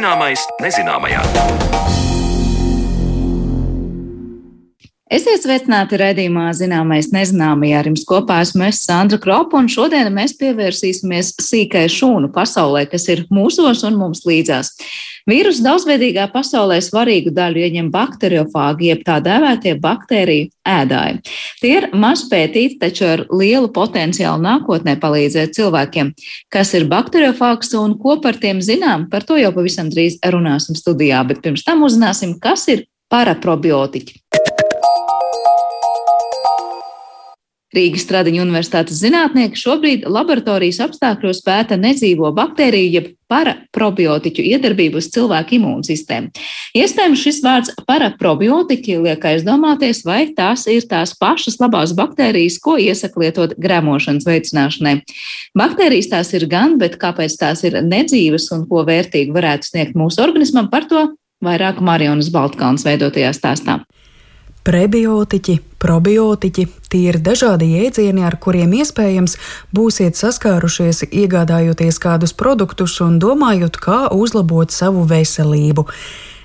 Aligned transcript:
Zināmais 0.00 0.40
nezināmajā. 0.64 1.20
Esiet 5.12 5.42
sveicināti 5.42 5.98
redzījumā, 6.00 6.46
zināmais 6.56 7.10
nezināmajā. 7.12 7.82
Ar 7.82 7.90
jums 7.90 8.06
kopā 8.08 8.38
esmu 8.40 8.64
es 8.70 8.80
Sandra 8.86 9.18
Kropa, 9.20 9.60
un 9.60 9.68
šodien 9.68 10.08
mēs 10.16 10.32
pievērsīsimies 10.40 11.34
sīkai 11.44 11.84
šūnu 11.92 12.32
pasaulē, 12.32 12.86
kas 12.88 13.04
ir 13.12 13.26
mūsos 13.28 13.84
un 13.84 14.00
mums 14.00 14.24
līdzās. 14.24 14.72
Vīrusu 15.28 15.64
daudzveidīgā 15.64 16.28
pasaulē 16.32 16.78
svarīgu 16.84 17.32
daļu 17.36 17.64
ieņem 17.66 17.90
bakteriofāgi, 17.92 18.90
jeb 18.92 19.02
tā 19.06 19.18
dēvētie 19.24 19.74
baktēriju 19.82 20.48
ēdāji. 20.70 21.20
Tie 21.60 21.72
ir 21.76 21.88
maz 21.92 22.24
pētīti, 22.30 22.78
taču 22.80 23.08
ar 23.08 23.24
lielu 23.28 23.68
potenciālu 23.74 24.40
nākotnē 24.46 24.96
palīdzēt 25.02 25.56
cilvēkiem. 25.58 26.14
Kas 26.52 26.72
ir 26.78 26.88
bakteriofāgs 26.90 27.74
un 27.80 27.98
ko 28.00 28.16
par 28.22 28.40
tiem 28.40 28.62
zinām, 28.64 29.08
par 29.12 29.26
to 29.28 29.38
jau 29.40 29.52
pavisam 29.56 29.92
drīz 29.92 30.20
runāsim 30.32 30.78
studijā, 30.78 31.24
bet 31.28 31.44
pirms 31.44 31.66
tam 31.66 31.84
uzzināsim, 31.86 32.38
kas 32.40 32.68
ir 32.72 32.86
paraprobiotiķi. 33.10 34.49
Rīgas 37.70 38.02
Stradiņa 38.02 38.42
Universitātes 38.42 38.98
zinātnieki 38.98 39.58
šobrīd 39.58 40.06
laboratorijas 40.10 40.80
apstākļos 40.88 41.44
pēta 41.46 41.76
nedzīvo 41.78 42.32
baktēriju, 42.34 42.88
jeb 42.96 43.04
paraprobiotiķu 43.30 44.42
iedarbību 44.42 44.98
uz 44.98 45.06
cilvēku 45.14 45.54
imūnsistēmu. 45.60 46.32
Iespējams, 46.80 47.22
šis 47.22 47.38
vārds 47.44 47.70
paraprobiotiķi 47.86 48.98
liek 49.04 49.28
aizdomāties, 49.30 50.02
vai 50.02 50.24
tās 50.34 50.66
ir 50.66 50.88
tās 50.90 51.14
pašas 51.14 51.60
labās 51.62 51.94
baktērijas, 51.94 52.58
ko 52.64 52.74
iesaka 52.74 53.22
lietot 53.22 53.54
gremošanas 53.54 54.26
veicināšanai. 54.26 54.96
Baktērijas 55.54 56.10
tās 56.10 56.34
ir 56.34 56.48
gan, 56.50 56.74
bet 56.82 56.98
kāpēc 56.98 57.38
tās 57.38 57.62
ir 57.68 57.78
nedzīvas 57.86 58.50
un 58.56 58.66
ko 58.66 58.82
vērtīgi 58.88 59.30
varētu 59.36 59.70
sniegt 59.70 59.98
mūsu 59.98 60.26
organismam, 60.26 60.66
par 60.74 60.90
to 60.90 61.06
vairāk 61.44 61.78
Marionas 61.78 62.34
Baltkalns 62.34 62.82
veidotajā 62.86 63.30
stāstā. 63.36 63.80
Prebiotiķi, 64.66 65.60
probiotiķi- 65.80 66.66
tie 66.92 67.02
ir 67.08 67.18
dažādi 67.18 67.70
jēdzieni, 67.74 68.24
ar 68.26 68.36
kuriem 68.36 68.72
iespējams 68.80 69.36
būsiet 69.74 70.14
saskārušies, 70.20 71.04
iegādājoties 71.10 71.98
kādus 71.98 72.32
produktus 72.32 73.00
un 73.00 73.18
domājot, 73.18 73.80
kā 73.80 74.00
uzlabot 74.12 74.70
savu 74.70 75.06
veselību. 75.06 75.86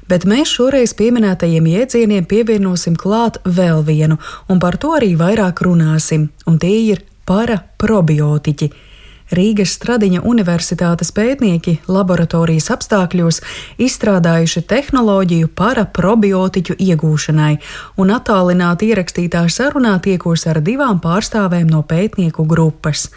Bet 0.07 0.25
mēs 0.29 0.51
šoreiz 0.53 0.93
pieminētajiem 0.93 1.65
jēdzieniem 1.65 2.25
pievienosim 2.29 2.95
klāt 2.95 3.39
vēl 3.43 3.83
vienu, 3.83 4.19
un 4.49 4.59
par 4.59 4.77
to 4.77 4.93
arī 4.93 5.15
vairāk 5.17 5.63
runāsim, 5.65 6.29
un 6.45 6.59
tie 6.59 6.91
ir 6.91 7.01
paraprobiotiķi. 7.25 8.69
Rīgas 9.33 9.71
Stradiņa 9.79 10.21
Universitātes 10.21 11.09
pētnieki 11.15 11.79
laboratorijas 11.89 12.69
apstākļos 12.75 13.41
izstrādājuši 13.81 14.61
tehnoloģiju 14.69 15.49
paraprobiotiķu 15.57 16.77
iegūšanai, 16.85 17.55
un 17.97 18.13
attālināti 18.13 18.91
ierakstītā 18.93 19.47
sarunā 19.49 19.97
tiekos 20.05 20.45
ar 20.51 20.61
divām 20.61 21.01
pārstāvēm 21.01 21.65
no 21.73 21.81
pētnieku 21.81 22.45
grupas. 22.45 23.09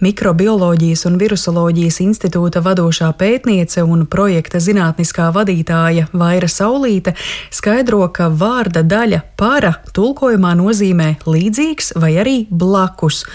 Mikrobioloģijas 0.00 1.02
un 1.10 1.18
virusoloģijas 1.20 1.98
institūta 2.00 2.62
vadošā 2.64 3.10
pētniece 3.20 3.82
un 3.84 4.06
projekta 4.08 4.56
zinātniskā 4.62 5.26
vadītāja 5.34 6.06
Vaira 6.16 6.48
Saulīte 6.48 7.12
skaidro, 7.52 8.06
ka 8.08 8.30
vārda 8.32 8.80
daļa 8.80 9.20
para 9.36 9.74
tulkojumā 9.92 10.54
nozīmē 10.62 11.10
līdzīgs 11.26 11.98
vai 12.00 12.14
arī 12.22 12.36
blakus 12.48 13.26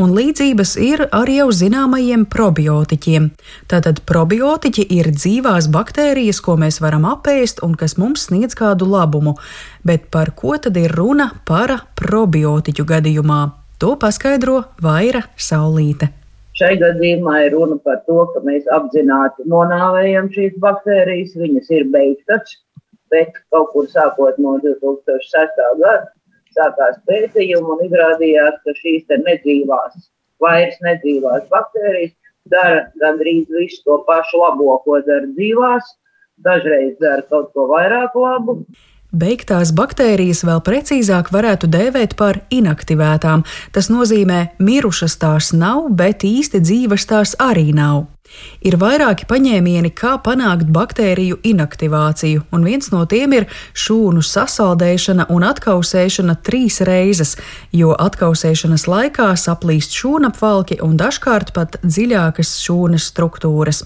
un 0.00 0.14
līdzības 0.16 0.74
ir 0.80 1.04
ar 1.12 1.30
jau 1.30 1.48
zināmajiem 1.52 2.24
probiotiķiem. 2.32 3.28
Tātad 3.70 4.02
probiotiķi 4.08 4.86
ir 4.96 5.10
dzīvās 5.16 5.68
baktērijas, 5.72 6.40
ko 6.44 6.56
mēs 6.60 6.80
varam 6.84 7.06
apēst 7.08 7.62
un 7.66 7.76
kas 7.78 7.98
mums 8.00 8.28
sniedz 8.28 8.56
kādu 8.58 8.88
labumu. 8.88 9.36
Bet 9.84 10.08
par 10.14 10.32
ko 10.38 10.56
tad 10.56 10.78
ir 10.80 10.94
runa 10.96 11.30
para 11.48 11.82
probiotiķu 11.98 12.86
gadījumā? 12.88 13.42
To 13.82 13.96
paskaidro 13.98 14.62
Vaira 14.82 15.24
Saulīte. 15.36 16.12
Šai 16.56 16.76
gadījumā 16.78 17.38
ir 17.46 17.54
runa 17.56 17.78
par 17.82 18.02
to, 18.06 18.22
ka 18.34 18.42
mēs 18.44 18.66
apzināti 18.70 19.46
nonāvējam 19.48 20.28
šīs 20.34 20.58
baktērijas, 20.62 21.32
viņas 21.40 21.70
ir 21.72 21.86
beigtas, 21.94 22.58
bet 23.12 23.38
kaut 23.50 23.72
kur 23.72 23.88
sākot 23.88 24.36
no 24.38 24.58
2006. 24.62 25.62
gada 25.80 26.12
sākās 26.56 26.98
pētījumi 27.08 27.74
un 27.74 27.84
izrādījās, 27.86 28.58
ka 28.64 28.74
šīs 28.78 29.08
nedzīvās, 29.26 30.08
vairs 30.42 30.78
nedzīvās 30.84 31.48
baktērijas 31.52 32.14
dara 32.50 32.86
gandrīz 33.00 33.46
visu 33.50 33.82
to 33.86 33.98
pašu 34.08 34.40
labo, 34.42 34.78
ko 34.84 35.00
dara 35.06 35.28
dzīvās, 35.36 35.92
dažreiz 36.42 36.96
dara 37.00 37.22
kaut 37.30 37.52
ko 37.54 37.68
vairāk 37.70 38.16
labu. 38.18 38.62
Beigtās 39.12 39.74
baktērijas 39.76 40.40
vēl 40.48 40.62
precīzāk 40.64 41.28
varētu 41.34 41.68
dēvēt 41.68 42.14
par 42.16 42.38
inaktivētām. 42.48 43.42
Tas 43.74 43.90
nozīmē, 43.92 44.54
mirušas 44.56 45.18
tās 45.20 45.50
nav, 45.52 45.90
bet 45.92 46.24
īsti 46.24 46.62
dzīves 46.64 47.04
tās 47.10 47.34
arī 47.36 47.74
nav. 47.76 48.06
Ir 48.64 48.78
vairāki 48.80 49.26
paņēmieni, 49.28 49.90
kā 49.92 50.14
panākt 50.24 50.70
baktēriju 50.72 51.42
inaktivāciju, 51.44 52.46
un 52.56 52.64
viens 52.64 52.88
no 52.94 53.02
tiem 53.04 53.34
ir 53.36 53.48
šūnu 53.76 54.22
sasaldēšana 54.24 55.26
un 55.34 55.44
atkausēšana 55.44 56.38
trīs 56.46 56.80
reizes, 56.88 57.34
jo 57.76 57.92
atkausēšanas 57.92 58.86
laikā 58.88 59.28
saplīst 59.36 59.92
šūnapvalki 59.98 60.80
un 60.80 60.96
dažkārt 60.96 61.52
pat 61.52 61.76
dziļākas 61.84 62.54
šūnas 62.64 63.10
struktūras. 63.12 63.84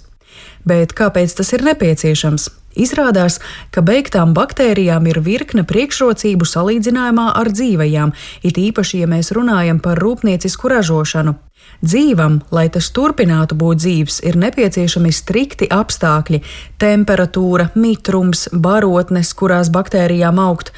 Bet 0.63 0.95
kāpēc 0.95 1.35
tas 1.41 1.51
ir 1.57 1.67
nepieciešams? 1.67 2.47
Izrādās, 2.77 3.41
ka 3.73 3.81
beigtām 3.81 4.35
baktērijām 4.37 5.09
ir 5.09 5.23
virkne 5.25 5.65
priekšrocību 5.65 6.45
salīdzinājumā 6.45 7.31
ar 7.41 7.51
dzīvajām, 7.53 8.13
it 8.45 8.61
īpaši, 8.61 9.03
ja 9.03 9.11
mēs 9.11 9.33
runājam 9.37 9.81
par 9.81 10.01
rūpniecisku 10.03 10.71
ražošanu. 10.73 11.37
Dzīvam, 11.85 12.39
lai 12.55 12.69
tas 12.73 12.89
turpinātu 12.95 13.57
būt 13.59 13.81
dzīves, 13.83 14.21
ir 14.29 14.39
nepieciešami 14.41 15.13
strikti 15.13 15.69
apstākļi- 15.73 16.43
temperatūra, 16.85 17.71
mitrums, 17.75 18.49
barotnes, 18.53 19.33
kurās 19.35 19.73
baktērijām 19.73 20.41
augt. 20.41 20.73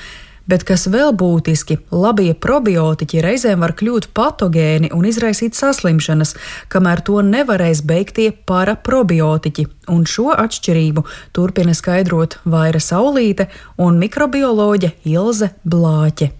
Bet 0.49 0.65
kas 0.69 0.87
vēl 0.89 1.13
būtiski, 1.13 1.77
labie 1.93 2.31
probiotiķi 2.33 3.21
reizēm 3.25 3.61
var 3.61 3.75
kļūt 3.77 4.09
patogēni 4.17 4.89
un 4.97 5.05
izraisīt 5.05 5.59
saslimšanas, 5.59 6.33
kamēr 6.73 7.03
to 7.05 7.21
nevarēs 7.21 7.83
beigtie 7.85 8.31
paraprobiotiķi. 8.49 9.67
Un 9.93 10.07
šo 10.09 10.33
atšķirību 10.33 11.05
turpina 11.37 11.77
skaidrot 11.77 12.39
Vaira 12.49 12.81
Saulīte 12.81 13.51
un 13.77 14.01
mikrobioloģe 14.01 14.95
Ilze 15.13 15.53
Blāķe 15.69 16.33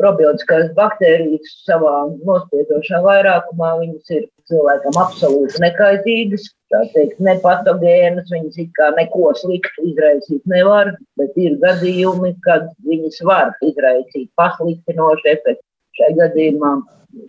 probiotiskās 0.00 0.70
baktērijas 0.76 1.50
savā 1.66 2.06
nospiedošā 2.24 3.02
vairākumā 3.04 3.74
viņas 3.82 4.14
ir 4.16 4.22
cilvēkam 4.48 4.96
absolūti 5.02 5.60
nekaitīgas, 5.60 6.46
teikt, 6.94 7.18
nepatogēnas, 7.26 8.30
viņas 8.30 8.60
it 8.62 8.70
kā 8.78 8.90
neko 8.96 9.32
sliktu 9.38 9.88
izraisīt 9.90 10.46
nevar, 10.50 10.92
bet 11.18 11.34
ir 11.40 11.58
gadījumi, 11.62 12.36
kad 12.46 12.70
viņas 12.86 13.20
var 13.26 13.52
izraisīt 13.66 14.30
pasliktinošu 14.40 15.32
efektu. 15.34 15.66
Šai 15.98 16.14
gadījumā 16.20 16.76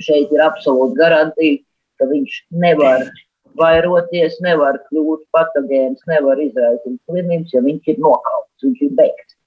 šeit 0.06 0.32
ir 0.32 0.46
absolūti 0.46 1.00
garantija, 1.00 1.60
ka 2.00 2.08
viņš 2.12 2.38
nevar 2.64 3.08
vairoties, 3.60 4.38
nevar 4.46 4.80
kļūt 4.88 5.26
patogēns, 5.36 6.06
nevar 6.08 6.40
izraisīt 6.40 6.98
slimības, 7.10 7.54
ja 7.56 7.64
viņš 7.66 7.94
ir 7.94 8.02
nokauts, 8.06 8.66
viņš 8.66 8.84
ir 8.88 8.98
beigts. 9.00 9.38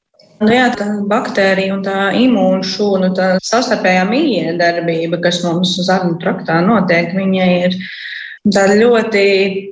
Nu 0.42 0.50
jā, 0.50 0.66
tā 0.74 0.88
baktērija 1.08 1.76
un 1.76 1.84
tā 1.86 1.98
imūnšūnu 2.18 3.12
tā 3.16 3.28
savstarpējā 3.44 4.02
miedarbība, 4.08 5.20
kas 5.22 5.44
mums 5.46 5.76
zarnu 5.86 6.18
traktā 6.22 6.58
notiek, 6.66 7.12
viņa 7.14 7.46
ir 7.62 7.78
tā 8.52 8.68
ļoti 8.74 9.24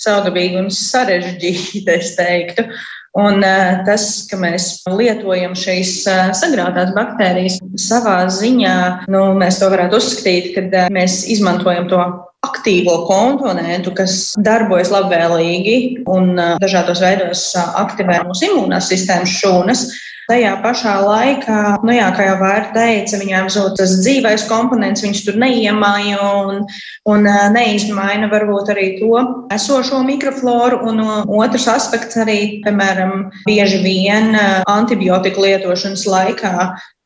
caurgabīga 0.02 0.62
un 0.62 0.72
sarežģīta, 0.72 1.96
es 1.98 2.16
teiktu. 2.18 2.66
Un 3.12 3.44
tas, 3.84 4.06
ka 4.30 4.38
mēs 4.40 4.86
lietojam 4.88 5.52
šīs 5.58 5.98
sagrātās 6.38 6.94
baktērijas 6.96 7.58
savā 7.76 8.22
ziņā, 8.32 8.76
nu, 9.12 9.34
mēs 9.36 9.60
to 9.60 9.68
varētu 9.68 9.98
uzskatīt, 10.00 10.54
ka 10.56 10.86
mēs 10.94 11.18
izmantojam 11.28 11.90
to 11.90 12.00
aktīvo 12.42 13.02
komponentu, 13.06 13.92
kas 13.94 14.32
darbojas 14.40 14.90
labvēlīgi 14.94 16.06
un 16.10 16.32
dažādos 16.62 17.04
veidos 17.04 17.44
aktivē 17.58 18.22
mūsu 18.24 18.48
imūnās 18.48 18.88
sistēmas 18.88 19.36
šūnas. 19.42 19.84
Tajā 20.30 20.52
pašā 20.62 20.92
laikā, 21.02 21.60
nu 21.82 21.96
jā, 21.96 22.06
kā 22.14 22.28
jau 22.28 22.36
Vērta 22.38 22.76
teica, 22.76 23.18
viņām 23.18 23.48
zūd 23.50 23.74
tas 23.80 23.96
dzīvais 24.04 24.44
komponents, 24.46 25.02
viņš 25.02 25.22
tur 25.26 25.38
neiemāja 25.42 26.20
un, 26.22 26.62
un 27.10 27.26
neizmaina 27.56 28.30
varbūt 28.30 28.70
arī 28.70 28.86
to 29.00 29.18
esošo 29.54 30.04
mikrofloru. 30.06 30.78
Un 30.92 31.02
otrs 31.42 31.66
aspekts 31.74 32.20
arī, 32.22 32.38
piemēram, 32.62 33.32
bieži 33.48 33.82
vien 33.82 34.36
antibiotiku 34.70 35.42
lietošanas 35.48 36.06
laikā 36.06 36.54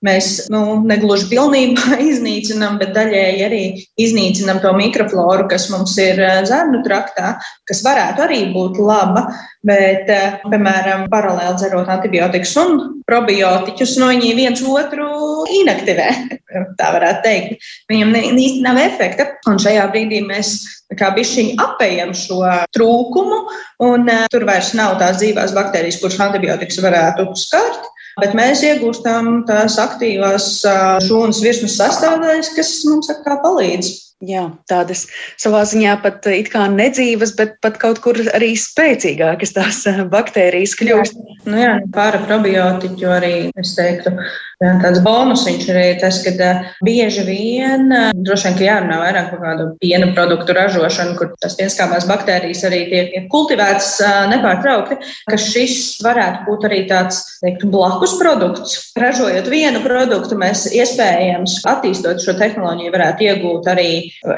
mēs 0.04 0.46
nu, 0.52 0.82
negluži 0.86 1.28
pilnībā 1.30 1.98
iznīcinām, 2.10 2.78
bet 2.82 2.94
daļēji 2.96 3.44
arī 3.46 3.62
iznīcinām 4.02 4.60
to 4.64 4.72
mikrofloru, 4.76 5.46
kas 5.50 5.68
mums 5.72 5.96
ir 6.02 6.20
zarnu 6.48 6.82
traktā, 6.86 7.36
kas 7.68 7.82
varētu 7.86 8.26
arī 8.26 8.42
būt 8.54 8.80
laba. 8.82 9.28
Bet, 9.66 10.06
piemēram, 10.46 11.08
paralēli 11.10 11.56
dzerot 11.58 11.88
antibiotikas 11.90 12.52
un 12.60 12.76
probiotiķus, 13.08 13.96
no 13.98 14.12
viņi 14.12 14.36
viens 14.38 14.62
otru 14.62 15.08
inaktivē. 15.62 16.06
Tā 16.78 16.92
varētu 16.94 17.24
teikt. 17.24 17.66
Viņam 17.90 18.14
īsti 18.14 18.62
nav 18.62 18.78
efekta. 18.78 19.26
Un 19.50 19.58
šajā 19.62 19.88
brīdī 19.90 20.22
mēs 20.26 20.54
bišķiņi 20.94 21.56
apējam 21.62 22.14
šo 22.14 22.44
trūkumu, 22.76 23.40
un 23.88 24.06
uh, 24.06 24.24
tur 24.30 24.46
vairs 24.46 24.70
nav 24.78 25.00
tās 25.02 25.18
dzīvās 25.18 25.54
baktērijas, 25.56 25.98
kuras 26.02 26.22
antibiotikas 26.28 26.78
varētu 26.84 27.26
skart. 27.42 27.90
Bet 28.16 28.32
mēs 28.32 28.62
iegūstam 28.64 29.42
tās 29.48 29.76
aktīvās 29.82 30.48
šūnas 31.04 31.42
virsmas 31.44 31.76
sastāvdaļas, 31.76 32.54
kas 32.56 32.72
mums 32.88 33.12
atkal 33.12 33.42
palīdz. 33.44 33.92
Jā, 34.24 34.46
tādas 34.64 35.02
savā 35.36 35.60
ziņā 35.68 35.98
pat 36.00 36.24
it 36.32 36.46
kā 36.48 36.62
nedzīvas, 36.72 37.34
bet 37.36 37.58
pat 37.60 37.74
kaut 37.76 37.98
kur 38.00 38.16
arī 38.32 38.54
spēcīgākas 38.56 39.52
tās 39.52 39.82
baktērijas 40.08 40.72
kļūst. 40.80 41.18
Jā, 41.20 41.34
nu 41.52 41.58
jā 41.60 41.72
pāra 41.92 42.22
probiotiķu 42.24 43.10
arī, 43.12 43.32
es 43.60 43.74
teiktu, 43.76 44.14
jā, 44.64 44.70
tāds 44.80 45.02
bonusiņš 45.04 45.66
arī 45.74 45.84
tas, 46.00 46.22
ka 46.24 46.48
bieži 46.86 47.26
vien, 47.28 47.92
droši 48.16 48.48
vien, 48.48 48.56
ka 48.56 48.64
jārunā 48.64 49.00
vairāk 49.02 49.28
par 49.34 49.42
kādu 49.42 49.66
piena 49.82 50.08
produktu 50.16 50.56
ražošanu, 50.56 51.18
kur 51.18 51.34
tās 51.44 51.58
pienskābās 51.60 52.08
baktērijas 52.08 52.64
arī 52.70 52.80
tiek 52.88 53.28
kultivētas 53.34 53.90
nepārtraukti, 54.32 54.96
ka 55.28 55.36
šis 55.36 55.98
varētu 56.06 56.46
būt 56.48 56.64
arī 56.70 56.80
tāds, 56.88 57.20
teiktu, 57.42 57.68
blakus 57.68 58.05
produkts. 58.20 58.76
Ražojot 58.98 59.48
vienu 59.50 59.82
produktu, 59.84 60.38
mēs 60.38 60.66
iespējams 60.70 61.58
attīstot 61.68 62.22
šo 62.22 62.36
tehnoloģiju 62.38 62.94
varētu 62.94 63.26
iegūt 63.26 63.68
arī 63.72 63.90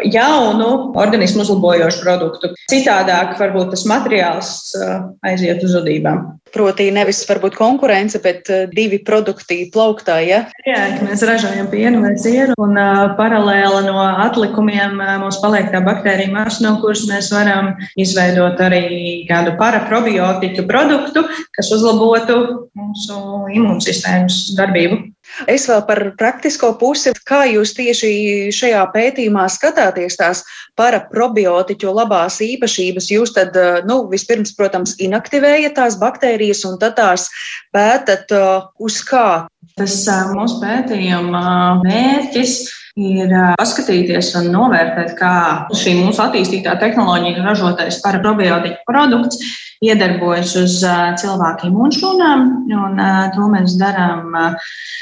jaunu 0.08 0.70
organismu 0.98 1.44
uzlabojošu 1.44 2.02
produktu. 2.02 2.52
Citādāk 2.70 3.36
varbūt 3.40 3.72
tas 3.74 3.84
materiāls 3.88 4.50
uh, 4.78 5.08
aiziet 5.26 5.62
uz 5.64 5.76
zudībām. 5.76 6.38
Proti, 6.48 6.86
nevis 6.94 7.20
varbūt 7.28 7.58
konkurence, 7.58 8.20
bet 8.24 8.48
uh, 8.52 8.64
divi 8.72 9.00
produkti 9.04 9.60
plauktā. 9.72 10.18
Ja? 10.24 10.40
Jā, 10.66 10.80
mēs 11.04 11.22
ražojam 11.28 11.68
pienu 11.72 12.00
vai 12.04 12.14
sieru, 12.20 12.56
un 12.64 12.78
uh, 12.80 13.02
paralēli 13.18 13.84
no 13.88 14.00
atlikumiem 14.24 14.96
uh, 14.96 15.14
mums 15.22 15.40
paliek 15.42 15.68
tā 15.74 15.82
baktērija 15.84 16.32
masa, 16.32 16.64
no 16.64 16.76
kuras 16.82 17.04
mēs 17.10 17.30
varam 17.34 17.74
izveidot 18.00 18.60
arī 18.64 19.26
kādu 19.28 19.54
paraprobiotiku 19.60 20.64
produktu, 20.68 21.26
kas 21.56 21.72
uzlabotu 21.74 22.38
mūsu 22.78 23.18
imūnsistēmas 23.58 24.42
darbību. 24.58 25.02
Es 25.50 25.66
vēl 25.68 25.82
par 25.86 26.00
praktisko 26.18 26.72
pusi, 26.80 27.12
kā 27.28 27.42
jūs 27.50 27.74
tieši 27.76 28.10
šajā 28.54 28.80
pētījumā 28.94 29.44
skatāties 29.52 30.16
tās 30.18 30.42
paraprobiotiķu 30.78 31.92
labās 31.94 32.40
īpašības. 32.44 33.10
Jūs 33.12 33.34
tad, 33.36 33.56
eh, 33.56 33.82
nu, 33.88 34.00
vispirms, 34.10 34.54
protams, 34.56 34.96
inaktivējat 34.98 35.76
tās 35.78 35.98
baktērijas 36.00 36.64
un 36.64 36.78
tad 36.80 36.96
tās 36.96 37.28
pētat 37.76 38.32
eh, 38.32 38.66
uz 38.80 38.98
kā. 39.04 39.46
Tas 39.78 40.00
eh, 40.08 40.34
mūsu 40.34 40.58
pētījuma 40.64 41.44
mērķis 41.84 42.58
ir 42.98 43.30
paskatīties 43.60 44.32
un 44.40 44.50
novērtēt, 44.50 45.14
kā 45.20 45.34
šī 45.76 45.94
mūsu 46.00 46.24
attīstītā 46.24 46.74
tehnoloģija 46.80 47.44
ražotais 47.46 48.00
paraprobiotiku 48.02 48.82
produkts 48.88 49.38
iedarbojas 49.84 50.54
uz 50.58 50.78
cilvēku 51.22 51.68
imūnšūnām. 51.70 52.46
Un, 52.78 53.02
to 53.34 53.48
mēs 53.52 53.76
darām 53.80 54.34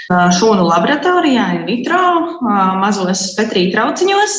šūnu 0.07 0.67
laboratorijā, 0.69 1.47
in 1.57 1.65
vitro, 1.67 2.01
mazos 2.81 3.23
petrī 3.39 3.67
trauciņos. 3.73 4.37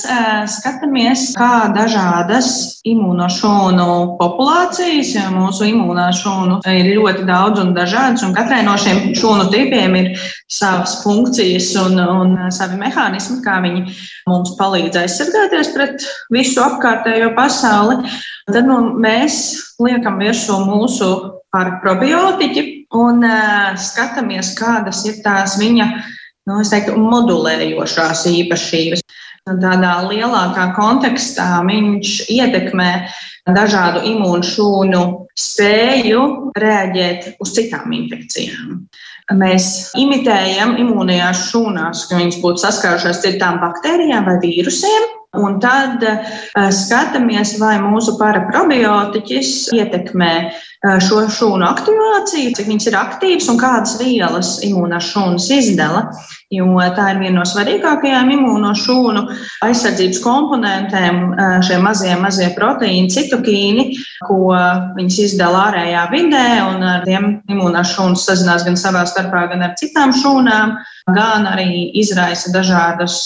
Skatāmies, 0.57 1.31
kā 1.37 1.67
dažādas 1.75 2.49
imūnošūnu 2.87 3.87
populācijas, 4.21 5.13
jo 5.17 5.25
mūsu 5.35 5.67
imūnā 5.73 6.07
šūnu 6.15 6.61
ir 6.71 6.91
ļoti 6.95 7.27
daudz 7.27 7.63
un 7.63 7.73
dažādas, 7.75 8.23
un 8.27 8.35
katrai 8.37 8.63
no 8.67 8.77
šiem 8.79 9.11
šūnu 9.17 9.49
tipiem 9.53 9.97
ir 9.99 10.11
savas 10.51 11.01
funkcijas 11.03 11.73
un, 11.83 11.99
un 11.99 12.37
savi 12.53 12.79
mehānismi, 12.79 13.41
kā 13.43 13.59
viņi 13.65 13.83
mums 14.29 14.55
palīdz 14.59 15.01
aizsargāties 15.03 15.73
pret 15.75 16.07
visu 16.33 16.63
apkārtējo 16.63 17.33
pasauli. 17.37 17.99
Tad 18.47 18.63
nu, 18.69 18.79
mēs 19.03 19.41
liekam 19.83 20.21
virsū 20.27 20.59
mūsu 20.67 21.09
probiotiķi 21.55 22.63
un 22.97 23.23
uh, 23.25 23.75
skatāmies, 23.79 24.53
kādas 24.59 25.03
ir 25.07 25.21
tās 25.23 25.57
viņa 25.59 25.87
nu, 26.47 26.61
teiktu, 26.63 26.95
modulējošās 26.99 28.25
īpašības. 28.31 29.03
Tādā 29.47 29.93
lielākā 30.09 30.71
kontekstā 30.75 31.61
viņš 31.67 32.13
ietekmē 32.33 32.89
dažādu 33.55 34.01
imūnšūnu 34.09 35.03
spēju 35.39 36.23
reaģēt 36.59 37.29
uz 37.39 37.53
citām 37.55 37.93
infekcijām. 37.95 38.81
Mēs 39.39 39.93
imitējam 39.99 40.75
imūnijās 40.83 41.47
šūnās, 41.51 42.05
ka 42.09 42.19
viņas 42.19 42.41
būtu 42.43 42.63
saskārušās 42.63 43.23
citām 43.23 43.61
baktērijām 43.63 44.27
vai 44.27 44.35
vīrusiem, 44.43 45.07
Un 45.35 45.57
tad 45.59 46.01
uh, 46.07 46.69
skatāmies, 46.73 47.57
vai 47.59 47.75
mūsu 47.83 48.15
paraprobiotiķis 48.17 49.51
ietekmē 49.75 50.31
uh, 50.47 50.97
šo 51.03 51.25
šūnu 51.35 51.67
aktivāciju, 51.67 52.53
cik 52.55 52.69
viņas 52.71 52.87
ir 52.89 52.97
aktīvas 52.97 53.49
un 53.51 53.59
kādas 53.59 53.97
vielas 53.99 54.53
imūnās 54.65 55.11
šūnas 55.11 55.49
izdala. 55.57 56.05
Jo 56.47 56.77
tā 56.95 57.09
ir 57.11 57.17
viena 57.19 57.41
no 57.41 57.43
svarīgākajām 57.43 58.29
imūno 58.31 58.69
šūnu 58.79 59.23
aizsardzības 59.65 60.21
komponentēm, 60.23 61.17
šie 61.67 61.79
mazie, 61.83 62.13
mazie 62.21 62.47
proteīni, 62.55 63.11
citokīni, 63.11 63.89
ko 64.23 64.53
viņas 64.95 65.17
izdala 65.25 65.65
ārējā 65.65 66.05
vidē, 66.13 66.45
un 66.69 66.87
ar 66.87 67.03
tiem 67.03 67.27
imūnās 67.51 67.91
šūnas 67.97 68.23
sazinās 68.29 68.63
gan 68.63 68.79
savā 68.79 69.03
starpā, 69.11 69.43
gan 69.51 69.67
ar 69.67 69.75
citām 69.81 70.15
šūnām, 70.15 70.77
gan 71.17 71.51
arī 71.51 71.89
izraisa 71.99 72.55
dažādas 72.55 73.19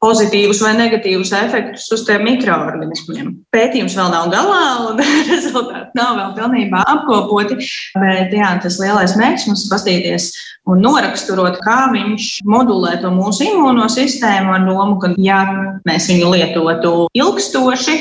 pozitīvus 0.00 0.62
vai 0.64 0.72
negatīvus 0.78 1.34
efektus 1.36 1.88
uz 1.92 2.04
tiem 2.08 2.24
mikroorganismiem. 2.30 3.32
Pētījums 3.52 3.96
vēl 3.98 4.12
nav 4.14 4.32
galā, 4.32 4.64
un 4.88 5.04
rezultāti 5.32 6.00
nav 6.00 6.16
vēl 6.16 6.36
pilnībā 6.38 6.84
apkopoti. 6.96 7.60
Bet 7.98 8.32
jā, 8.32 8.54
tas 8.62 8.80
lielais 8.80 9.18
mērķis 9.20 9.50
mums 9.50 9.66
ir 9.66 9.74
paskatīties 9.74 10.30
un 10.68 10.82
noraksturot, 10.84 11.58
kā 11.64 11.88
viņš 11.94 12.37
modulē 12.46 12.98
to 13.02 13.10
mūsu 13.14 13.46
imūnosistēmu 13.48 14.54
ar 14.54 14.66
domu, 14.68 14.98
ka, 15.02 15.12
ja 15.18 15.42
mēs 15.88 16.10
viņu 16.12 16.32
lietotu 16.34 16.94
ilgstoši, 17.18 17.98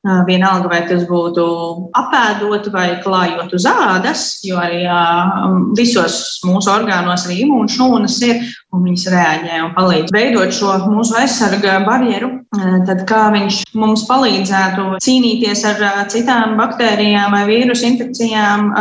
Vienalga, 0.00 0.70
vai 0.72 0.78
tas 0.88 1.02
būtu 1.04 1.42
apēdot 1.92 2.70
vai 2.72 2.86
klājot 3.04 3.52
uz 3.52 3.66
ādas, 3.68 4.22
jo 4.48 4.56
arī 4.56 4.86
visos 5.76 6.40
mūsu 6.40 6.72
orgānos 6.72 7.26
arī 7.28 7.42
imūnšūnas 7.44 8.16
ir, 8.24 8.40
un 8.72 8.86
viņas 8.88 9.04
reaģē 9.12 9.58
un 9.66 9.74
palīdz 9.76 10.14
veidot 10.16 10.56
šo 10.56 10.78
mūsu 10.88 11.18
aizsarga 11.20 11.82
barjeru. 11.84 12.38
Tad 12.50 13.04
kā 13.06 13.28
viņš 13.30 13.60
mums 13.78 14.02
palīdzētu 14.08 14.96
cīnīties 15.04 15.60
ar 15.68 15.82
citām 16.10 16.56
baktērijām 16.58 17.30
vai 17.36 17.44
vīrusu 17.46 17.84
infekcijām, 17.86 18.72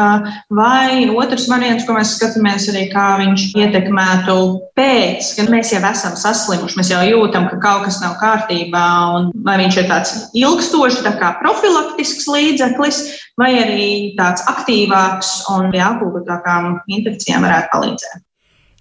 vai 0.58 1.06
otrs 1.14 1.46
variants, 1.52 1.86
ko 1.86 1.94
mēs 1.94 2.16
skatāmies, 2.16 2.66
arī 2.72 2.88
kā 2.90 3.04
viņš 3.20 3.44
ietekmētu 3.62 4.38
pēc, 4.80 5.30
kad 5.38 5.52
mēs 5.54 5.74
jau 5.76 5.84
esam 5.86 6.16
saslimuši, 6.18 6.80
mēs 6.80 6.90
jau 6.96 7.04
jūtam, 7.06 7.46
ka 7.52 7.60
kaut 7.62 7.86
kas 7.86 8.00
nav 8.02 8.16
kārtībā, 8.24 8.86
un 9.20 9.30
vai 9.46 9.60
viņš 9.62 9.78
ir 9.84 9.90
tāds 9.92 10.16
ilgstošs 10.42 11.04
tā 11.06 11.14
kā 11.22 11.36
profilaktisks 11.44 12.26
līdzeklis, 12.26 13.04
vai 13.38 13.52
arī 13.68 13.92
tāds 14.18 14.50
aktīvāks 14.50 15.44
un 15.54 15.70
pie 15.70 15.86
akūtākām 15.92 16.74
infekcijām 16.98 17.46
varētu 17.46 17.72
palīdzēt. 17.76 18.26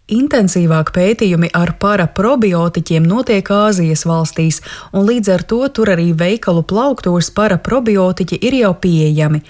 Intensīvāk 0.08 0.88
pētījumi 0.96 1.50
ar 1.52 1.74
paraprobiotiķiem 1.82 3.04
notiek 3.04 3.50
Āzijas 3.52 4.06
valstīs, 4.08 4.62
un 4.96 5.04
līdz 5.04 5.34
ar 5.34 5.42
to 5.50 5.58
tur 5.68 5.90
arī 5.92 6.14
veikalu 6.16 6.62
plauktos 6.64 7.28
paraprobiotiķi 7.36 8.38
ir 8.48 8.56
jau 8.62 8.70
pieejami. 8.80 9.42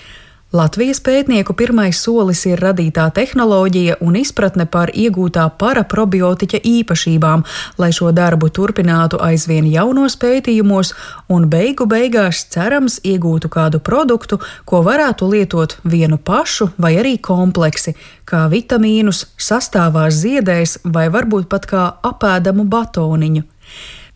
Latvijas 0.48 0.96
pētnieku 1.04 1.52
pirmais 1.52 1.98
solis 2.00 2.46
ir 2.48 2.62
radītā 2.64 3.02
tehnoloģija 3.12 3.98
un 4.00 4.14
izpratne 4.16 4.64
par 4.64 4.88
iegūtā 4.96 5.42
paraprobiotiķa 5.60 6.62
īpašībām, 6.64 7.42
lai 7.76 7.90
šo 7.92 8.14
darbu 8.16 8.48
turpinātu 8.56 9.20
aizvien 9.20 9.68
jaunos 9.68 10.16
pētījumos 10.16 10.94
un 11.28 11.44
beigu 11.52 11.84
beigās 11.92 12.46
cerams 12.48 12.96
iegūtu 13.04 13.52
kādu 13.52 13.82
produktu, 13.84 14.40
ko 14.64 14.80
varētu 14.88 15.28
lietot 15.34 15.76
vienu 15.84 16.16
pašu 16.16 16.70
vai 16.80 16.94
arī 16.96 17.18
kompleksi, 17.20 17.92
kā 18.24 18.46
vitamīnus, 18.48 19.26
sastāvās 19.36 20.16
ziedēs 20.24 20.78
vai 20.96 21.10
varbūt 21.12 21.52
pat 21.52 21.68
kā 21.68 21.86
apēdamu 22.08 22.64
batoniņu. 22.64 23.44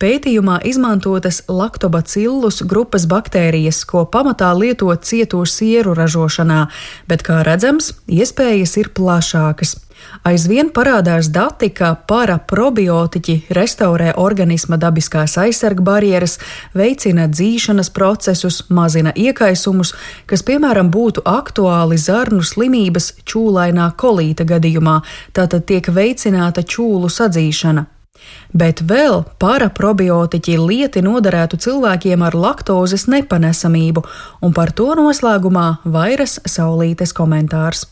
Pētījumā 0.03 0.57
izmantotas 0.67 1.37
laktobacillus 1.47 2.57
grupas 2.67 3.05
baktērijas, 3.07 3.85
ko 3.87 4.01
pamatā 4.03 4.49
lieto 4.51 4.91
cieto 4.99 5.45
sieru 5.47 5.93
ražošanā, 5.95 6.65
bet, 7.07 7.23
kā 7.23 7.37
redzams, 7.47 7.93
iespējas 8.11 8.75
ir 8.81 8.89
plašākas. 8.97 9.77
Aizvien 10.27 10.73
parādās 10.75 11.29
dati, 11.31 11.69
ka 11.71 11.93
paraprobiotiķi 12.11 13.37
restaurē 13.55 14.11
organisma 14.19 14.75
dabiskās 14.75 15.37
aizsarga 15.39 15.87
barjeras, 15.87 16.35
veicina 16.75 17.29
dzīšanas 17.31 17.93
procesus, 17.95 18.59
mazina 18.67 19.15
iekaisumus, 19.15 19.95
kas, 20.27 20.43
piemēram, 20.43 20.91
būtu 20.91 21.23
aktuāli 21.23 21.95
zarnu 21.95 22.43
slimības 22.43 23.13
čūlainā 23.23 23.87
kolīta 23.95 24.43
gadījumā, 24.51 24.99
tātad 25.31 25.63
tiek 25.71 25.87
veicināta 25.95 26.67
čūlu 26.67 27.07
sadzīšana. 27.07 27.87
Bet 28.53 28.83
vēl 28.85 29.23
paraprobiotiķi 29.41 30.59
lieti 30.61 31.01
noderētu 31.01 31.57
cilvēkiem 31.63 32.21
ar 32.21 32.37
laktozes 32.37 33.07
nepanesamību, 33.09 34.05
un 34.45 34.53
par 34.53 34.75
to 34.77 34.91
noslēgumā 34.99 35.67
vairas 35.85 36.37
saulītes 36.45 37.15
komentārs 37.17 37.87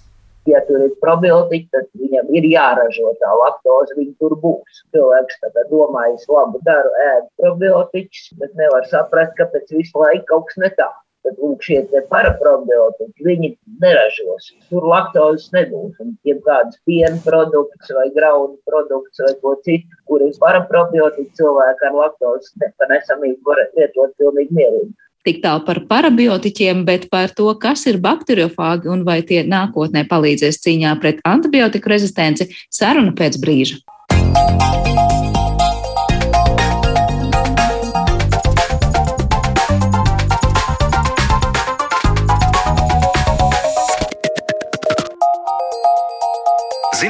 ja 0.45 0.61
tur 0.67 0.81
ir 0.85 0.93
probiotika, 1.01 1.77
tad 1.77 2.01
viņam 2.01 2.31
ir 2.37 2.47
jāražo 2.49 3.13
tā 3.21 3.31
laktoze, 3.43 3.95
viņa 3.97 4.13
tur 4.21 4.35
būs. 4.41 4.81
Cilvēks 4.95 5.39
tagad 5.43 5.69
domā, 5.73 6.07
es 6.15 6.25
labu 6.31 6.61
daru, 6.65 6.91
ēdu 7.11 7.27
probiotikas, 7.43 8.31
bet 8.41 8.55
nevar 8.59 8.87
saprast, 8.89 9.35
kāpēc 9.39 9.73
visu 9.77 10.01
laiku 10.01 10.27
kaut 10.33 10.49
kas 10.49 10.61
ne 10.65 10.71
tā. 10.79 10.89
Tad 11.21 11.37
lūk, 11.37 11.61
šie 11.61 11.83
paraprobiotiķi, 12.09 13.25
viņi 13.27 13.51
neražos. 13.83 14.47
Tur 14.71 14.87
laktozes 14.89 15.51
nebūs. 15.53 15.93
Un 16.01 16.15
ja 16.25 16.37
kāds 16.47 16.79
piena 16.89 17.19
produkts 17.25 17.93
vai 17.93 18.07
graudu 18.15 18.57
produkts 18.65 19.21
vai 19.21 19.35
ko 19.43 19.53
citu, 19.65 20.01
kur 20.09 20.25
ir 20.25 20.33
paraprobiotiķi, 20.41 21.29
cilvēki 21.37 21.87
ar 21.89 21.97
laktozes 21.99 22.55
nepanesamību 22.63 23.53
var 23.53 23.61
lietot 23.77 24.17
pilnīgi 24.17 24.57
mierīgi. 24.57 24.93
Tik 25.21 25.43
tālu 25.43 25.61
par 25.67 25.77
parabiotiķiem, 25.85 26.81
bet 26.87 27.05
par 27.13 27.29
to, 27.37 27.51
kas 27.61 27.85
ir 27.91 28.01
bakteriofāgi 28.01 28.89
un 28.89 29.03
vai 29.05 29.19
tie 29.21 29.43
nākotnē 29.45 30.07
palīdzēs 30.09 30.57
cīņā 30.65 30.95
pret 31.03 31.21
antibiotiku 31.29 31.93
rezistenci, 31.93 32.49
saruna 32.73 33.13
pēc 33.13 33.37
brīža. 33.43 33.83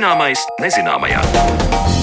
Zināmais 0.01 0.41
nezināmajā. 0.57 2.00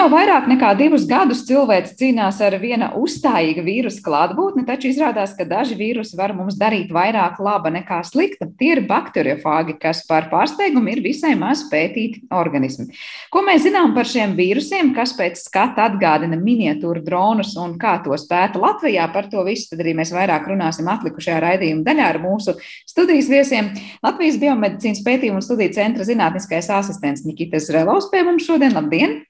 Jau 0.00 0.08
vairāk 0.12 0.46
nekā 0.48 0.70
divus 0.78 1.02
gadus 1.08 1.42
cilvēks 1.48 1.92
cīnās 1.98 2.38
ar 2.44 2.54
viena 2.62 2.90
uzstājīga 2.96 3.62
vīrusa 3.66 4.00
klātbūtni, 4.04 4.64
taču 4.68 4.88
izrādās, 4.88 5.34
ka 5.36 5.44
daži 5.48 5.76
vīrusi 5.76 6.16
var 6.16 6.32
mums 6.36 6.56
darīt 6.60 6.92
vairāk 6.94 7.40
laba 7.42 7.72
nekā 7.74 7.98
slikta. 8.08 8.48
Tie 8.60 8.70
ir 8.76 8.82
bakteriofāgi, 8.88 9.76
kas 9.82 10.02
par 10.08 10.30
pārsteigumu 10.32 10.94
ir 10.94 11.02
visai 11.04 11.34
maz 11.38 11.66
pētīti 11.68 12.24
organismi. 12.32 12.96
Ko 13.32 13.44
mēs 13.44 13.66
zinām 13.66 13.92
par 13.96 14.08
šiem 14.08 14.32
vīrusiem, 14.38 14.94
kas 14.96 15.12
pēc 15.18 15.42
skata 15.42 15.90
atgādina 15.90 16.38
miniatūru 16.40 17.04
dronus 17.04 17.52
un 17.60 17.76
kā 17.80 17.98
tos 18.04 18.24
pēta 18.30 18.62
Latvijā? 18.62 19.10
Par 19.12 19.28
to 19.32 19.44
visu 19.48 19.72
tad 19.72 19.84
arī 19.84 19.96
mēs 20.00 20.14
vairāk 20.16 20.48
runāsim 20.48 20.88
atlikušajā 20.92 21.40
raidījuma 21.44 21.84
daļā 21.88 22.12
ar 22.14 22.22
mūsu 22.24 22.56
studijas 22.88 23.28
viesiem. 23.32 23.74
Latvijas 24.06 24.40
biomedicīnas 24.40 25.04
pētījumu 25.04 25.42
un 25.42 25.48
studiju 25.50 25.76
centra 25.76 26.08
zinātniskais 26.08 26.72
asistents 26.80 27.26
Nikitas 27.28 27.68
Relovs 27.74 28.08
pie 28.12 28.24
mums 28.24 28.48
šodien. 28.48 28.72
Labdien! 28.78 29.20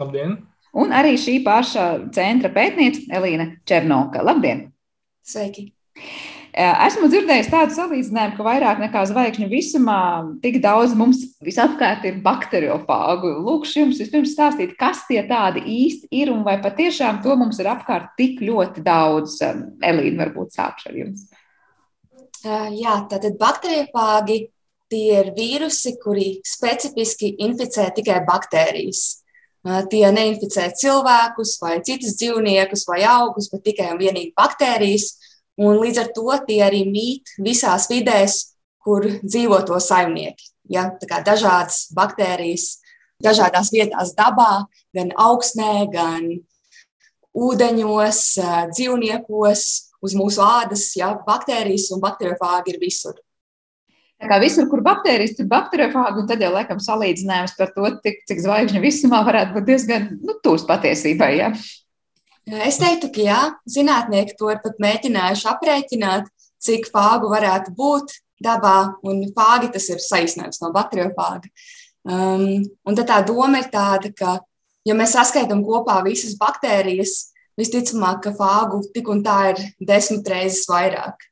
Labdien! 0.00 0.36
Un 0.72 0.92
arī 0.96 1.18
šī 1.20 1.42
paša 1.44 1.86
centra 2.16 2.48
pētniece 2.52 3.04
Elīna 3.12 3.50
Černoka. 3.68 4.22
Labdien! 4.24 4.70
Sveiki! 5.24 5.68
Esmu 6.52 7.08
dzirdējis 7.08 7.48
tādu 7.48 7.72
salīdzinājumu, 7.72 8.34
ka 8.36 8.44
vairāk 8.44 8.80
nekā 8.82 9.02
zvaigžņu 9.08 9.46
visumā 9.48 10.00
tik 10.42 10.58
daudz 10.60 10.92
mums 10.96 11.22
visapkārt 11.44 12.04
ir 12.04 12.18
bakteriofāgu. 12.24 13.30
Lūkšu 13.46 13.78
jums 13.80 14.00
vispirms 14.02 14.34
stāstīt, 14.34 14.74
kas 14.80 15.00
tie 15.08 15.22
tādi 15.28 15.62
īsti 15.64 16.10
ir 16.20 16.32
un 16.32 16.42
vai 16.44 16.58
patiešām 16.60 17.22
to 17.24 17.36
mums 17.40 17.60
ir 17.60 17.70
apkārt 17.72 18.12
tik 18.20 18.42
ļoti 18.44 18.84
daudz. 18.84 19.38
Elīna, 19.40 20.18
varbūt 20.26 20.52
sākšu 20.58 20.92
ar 20.92 20.98
jums. 21.00 21.24
Jā, 22.44 22.98
tātad 23.08 23.40
bakteriofāgi 23.40 24.42
tie 24.92 25.08
ir 25.22 25.32
vīrusi, 25.36 25.96
kuri 26.04 26.34
specifiski 26.44 27.32
inficē 27.46 27.88
tikai 27.96 28.20
baktērijas. 28.28 29.21
Tie 29.62 30.02
neinficē 30.10 30.72
cilvēkus 30.74 31.58
vai 31.62 31.76
citus 31.86 32.16
dzīvniekus 32.18 32.82
vai 32.88 33.04
augus, 33.06 33.46
bet 33.52 33.62
tikai 33.68 33.92
un 33.92 34.00
vienīgi 34.00 34.32
baktērijas. 34.34 35.12
Un 35.62 35.78
līdz 35.78 36.00
ar 36.02 36.08
to 36.16 36.38
tie 36.48 36.58
arī 36.66 36.80
mīt 36.88 37.34
visās 37.38 37.86
vidēs, 37.90 38.56
kur 38.82 39.06
dzīvo 39.22 39.60
to 39.68 39.78
saimnieki. 39.78 40.48
Ja? 40.72 40.88
Dažādas 40.98 41.92
baktērijas, 41.94 42.80
dažādās 43.22 43.70
vietās 43.70 44.16
dabā, 44.18 44.64
gan 44.96 45.12
augsnē, 45.14 45.86
gan 45.92 46.26
ūdeņos, 47.32 48.22
dzīvniekos, 48.74 49.66
uz 50.02 50.16
mūsu 50.18 50.42
ādas. 50.42 50.88
Ja? 50.98 51.14
Baktērijas 51.26 51.92
un 51.94 52.02
bakteriofāgi 52.02 52.74
ir 52.74 52.82
visur. 52.82 53.20
Tā 54.22 54.28
kā 54.30 54.38
visur, 54.38 54.68
kur 54.70 54.84
baktērijas, 54.86 55.34
tur 55.34 55.48
bakteriofāgi, 55.50 56.20
un 56.22 56.26
tad 56.30 56.42
jau 56.44 56.52
laikam 56.54 56.78
salīdzinājums 56.78 57.56
par 57.58 57.72
to, 57.74 57.88
cik, 58.04 58.20
cik 58.30 58.42
zvaigžņu 58.44 58.82
visumā 58.84 59.24
varētu 59.26 59.56
būt 59.56 59.66
diezgan 59.66 60.04
nu, 60.22 60.36
tūs 60.44 60.62
patiesībai. 60.68 61.30
Ja? 61.40 61.48
Es 62.62 62.78
teiktu, 62.78 63.10
ka 63.14 63.24
jā, 63.26 63.40
zinātnieki 63.66 64.36
to 64.38 64.52
ir 64.54 64.60
pat 64.62 64.78
mēģinājuši 64.82 65.48
aprēķināt, 65.50 66.30
cik 66.62 66.86
fāgu 66.94 67.32
varētu 67.32 67.74
būt 67.74 68.14
dabā, 68.42 68.76
un 69.02 69.24
fāgi 69.34 69.72
tas 69.74 69.90
ir 69.90 69.98
saīsinājums 70.02 70.62
no 70.62 70.70
bakteriofāga. 70.74 71.50
Um, 72.06 72.62
un 72.86 72.98
tad 72.98 73.10
tā 73.10 73.18
doma 73.26 73.58
ir 73.62 73.68
tāda, 73.74 74.14
ka, 74.14 74.36
ja 74.86 74.94
mēs 74.98 75.16
saskaitām 75.18 75.66
kopā 75.66 75.98
visas 76.06 76.38
baktērijas, 76.38 77.32
visticamāk, 77.58 78.22
ka 78.22 78.36
fāgu 78.38 78.84
tik 78.94 79.10
un 79.10 79.26
tā 79.26 79.38
ir 79.52 79.66
desmit 79.82 80.30
reizes 80.30 80.66
vairāk. 80.70 81.31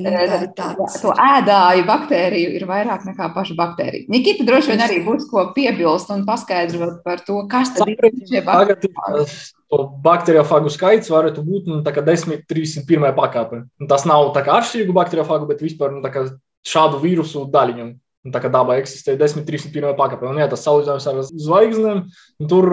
Nu, 0.00 0.12
tā, 0.56 0.70
to 1.02 1.12
ēdāju 1.12 1.84
baktēriju 1.88 2.54
ir 2.56 2.64
vairāk 2.68 3.04
nekā 3.04 3.28
pašu 3.34 3.56
baktēriju. 3.58 4.06
Nikita 4.12 4.46
droši 4.48 4.72
vien 4.72 4.82
arī 4.86 5.02
būs 5.04 5.26
ko 5.28 5.44
piebilst 5.56 6.08
un 6.14 6.24
paskaidrot 6.28 7.02
par 7.04 7.20
to, 7.26 7.42
kas 7.52 7.74
tad 7.76 7.92
ir 7.92 8.00
šie 8.30 8.40
baktēriju. 8.46 9.28
To 9.68 9.82
bakteriofāgu 10.04 10.72
skaits 10.72 11.12
varētu 11.12 11.44
būt 11.44 11.68
nu, 11.68 11.82
10, 11.84 12.44
31 12.48 13.12
pakāpe. 13.18 13.66
Tas 13.90 14.06
nav 14.08 14.30
atšķirīgu 14.32 14.96
bakteriofāgu, 14.96 15.48
bet 15.50 15.60
vispār 15.60 15.92
nu, 15.92 16.00
šādu 16.64 17.02
vīrusu 17.04 17.44
daļiņu. 17.52 17.90
Tā 18.32 18.40
kā 18.42 18.48
dabā 18.52 18.78
eksistē 18.80 19.14
10, 19.20 19.44
31 19.46 19.92
pakāpe. 20.00 20.26
Un, 20.28 20.40
jā, 20.40 20.48
tas 20.50 20.64
salīdzinājums 20.64 21.06
ar 21.12 21.20
zvaigznēm, 21.28 22.00
tur 22.50 22.72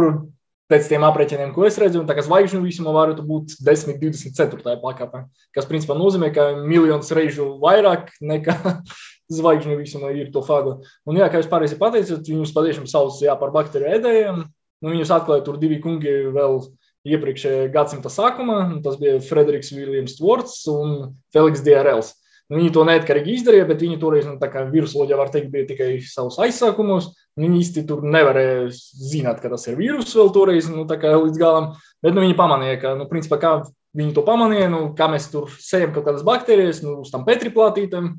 pēc 0.72 0.88
tiem 0.89 1.05
aprēķiniem, 1.05 1.51
ko 1.53 1.65
es 1.67 1.77
redzu, 1.81 2.01
tā 2.07 2.15
kā 2.17 2.24
zvaigžņu 2.25 2.62
visumā 2.63 2.93
varētu 2.95 3.25
būt 3.27 3.57
10, 3.65 4.00
24 4.01 4.77
pakāpē, 4.81 5.25
kas 5.55 5.67
principā 5.69 5.98
nozīmē, 5.98 6.31
ka 6.34 6.48
miljonus 6.57 7.13
reižu 7.15 7.51
vairāk 7.62 8.10
nekā 8.22 8.57
zvaigžņu 9.38 9.77
visumā 9.81 10.13
ir 10.17 10.31
to 10.34 10.41
fagu. 10.45 10.79
Un, 11.05 11.19
jā, 11.22 11.29
kā 11.29 11.41
jūs 11.41 11.51
pareizi 11.51 11.77
pateicāt, 11.81 12.25
viņus 12.25 12.55
patiešām 12.55 12.89
sauc 12.89 13.22
jā, 13.22 13.38
par 13.39 13.53
bakteriju 13.55 14.00
ēdējiem. 14.00 14.43
Nu, 14.84 14.91
viņus 14.91 15.13
atklāja 15.15 15.45
tur 15.45 15.57
divi 15.62 15.79
kungi 15.81 16.12
vēl 16.36 16.60
iepriekšējā 17.05 17.69
gadsimta 17.74 18.12
sākumā. 18.12 18.60
Tas 18.86 18.98
bija 19.01 19.22
Frederiks 19.24 19.72
Viljams 19.74 20.17
Tvorts 20.19 20.63
un 20.72 20.95
Feliks 21.34 21.63
Dārels. 21.65 22.12
Nu, 22.45 22.59
viņi 22.59 22.71
to 22.75 22.83
neatkarīgi 22.85 23.39
izdarīja, 23.39 23.65
bet 23.65 23.79
viņi 23.81 23.95
toreiz, 23.97 24.27
nu, 24.29 24.35
tā 24.37 24.51
kā 24.53 24.67
virusoloģija 24.69 25.17
var 25.17 25.31
teikt, 25.33 25.47
bija 25.53 25.65
tikai 25.71 25.87
savos 26.05 26.37
aizsākumos. 26.45 27.07
Viņi 27.41 27.57
īsti 27.63 27.83
tur 27.89 28.03
nevarēja 28.05 28.67
zināt, 28.73 29.41
ka 29.41 29.49
tas 29.49 29.65
ir 29.65 29.79
vīrus 29.79 30.13
vēl 30.13 30.29
toreiz, 30.35 30.69
nu, 30.69 30.85
līdz 30.85 31.41
galam. 31.41 31.71
Bet 32.05 32.13
nu, 32.13 32.21
viņi 32.21 32.37
pamanīja, 32.37 32.77
ka, 32.83 32.93
nu, 32.99 33.09
principā, 33.09 33.41
kā 33.41 33.55
viņi 33.97 34.13
to 34.13 34.21
pamanīja, 34.27 34.69
nu, 34.69 34.83
kā 34.97 35.09
mēs 35.09 35.25
tur 35.33 35.49
sējam 35.49 35.95
kaut 35.95 36.05
kādas 36.05 36.25
baktērijas, 36.27 36.83
nu, 36.85 36.99
uz 37.01 37.09
tam 37.13 37.25
petriplātītēm. 37.25 38.13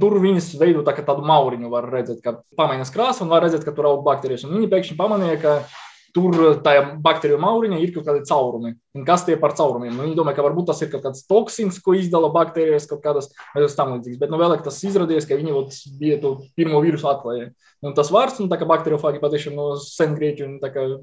Tur 0.00 0.20
viņas 0.22 0.52
veido 0.60 0.84
tā, 0.86 0.92
tādu 1.00 1.24
mauriņu, 1.26 1.70
var 1.72 1.88
redzēt, 1.90 2.20
ka 2.22 2.36
pamaiņas 2.60 2.92
krāsa 2.94 3.24
un 3.24 3.32
var 3.32 3.42
redzēt, 3.42 3.64
ka 3.66 3.72
tur 3.74 3.88
aug 3.88 4.04
baktērijas. 4.06 4.44
Un 4.46 4.58
viņi 4.58 4.68
pēkšņi 4.70 4.98
pamanīja, 5.00 5.40
ka 5.42 5.54
tur 6.14 6.36
tajā 6.64 6.82
baktēriju 7.02 7.38
mauriņā 7.42 7.78
ir 7.80 7.92
kaut 7.94 8.06
kādi 8.08 8.26
caurumi. 8.28 8.74
Un 8.96 9.06
kas 9.06 9.24
tie 9.26 9.36
par 9.40 9.54
caurumiem? 9.58 9.92
Nu, 9.94 10.04
viņi 10.06 10.18
domā, 10.18 10.34
ka 10.36 10.44
varbūt 10.44 10.70
tas 10.70 10.82
ir 10.82 10.90
kaut 10.92 11.04
kāds 11.06 11.24
toksins, 11.30 11.78
ko 11.84 11.94
izdala 11.98 12.32
baktērijas, 12.34 12.88
kaut 12.90 13.02
kādas 13.04 13.30
tam 13.78 13.94
līdzīgas. 13.94 14.20
Bet 14.22 14.32
nu, 14.32 14.40
vēlāk 14.40 14.64
tas 14.66 14.80
izrādījās, 14.86 15.28
ka 15.28 15.38
viņi 15.38 15.56
bija 16.00 16.20
to 16.22 16.36
pirmo 16.58 16.82
vīrusu 16.84 17.10
atklājēji. 17.10 17.50
Un 17.86 17.96
tas 17.98 18.12
vārds, 18.14 18.40
nu, 18.42 18.50
tā 18.50 18.58
kā 18.60 18.68
bakteriofāgi 18.70 19.22
patiešām 19.22 19.58
no 19.58 19.68
sengrieķu 19.82 20.48
un 20.48 20.56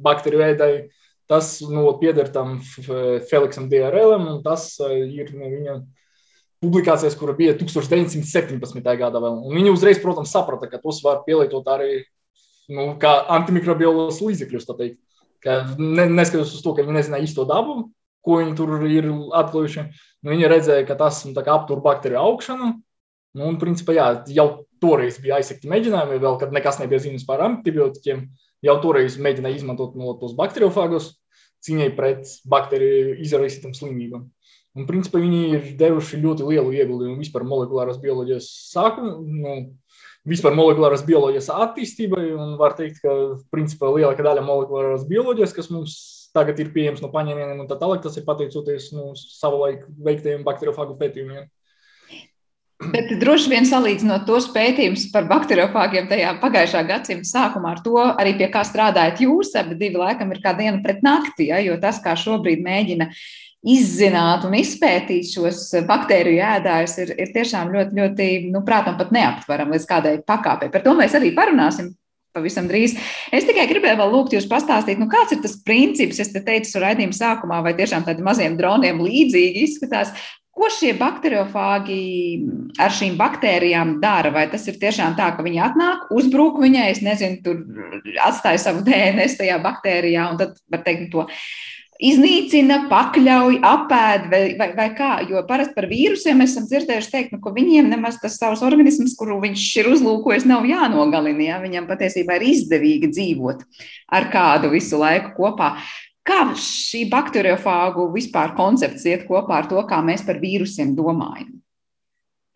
bakteriju 0.04 0.48
ēdēji, 0.52 0.82
tas 1.28 1.58
nu, 1.68 1.88
pieder 2.02 2.32
tam 2.34 2.58
Feliksam 2.64 3.72
Dārēlam, 3.72 4.28
un 4.36 4.44
tas 4.44 4.70
ir 4.84 5.32
nu, 5.36 5.52
viņa 5.56 5.80
publikācijas, 6.64 7.18
kura 7.18 7.36
bija 7.38 7.56
1917. 7.58 8.82
gadā. 9.00 9.22
Vēl. 9.22 9.42
Un 9.46 9.58
viņi 9.60 9.74
uzreiz, 9.74 10.00
protams, 10.02 10.32
saprata, 10.34 10.70
ka 10.72 10.82
tos 10.82 11.04
var 11.06 11.24
pielietot 11.28 11.68
arī 11.70 12.06
nu, 12.74 12.88
kā 13.02 13.14
antimikrobioloģijas 13.38 14.24
līdzekļus. 14.24 14.68
Ne, 15.78 16.08
neskatoties 16.10 16.56
uz 16.58 16.64
to, 16.66 16.74
ka 16.76 16.84
viņi 16.84 16.98
nezināja 16.98 17.28
īsto 17.28 17.46
dabu, 17.48 17.88
ko 18.26 18.42
viņi 18.42 18.56
tur 18.58 18.74
ir 18.90 19.08
atklājuši, 19.40 19.86
nu, 20.24 20.34
viņi 20.34 20.52
redzēja, 20.52 20.88
ka 20.90 20.98
tas 21.00 21.22
nu, 21.28 21.36
aptur 21.38 21.84
bakteriju 21.86 22.20
augšanu. 22.24 22.74
Nu, 23.38 23.52
un, 23.52 23.60
principā, 23.62 23.94
jā, 23.94 24.08
jau 24.34 24.48
toreiz 24.82 25.20
bija 25.22 25.38
aizsekti 25.38 25.70
mēģinājumi, 25.70 26.20
vēl 26.24 26.40
kad 26.42 26.54
nekas 26.56 26.80
nebija 26.82 27.04
zināms 27.04 27.26
par 27.28 27.44
antibiotikiem. 27.46 28.26
Jau 28.66 28.80
toreiz 28.82 29.20
mēģināja 29.22 29.60
izmantot 29.60 29.94
no 30.00 30.16
tos 30.18 30.34
bakteriofāgus 30.38 31.12
cīņai 31.66 31.92
pret 31.98 32.32
baktēriju 32.50 33.18
izraisītām 33.22 33.76
slimībām. 33.78 34.26
Un, 34.78 34.86
principā, 34.90 35.22
viņi 35.22 35.42
ir 35.56 35.70
devuši 35.78 36.20
ļoti 36.22 36.46
lielu 36.46 36.74
ieguldījumu 36.76 37.22
vispār 37.22 37.46
molekulāras 37.50 37.98
bioloģijas 38.02 38.50
sākumu, 38.74 39.14
nu, 39.26 39.54
vispār 40.28 40.56
molekulāras 40.58 41.06
bioloģijas 41.08 41.50
attīstībai. 41.56 42.24
Var 42.60 42.78
teikt, 42.78 43.02
ka, 43.04 43.18
principā, 43.54 43.92
lielākā 43.96 44.26
daļa 44.26 44.46
molekulāras 44.46 45.08
bioloģijas, 45.10 45.56
kas 45.56 45.72
mums 45.74 45.98
tagad 46.36 46.60
ir 46.62 46.74
pieejams 46.74 47.02
no 47.02 47.10
paņēmieniem 47.14 47.64
un 47.64 47.70
tā 47.70 47.78
tālāk, 47.80 48.04
tas 48.04 48.18
ir 48.20 48.26
pateicoties 48.28 48.92
nu, 48.96 49.12
savulaik 49.18 49.86
veiktajiem 50.06 50.44
bakteriofāgu 50.46 50.98
pētījumiem. 51.00 51.48
Bet 52.78 53.10
droši 53.18 53.50
vien 53.50 53.66
salīdzinot 53.66 54.28
tos 54.30 54.52
pētījumus 54.54 55.08
par 55.10 55.26
bakteriofāgiem 55.32 56.06
tajā 56.12 56.36
pagājušā 56.44 56.84
gadsimta 56.86 57.26
sākumā 57.26 57.72
ar 57.74 57.82
to, 57.82 57.96
arī 58.22 58.36
pie 58.38 58.52
kā 58.54 58.62
strādājat 58.68 59.24
jūs, 59.24 59.56
abi 59.58 59.80
divi 59.80 59.98
laikam 59.98 60.30
ir 60.36 60.44
kā 60.44 60.54
diena 60.60 60.78
pret 60.84 61.02
nakti, 61.06 61.48
ja, 61.50 61.58
jo 61.66 61.80
tas, 61.82 61.98
kā 62.04 62.14
šobrīd 62.14 62.62
mēģina 62.62 63.10
izzināt 63.68 64.46
un 64.48 64.56
izpētīt 64.58 65.30
šos 65.34 65.62
baktēriju 65.88 66.42
ēdājus, 66.56 66.98
ir, 67.04 67.14
ir 67.20 67.32
tiešām 67.36 67.72
ļoti, 67.74 67.98
ļoti, 68.00 68.28
nu, 68.54 68.64
prātam, 68.68 68.98
pat 69.00 69.14
neaptveram 69.16 69.74
līdz 69.76 69.88
kādai 69.90 70.18
pakāpei. 70.28 70.72
Par 70.74 70.86
to 70.86 70.96
mēs 70.98 71.18
arī 71.18 71.34
parunāsim 71.36 71.92
pavisam 72.38 72.68
drīz. 72.70 72.96
Es 73.34 73.48
tikai 73.48 73.68
gribēju 73.70 74.00
vēl 74.00 74.12
lūgt 74.14 74.36
jūs 74.38 74.50
pastāstīt, 74.50 75.00
nu, 75.02 75.10
kāds 75.12 75.36
ir 75.36 75.44
tas 75.44 75.58
princips. 75.66 76.22
Es 76.24 76.34
te 76.34 76.44
teicu, 76.46 76.78
raidījuma 76.84 77.18
sākumā, 77.18 77.62
vai 77.66 77.74
tiešām 77.78 78.06
tādiem 78.08 78.28
maziem 78.28 78.60
droniem 78.60 79.02
līdzīgi 79.04 79.66
izskatās. 79.66 80.14
Ko 80.58 80.72
šie 80.74 80.96
bakteriofāgi 80.98 82.02
ar 82.82 82.94
šīm 82.94 83.18
baktērijām 83.20 84.00
dara? 84.02 84.32
Vai 84.34 84.48
tas 84.50 84.64
ir 84.70 84.80
tiešām 84.82 85.14
tā, 85.18 85.30
ka 85.36 85.46
viņi 85.46 85.62
atnāk, 85.62 86.08
uzbruk 86.18 86.58
viņai, 86.64 86.88
es 86.96 87.04
nezinu, 87.06 87.44
tur 87.46 87.62
atstāja 88.26 88.64
savu 88.64 88.82
DNS 88.86 89.38
tajā 89.38 89.60
baktērijā 89.62 90.26
un 90.32 90.40
tad, 90.42 90.58
var 90.74 90.82
teikt, 90.88 91.12
to 91.14 91.28
iznīcina, 92.04 92.84
pakļauj, 92.92 93.60
apēd 93.66 94.26
vai, 94.32 94.42
vai, 94.60 94.68
vai 94.78 94.88
kā. 94.98 95.12
Jo 95.30 95.42
parasti 95.48 95.76
par 95.78 95.88
vīrusiem 95.90 96.38
mēs 96.42 96.54
esam 96.54 96.68
dzirdējuši 96.70 97.14
teikt, 97.14 97.36
nu, 97.36 97.42
ka 97.44 97.54
viņiem 97.56 97.90
nemaz 97.92 98.20
tas 98.22 98.38
savs 98.40 98.64
organisms, 98.66 99.16
kuru 99.18 99.40
viņš 99.44 99.68
ir 99.82 99.92
uzlūkojis, 99.96 100.48
nav 100.50 100.68
jānogalina. 100.70 101.48
Ja? 101.48 101.62
Viņam 101.64 101.90
patiesībā 101.90 102.38
ir 102.38 102.50
izdevīgi 102.52 103.12
dzīvot 103.14 103.64
ar 104.18 104.30
kādu 104.34 104.72
visu 104.74 105.00
laiku 105.02 105.34
kopā. 105.38 105.74
Kā 106.28 106.42
šī 106.60 107.06
bakteriofāgu 107.10 108.10
vispār 108.12 108.52
koncepts 108.58 109.06
iet 109.08 109.24
kopā 109.30 109.62
ar 109.62 109.72
to, 109.72 109.80
kā 109.88 110.02
mēs 110.04 110.26
par 110.28 110.42
vīrusiem 110.44 110.92
domājam? 110.98 111.56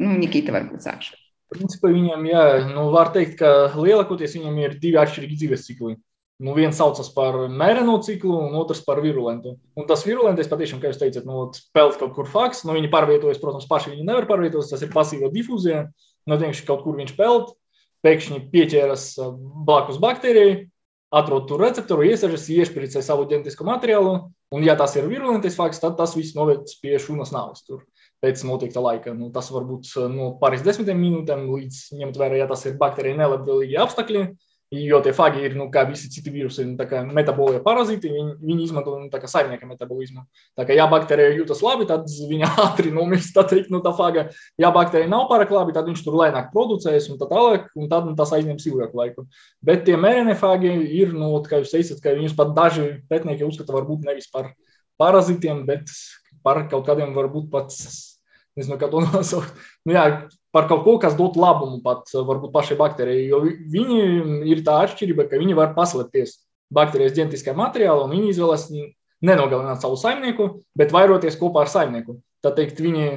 Nu, 0.01 0.17
Nikita, 0.17 0.51
varbūt 0.53 0.83
sākšu. 0.83 1.15
Principā 1.51 1.91
viņam, 1.91 2.24
jā, 2.29 2.43
nu, 2.71 2.88
var 2.93 3.12
teikt, 3.15 3.38
ka 3.39 3.71
lielākoties 3.75 4.38
viņam 4.38 4.60
ir 4.60 4.75
divi 4.79 5.00
atšķirīgi 5.00 5.38
dzīves 5.39 5.65
cikli. 5.67 5.98
Nu, 6.41 6.55
viens 6.57 6.74
saucas 6.74 7.12
par 7.13 7.36
mēreno 7.53 8.00
ciklu, 8.01 8.33
un 8.48 8.55
otrs 8.57 8.81
par 8.86 9.01
virulentu. 9.03 9.55
Un 9.77 9.86
tas 9.89 10.01
virulentais 10.07 10.50
patiešām, 10.50 10.79
kā 10.81 10.89
jūs 10.89 10.98
teicat, 10.98 11.27
nu, 11.29 11.43
spēlēt 11.53 12.00
kaut 12.01 12.15
kur 12.15 12.29
faks. 12.29 12.63
Nu, 12.65 12.74
viņi 12.77 12.89
pārvietojas, 12.93 13.41
protams, 13.41 13.67
paši 13.69 13.93
viņi 13.93 14.07
nevar 14.07 14.25
pārvietoties. 14.29 14.71
Tas 14.74 14.81
ir 14.81 14.89
pasīva 14.93 15.29
difūzija. 15.33 15.86
Nu, 16.25 16.38
vienkārši 16.38 16.65
kaut 16.65 16.81
kur 16.86 16.98
viņš 16.98 17.13
peld, 17.19 17.53
pēkšņi 18.05 18.41
pieķeras 18.53 19.05
blakus 19.67 20.01
baktērijai, 20.01 20.67
atrod 21.13 21.48
tur 21.50 21.62
receptoru, 21.62 22.07
iesažas, 22.10 22.48
iešpricē 22.50 23.03
savu 23.05 23.27
ģenētisko 23.29 23.67
materiālu, 23.67 24.13
un, 24.53 24.65
ja 24.65 24.77
tas 24.79 24.95
ir 24.98 25.10
virulentais 25.12 25.57
fakts, 25.57 25.81
tad 25.83 25.98
tas 26.00 26.15
viss 26.17 26.38
noved 26.38 26.71
pie 26.81 26.98
šūnas 27.01 27.33
nāves. 27.36 27.65
Tur 27.67 27.83
pēc 28.21 28.43
noteikta 28.45 28.81
laika. 28.83 29.15
Nu, 29.17 29.31
tas 29.33 29.50
var 29.53 29.65
būt 29.67 29.89
no 30.13 30.31
pāris 30.41 30.63
desmitiem 30.65 31.00
minūtēm 31.01 31.48
līdz 31.50 31.81
ņemt 31.98 32.19
vērā, 32.21 32.41
ja 32.41 32.48
tas 32.50 32.65
ir 32.69 32.77
baktērija 32.81 33.17
nelabvēlīgi 33.24 33.79
apstākļi. 33.81 34.25
Jo 34.71 35.01
tie 35.03 35.11
fagi 35.11 35.41
ir, 35.43 35.55
nu, 35.59 35.65
kā 35.67 35.81
visi 35.83 36.07
citi 36.07 36.31
vīrusi, 36.31 36.63
nu, 36.63 37.11
metabolie 37.11 37.57
parazīti, 37.59 38.07
viņi, 38.07 38.37
viņi 38.39 38.63
izmanto 38.69 38.93
nu, 39.01 39.09
saimnieka 39.11 39.67
metabolismu. 39.67 40.24
Tā 40.55 40.63
kā, 40.63 40.77
ja 40.77 40.85
baktērija 40.87 41.33
jūtas 41.41 41.59
labi, 41.65 41.83
tad 41.89 42.07
viņa 42.07 42.53
ātri 42.65 42.93
nomirst, 42.96 43.33
tā 43.35 43.43
teikt, 43.50 43.67
no 43.74 43.81
tā 43.83 43.91
faga. 43.98 44.29
Ja 44.61 44.72
baktērija 44.72 45.11
nav 45.11 45.25
pārāk 45.27 45.51
labi, 45.51 45.75
tad 45.75 45.91
viņš 45.91 46.05
tur 46.05 46.15
lēnāk 46.22 46.53
producēs 46.55 47.09
un 47.11 47.19
tā 47.19 47.27
tālāk, 47.27 47.67
un 47.75 47.91
tad 47.91 48.07
nu, 48.07 48.15
tas 48.15 48.31
aizņems 48.37 48.69
ilgāku 48.72 49.01
laiku. 49.01 49.27
Bet 49.59 49.83
tie 49.89 50.00
mērenie 50.00 50.37
fagi 50.39 50.72
ir, 50.72 51.11
nu, 51.19 51.33
kā 51.43 51.59
jūs 51.59 51.75
teicat, 51.75 52.00
ka 52.05 52.15
viņus 52.15 52.39
pat 52.39 52.55
daži 52.55 52.87
pētnieki 53.11 53.50
uzskata 53.50 53.75
varbūt 53.75 54.07
nevis 54.07 54.31
par 54.31 54.53
parazītiem, 55.03 55.65
bet 55.67 55.91
par 56.48 56.63
kaut 56.72 56.87
kādiem 56.87 57.11
varbūt 57.17 57.51
pat, 57.51 57.75
nezinu, 58.55 58.79
kā 58.79 58.87
to 58.87 59.03
nosaukt. 59.09 59.67
Nu, 59.83 60.00
jā, 60.00 60.07
par 60.55 60.68
kaut 60.70 60.83
ko, 60.85 60.96
kas 61.01 61.18
dod 61.20 61.37
labumu 61.40 61.81
pat 61.83 62.09
eh, 62.14 62.24
varbūt 62.27 62.53
pašai 62.55 62.77
baktērijai. 62.79 63.27
Jo 63.31 63.42
viņi 63.46 64.00
ir 64.51 64.64
tā 64.68 64.81
atšķirība, 64.85 65.27
ka 65.31 65.42
viņi 65.42 65.57
var 65.57 65.75
paslēpties 65.77 66.40
baktērijas 66.72 67.16
ģenētiskajā 67.18 67.57
materiālā 67.57 68.05
un 68.05 68.16
viņi 68.16 68.31
izvēlas 68.31 68.68
nenogalināt 69.22 69.83
savu 69.83 70.00
saimnieku, 70.00 70.48
bet 70.77 70.94
vairoties 70.96 71.37
kopā 71.40 71.66
ar 71.66 71.72
saimnieku. 71.72 72.18
Tā 72.42 72.53
teikt, 72.57 72.79
viņi 72.81 73.07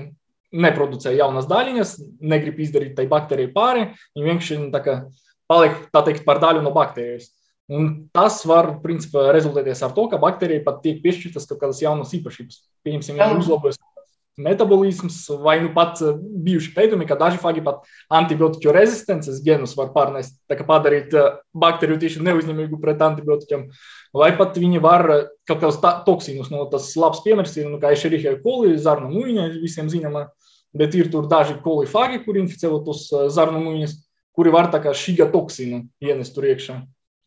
neproducē 0.55 1.15
jaunas 1.17 1.49
daļiņas, 1.51 1.95
negrib 2.23 2.61
izdarīt 2.63 2.93
tai 2.99 3.07
baktērijai 3.11 3.55
pāri, 3.55 3.87
viņi 4.15 4.29
vienkārši 4.29 4.59
tā 4.75 4.83
kā, 4.85 4.99
paliek 5.51 5.81
tā 5.95 6.05
teikt, 6.07 6.27
par 6.27 6.43
daļu 6.43 6.63
no 6.63 6.75
baktērijas. 6.75 7.33
Un 7.73 7.89
tas 8.13 8.43
var 8.45 8.75
principā, 8.83 9.31
rezultēties 9.33 9.81
ar 9.87 9.95
to, 9.97 10.05
ka 10.13 10.21
baktērijai 10.21 10.67
pat 10.67 10.83
tiek 10.85 11.01
piešķirtas 11.03 11.49
kaut 11.49 11.63
kādas 11.63 11.81
jaunas 11.81 12.13
īpašības. 12.19 12.61
Ja 13.17 13.31
uzlabojas 13.33 13.81
metabolisms, 14.37 15.29
vai 15.43 15.61
nu 15.63 15.71
pat 15.75 16.01
eh, 16.03 16.15
bijuši 16.19 16.73
pētījumi, 16.75 17.07
ka 17.07 17.17
daži 17.19 17.39
fagi 17.43 17.63
pat 17.65 17.85
antibiotiku 18.13 18.73
rezistences 18.75 19.43
genus 19.45 19.77
var 19.79 19.93
pārnest, 19.95 20.37
tā 20.51 20.59
kā 20.59 20.67
padarīt 20.67 21.15
eh, 21.15 21.37
bakteriju 21.55 22.01
tieši 22.03 22.25
neuzņemīgu 22.27 22.81
pret 22.83 23.03
antibiotikiem, 23.05 23.69
vai 24.17 24.33
pat 24.39 24.59
viņi 24.59 24.83
var 24.83 25.07
eh, 25.15 25.27
kaut 25.49 25.63
kādus 25.63 25.81
toksīnus, 26.09 26.51
no 26.55 26.67
tas 26.73 26.91
labs 26.99 27.23
piemērs 27.27 27.55
ir, 27.61 27.71
nu, 27.71 27.79
kā 27.83 27.95
Ešerihija 27.95 28.41
koli, 28.43 28.75
zarnu 28.79 29.13
muiņa, 29.15 29.49
visiem 29.63 29.91
zināmā, 29.93 30.27
bet 30.75 30.97
ir 30.99 31.13
tur 31.13 31.31
daži 31.31 31.61
koli 31.63 31.87
fagi, 31.91 32.23
kuri 32.27 32.43
inficē 32.43 32.73
tos 32.87 33.07
zarnu 33.35 33.63
muiņas, 33.63 33.99
kuri 34.35 34.51
var 34.51 34.73
tā 34.75 34.83
kā 34.83 34.91
šīga 34.99 35.31
toksīnu 35.31 35.85
ienest 36.03 36.35
tur 36.35 36.51
iekšā. 36.51 36.81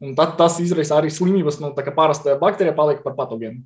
Un 0.04 0.14
tad 0.18 0.36
tas 0.38 0.60
izraisa 0.62 1.00
arī 1.00 1.10
slimības, 1.10 1.62
nu, 1.64 1.72
tā 1.74 1.88
kā 1.88 1.96
parastajā 1.96 2.36
baktērija 2.42 2.76
paliek 2.78 3.00
par 3.06 3.16
patogēnu. 3.18 3.64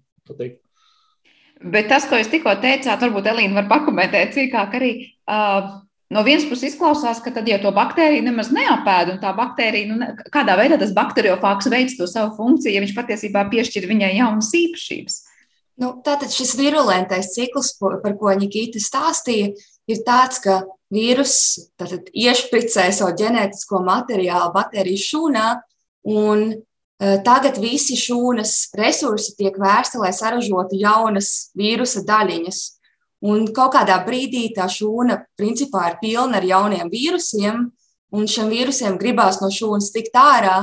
Bet 1.61 1.91
tas, 1.91 2.07
ko 2.09 2.17
jūs 2.17 2.31
tikko 2.31 2.55
teicāt, 2.61 3.01
varbūt 3.03 3.29
Elīna 3.29 3.59
var 3.61 3.69
pakomentēt 3.69 4.33
cīkāk 4.37 4.77
arī. 4.79 4.91
Uh, 5.29 5.81
No 6.11 6.25
vienas 6.27 6.43
puses 6.43 6.73
izklausās, 6.73 7.21
ka 7.23 7.31
tad, 7.31 7.47
ja 7.47 7.55
to 7.63 7.69
baktēriju 7.71 8.25
nemaz 8.25 8.49
neapēd, 8.51 9.13
un 9.13 9.19
tā 9.21 9.29
baktērija, 9.31 9.87
nu, 9.95 10.07
kādā 10.33 10.57
veidā 10.59 10.75
tas 10.81 10.91
bakteriofāks 10.91 11.69
veids 11.71 11.95
to 11.95 12.03
savu 12.09 12.33
funkciju, 12.35 12.73
ja 12.75 12.81
viņš 12.83 12.91
patiesībā 12.97 13.45
piešķir 13.53 13.87
viņai 13.87 14.09
jaunas 14.17 14.49
īpašības. 14.59 15.15
Nu, 15.79 15.93
tātad 16.03 16.33
šis 16.35 16.51
virulentais 16.59 17.31
cikls, 17.31 17.71
par 17.79 18.17
ko 18.19 18.33
Nikita 18.35 18.81
stāstīja, 18.83 19.53
ir 19.87 20.03
tāds, 20.03 20.41
ka 20.43 20.59
vīrus 20.91 21.37
iešpricē 21.79 22.89
savu 22.91 23.15
ģenētisko 23.23 23.79
materiālu 23.87 24.51
baktēriju 24.57 25.05
šūnā, 25.05 25.47
un 26.11 26.43
tagad 27.25 27.57
visi 27.57 27.95
šūnas 27.97 28.71
resursi 28.77 29.33
tiek 29.39 29.55
vērsti, 29.57 29.97
lai 30.01 30.11
saražotu 30.13 30.77
jaunas 30.77 31.51
vīrusa 31.57 32.03
daļiņas. 32.05 32.59
Un 33.25 33.47
kaut 33.53 33.75
kādā 33.75 33.99
brīdī 34.05 34.47
tā 34.55 34.67
šūna 34.69 35.19
principā 35.37 35.91
ir 35.91 35.97
pilna 36.01 36.39
ar 36.39 36.45
jauniem 36.45 36.89
vīrusiem, 36.89 37.67
un 38.11 38.29
šiem 38.29 38.49
vīrusiem 38.49 38.97
gribās 39.01 39.39
no 39.41 39.49
šūnas 39.53 39.91
tikt 39.93 40.17
ārā, 40.17 40.55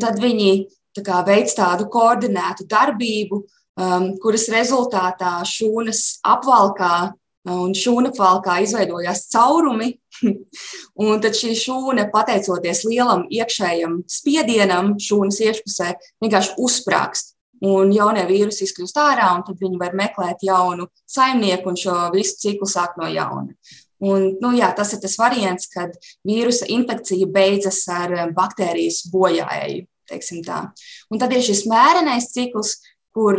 tad 0.00 0.20
viņi 0.20 0.52
tā 0.96 1.22
veic 1.26 1.52
tādu 1.56 1.88
koordinētu 1.92 2.66
darbību, 2.68 3.40
um, 3.80 4.06
kuras 4.22 4.48
rezultātā 4.52 5.40
šūnas 5.48 6.20
apvalkā 6.24 7.12
un 7.52 7.74
šūna 7.74 8.12
falkā 8.16 8.60
izveidojās 8.64 9.28
caurumi. 9.32 9.96
un 11.04 11.22
tad 11.22 11.36
šī 11.38 11.52
šūna, 11.58 12.08
pateicoties 12.14 12.84
lielam 12.88 13.26
iekšējam 13.32 14.02
spiedienam, 14.10 14.96
šūnas 15.02 15.40
iekšpusē 15.46 15.92
vienkārši 16.24 16.58
uzsprāgst. 16.62 17.36
Un 17.62 17.92
jaunie 17.94 18.24
vīrusi 18.26 18.64
izkļūst 18.66 18.96
ārā, 18.98 19.28
un 19.36 19.44
tad 19.46 19.60
viņi 19.62 19.78
var 19.78 19.92
meklēt 19.94 20.40
jaunu 20.42 20.88
saimnieku 21.06 21.70
un 21.70 21.76
šo 21.78 21.94
visu 22.10 22.40
ciklu 22.42 22.66
sāk 22.66 22.96
no 22.98 23.06
jauna. 23.06 23.54
Un, 24.02 24.32
nu, 24.42 24.50
jā, 24.58 24.72
tas 24.74 24.90
ir 24.96 24.98
tas 25.04 25.14
variants, 25.20 25.68
kad 25.70 25.94
vīrusa 26.26 26.66
infekcija 26.74 27.28
beidzas 27.30 27.84
ar 27.86 28.32
baktērijas 28.34 29.04
bojāēju. 29.12 29.86
Un 30.12 31.20
tad 31.22 31.30
ir 31.32 31.44
šis 31.46 31.62
mērenais 31.70 32.26
cikls, 32.34 32.74
kur 33.14 33.38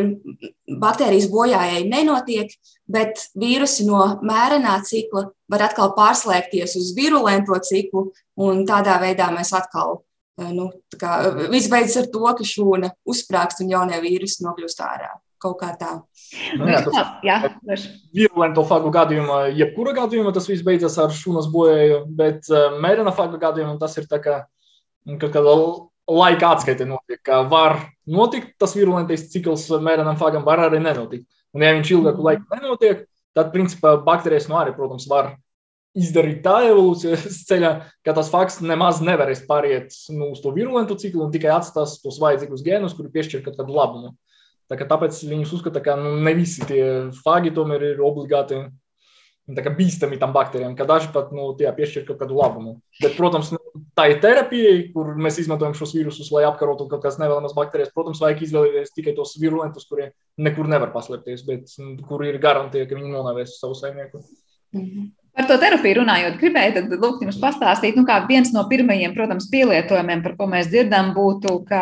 baktērijas 0.80 1.28
bojājai 1.34 1.84
nenotiek, 1.90 2.54
bet 2.90 3.28
vīrusi 3.36 3.86
no 3.90 4.06
mērenā 4.26 4.78
cikla 4.88 5.28
var 5.54 5.68
atkal 5.68 5.94
pārslēgties 5.98 6.78
uz 6.80 6.94
virulento 6.98 7.58
ciklu, 7.64 8.10
un 8.42 8.64
tādā 8.70 8.98
veidā 9.02 9.30
mēs 9.34 9.54
atkal, 9.56 10.02
eh, 10.42 10.50
nu, 10.56 10.72
kā, 11.00 11.20
viss 11.54 11.72
beidzas 11.72 12.04
ar 12.04 12.10
to, 12.14 12.24
ka 12.40 12.48
šūna 12.48 12.94
uzsprāgst 13.06 13.64
un 13.64 13.72
jaunie 13.76 14.02
vīrusi 14.04 14.46
nokļūst 14.48 14.84
ārā. 14.88 15.14
kaut 15.44 15.58
kā 15.60 15.74
tā. 15.76 15.98
Nu, 16.56 16.70
jā, 16.72 16.80
tas, 16.86 17.10
jā, 17.28 17.36
virulento 18.16 18.64
fagu 18.64 18.88
gadījumā, 18.96 19.50
jebkura 19.52 19.92
gadījumā 19.98 20.32
tas 20.32 20.48
viss 20.48 20.64
beidzas 20.64 20.96
ar 21.04 21.12
šūnas 21.12 21.50
bojēju, 21.52 21.98
bet 22.16 22.48
uh, 22.48 22.78
mērena 22.80 23.12
fagu 23.12 23.36
gadījumā 23.42 23.76
tas 23.82 23.98
ir 24.00 24.08
tā 24.08 24.22
kā, 24.24 24.38
kaut 25.20 25.34
kāda 25.36 25.58
laika 26.08 26.54
atskaite 26.56 26.88
notiek, 26.88 27.20
ka 27.24 27.44
var 27.52 27.78
notikt 28.08 28.56
tas 28.60 28.76
virulentais 28.76 29.30
cikls 29.32 29.70
mērenam 29.84 30.16
fagam, 30.20 30.46
var 30.48 30.64
arī 30.66 30.82
nenotikt. 30.84 31.28
Un 31.54 31.64
ja 31.64 31.74
viņš 31.76 31.92
ilgāku 31.94 32.26
laiku 32.26 32.48
nenotiek, 32.56 33.04
tad, 33.38 33.52
principā, 33.54 33.96
baktērijas 34.04 34.50
nu 34.50 34.58
arī, 34.60 34.74
protams, 34.76 35.06
var 35.10 35.36
izdarīt 35.98 36.42
tā 36.46 36.56
evolūcijas 36.70 37.40
ceļā, 37.50 37.72
ka 38.06 38.16
tas 38.18 38.32
fakts 38.34 38.62
nemaz 38.66 39.02
nevarēs 39.06 39.46
pāriet 39.50 39.94
nu, 40.14 40.32
uz 40.34 40.42
to 40.44 40.54
virulentu 40.56 40.98
ciklu 41.00 41.28
un 41.28 41.34
tikai 41.34 41.54
atstās 41.54 42.00
tos 42.04 42.20
vajadzīgus 42.22 42.66
gēnus, 42.66 42.96
kuri 42.98 43.14
piešķir 43.14 43.44
kaut 43.46 43.60
kādu 43.60 43.78
labumu. 43.78 44.14
Tā 44.72 44.78
kā 44.80 44.88
tāpēc 44.90 45.20
viņus 45.28 45.52
uzskata, 45.60 45.84
ka 45.84 45.98
nu, 46.00 46.16
ne 46.24 46.34
visi 46.38 46.64
tie 46.66 46.84
fagi 47.22 47.52
tomēr 47.54 47.92
ir 47.92 48.02
obligāti 48.02 48.64
bīstami 49.44 50.18
tam 50.18 50.32
baktērijām, 50.34 50.76
ka 50.80 50.88
daži 50.88 51.10
pat 51.14 51.34
nu, 51.36 51.50
piešķir 51.60 52.06
kaut 52.08 52.22
kādu 52.22 52.38
labumu. 52.40 52.78
Bet, 53.02 53.18
protams, 53.18 53.52
nu, 53.52 53.60
tā 53.94 54.08
ir 54.10 54.22
terapija, 54.24 54.72
kur 54.94 55.14
mēs 55.20 55.42
izmantojam 55.44 55.76
šos 55.76 55.94
vīrusus, 55.94 56.32
lai 56.32 56.46
apkarotu 56.48 56.88
kaut 56.88 57.04
kādas 57.04 57.20
nevēlamas 57.20 57.54
baktērijas. 57.58 57.92
Protams, 57.94 58.22
vajag 58.24 58.46
izvēlēties 58.48 58.96
tikai 58.96 59.14
tos 59.18 59.36
virulentus, 59.42 59.86
kuriem 59.90 60.16
nekur 60.40 60.72
nevar 60.72 60.94
paslēpties, 60.96 61.44
bet 61.46 61.76
nu, 61.84 61.98
kur 62.08 62.24
ir 62.24 62.40
garantīva, 62.40 62.88
ka 62.88 62.96
viņi 62.96 63.12
nonāvēs 63.12 63.60
savu 63.60 63.76
saimnieku. 63.76 64.24
Mm 64.74 64.86
-hmm. 64.88 65.12
Par 65.34 65.48
to 65.50 65.56
terapiju 65.58 65.98
runājot, 65.98 66.36
gribēju 66.38 66.74
tad, 66.76 66.92
lūk, 67.02 67.24
jums 67.26 67.40
pastāstīt, 67.42 67.96
nu, 67.98 68.04
kā 68.06 68.20
viens 68.30 68.52
no 68.54 68.68
pirmajiem, 68.70 69.16
protams, 69.16 69.48
pielietojumiem, 69.50 70.22
par 70.22 70.36
ko 70.38 70.46
mēs 70.52 70.70
dzirdam, 70.70 71.10
būtu, 71.16 71.56
ka 71.66 71.82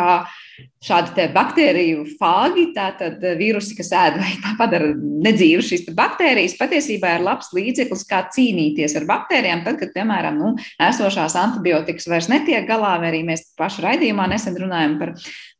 šādi 0.81 1.25
baktēriju 1.35 2.05
fāgi, 2.15 2.69
tātad 2.71 3.19
vīrusi, 3.35 3.75
kas 3.75 3.91
ēd 3.91 4.21
vai 4.21 4.31
padara 4.55 4.93
nedzīvu 4.95 5.65
šīs 5.67 5.83
baktērijas, 5.97 6.55
patiesībā 6.61 7.17
ir 7.17 7.27
labs 7.27 7.51
līdzeklis, 7.57 8.07
kā 8.07 8.23
cīnīties 8.31 8.95
ar 9.01 9.09
baktērijām, 9.11 9.65
tad, 9.67 9.81
kad, 9.83 9.91
piemēram, 9.99 10.39
nu, 10.39 10.55
esošās 10.87 11.35
antibiotikas 11.43 12.07
vairs 12.07 12.31
netiek 12.31 12.63
galā, 12.71 12.95
vai 13.03 13.11
arī 13.11 13.25
mēs 13.27 13.49
pašu 13.59 13.83
raidījumā 13.83 14.31
nesen 14.31 14.55
runājam 14.63 14.95
par 15.01 15.17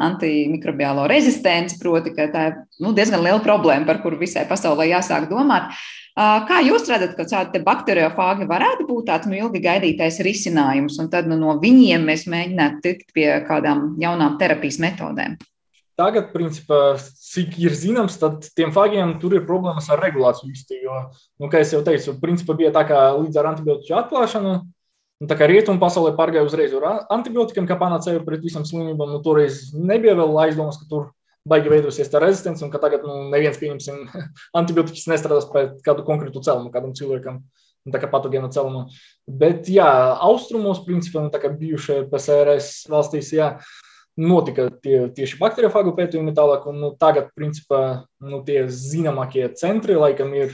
antimikrobiālo 0.07 1.11
rezistenci, 1.11 1.75
proti, 1.83 2.15
ka 2.15 2.31
tā 2.31 2.51
ir 2.53 2.61
nu, 2.79 2.95
diezgan 2.95 3.19
liela 3.19 3.43
problēma, 3.43 3.83
par 3.89 3.99
kuru 3.99 4.23
visai 4.23 4.47
pasaulē 4.47 4.93
jāsāk 4.95 5.27
domāt. 5.27 5.75
Kā 6.17 6.57
jūs 6.65 6.89
redzat, 6.91 7.13
ka 7.15 7.23
šādi 7.23 7.61
bakteriofāgi 7.63 8.47
varētu 8.49 8.83
būt 8.89 9.07
tāds 9.07 9.29
nu, 9.31 9.37
ilgi 9.37 9.61
gaidītais 9.63 10.19
risinājums, 10.25 10.97
un 10.99 11.07
tad 11.13 11.29
nu, 11.31 11.37
no 11.39 11.55
viņiem 11.61 12.03
mēs 12.03 12.25
mēģinātu 12.27 12.83
tikt 12.83 13.13
pie 13.15 13.29
kādām 13.47 13.93
jaunām 14.01 14.35
terapijas 14.41 14.81
metodēm? 14.83 15.37
Tagad, 15.99 16.31
principā, 16.33 16.97
cik 16.99 17.55
ir 17.61 17.75
zināms, 17.77 18.17
tad 18.19 18.43
tiem 18.57 18.73
fagiem 18.75 19.13
tur 19.21 19.37
ir 19.37 19.45
problēmas 19.47 19.87
ar 19.91 20.01
regulāciju 20.03 20.51
īsti. 20.51 20.81
Jo, 20.83 20.99
nu, 21.39 21.47
kā 21.51 21.61
jau 21.63 21.81
teicu, 21.85 22.17
principā 22.19 22.57
bija 22.59 22.73
tā, 22.75 22.83
ka 22.89 23.01
līdz 23.19 23.39
ar 23.39 23.51
antibiotiku 23.53 23.99
atklāšanu, 24.01 24.53
nu, 25.21 25.29
tā 25.29 25.37
kā 25.39 25.47
rietumu 25.47 25.79
pasaulē 25.79 26.11
pārgāja 26.17 26.47
uzreiz 26.47 26.75
ar 26.75 27.05
antibiotikam, 27.13 27.69
kā 27.69 27.77
panacēju 27.79 28.25
pret 28.27 28.43
visam 28.43 28.67
slimībām, 28.67 29.13
nu, 29.15 29.21
toreiz 29.23 29.69
nebija 29.77 30.17
vēl 30.19 30.39
aizdomas, 30.47 30.81
ka 30.81 30.89
tur 30.89 31.11
baigi 31.47 31.71
veidosies 31.71 32.09
tā 32.11 32.21
rezistence, 32.21 32.63
un 32.65 32.71
ka 32.73 32.81
tagad 32.81 33.05
nu, 33.07 33.17
neviens, 33.31 33.59
pieņemsim, 33.61 34.05
antibiotikas 34.59 35.07
nestrādās 35.09 35.49
pret 35.51 35.79
kādu 35.85 36.05
konkrētu 36.07 36.43
cēlumu, 36.45 36.73
kādam 36.73 36.95
cilvēkam. 36.97 37.41
Tā 37.91 37.97
kā 37.97 38.05
patogēna 38.11 38.51
cēluma. 38.53 38.83
Bet, 39.25 39.65
jā, 39.73 39.87
austrumos, 40.21 40.83
principā, 40.85 41.23
nu, 41.23 41.31
tā 41.33 41.39
kā 41.41 41.49
bijušajā 41.49 42.03
PSRS 42.11 42.67
valstīs, 42.93 43.31
jā, 43.33 43.55
notika 44.21 44.67
tie, 44.83 45.07
tieši 45.15 45.39
bakteriofāgu 45.39 45.95
pētījumi 45.97 46.35
tālāk, 46.37 46.67
un 46.69 46.77
nu, 46.77 46.91
tagad, 47.01 47.31
principā, 47.33 48.03
nu, 48.21 48.43
tie 48.45 48.67
zināmākie 48.69 49.47
centri, 49.57 49.97
laikam, 49.97 50.29
ir 50.37 50.53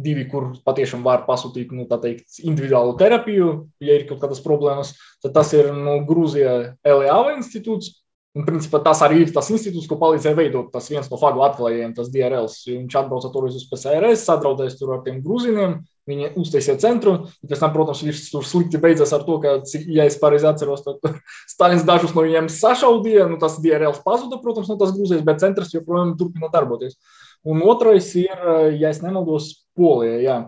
divi, 0.00 0.28
kur 0.30 0.52
patiešām 0.64 1.02
var 1.04 1.24
pasūtīt, 1.26 1.72
nu, 1.74 1.88
teikt, 1.90 2.38
individuālu 2.46 2.94
terapiju, 3.00 3.50
ja 3.82 3.98
ir 3.98 4.06
kaut 4.08 4.22
kādas 4.22 4.42
problēmas. 4.44 4.94
Tad 5.24 5.34
tas 5.36 5.50
ir, 5.56 5.72
nu, 5.74 5.98
Grūzija 6.06 6.54
LEAVA 6.86 7.34
institūts, 7.34 7.99
Un, 8.30 8.44
principā, 8.46 8.78
tas 8.78 9.00
arī 9.02 9.24
ir 9.24 9.30
tas 9.34 9.48
institūts, 9.50 9.88
ko 9.90 9.96
palīdzēja 9.98 10.36
veidot 10.38 10.68
tas 10.70 10.86
viens 10.86 11.08
no 11.10 11.16
fagu 11.18 11.42
atklājējiem, 11.42 11.96
tas 11.96 12.12
DRLs. 12.14 12.60
Viņš 12.68 12.94
atbrauca 13.00 13.30
tur 13.34 13.48
uz 13.48 13.64
PSRS, 13.66 14.22
sadraudējās 14.22 14.76
tur 14.78 14.92
ar 14.94 15.00
tiem 15.02 15.18
grūzīniem, 15.24 15.72
viņi 16.06 16.30
uztaisīja 16.38 16.76
centru. 16.78 17.16
Pēc 17.42 17.64
tam, 17.64 17.74
protams, 17.74 18.04
viss 18.06 18.30
tur 18.30 18.46
slikti 18.46 18.78
beidzās 18.78 19.10
ar 19.16 19.26
to, 19.26 19.40
ka, 19.42 19.56
ja 19.90 20.06
es 20.06 20.20
pareizi 20.22 20.46
atceros, 20.46 20.86
tad 20.86 21.02
Stalins 21.52 21.82
dažus 21.88 22.14
no 22.14 22.22
viņiem 22.22 22.46
sašaudīja. 22.54 23.26
Nu, 23.32 23.40
tas 23.42 23.58
DRLs 23.64 23.98
pazuda, 24.06 24.38
protams, 24.44 24.70
no 24.70 24.78
tas 24.78 24.94
Grūzijas, 24.94 25.26
bet 25.26 25.42
centrs 25.42 25.74
joprojām 25.74 26.14
turpina 26.20 26.54
darboties. 26.54 27.00
Un 27.42 27.66
otrais 27.66 28.14
ir, 28.20 28.46
ja 28.78 28.94
es 28.94 29.02
nemaldos, 29.02 29.56
Polija, 29.74 30.18
jā, 30.22 30.40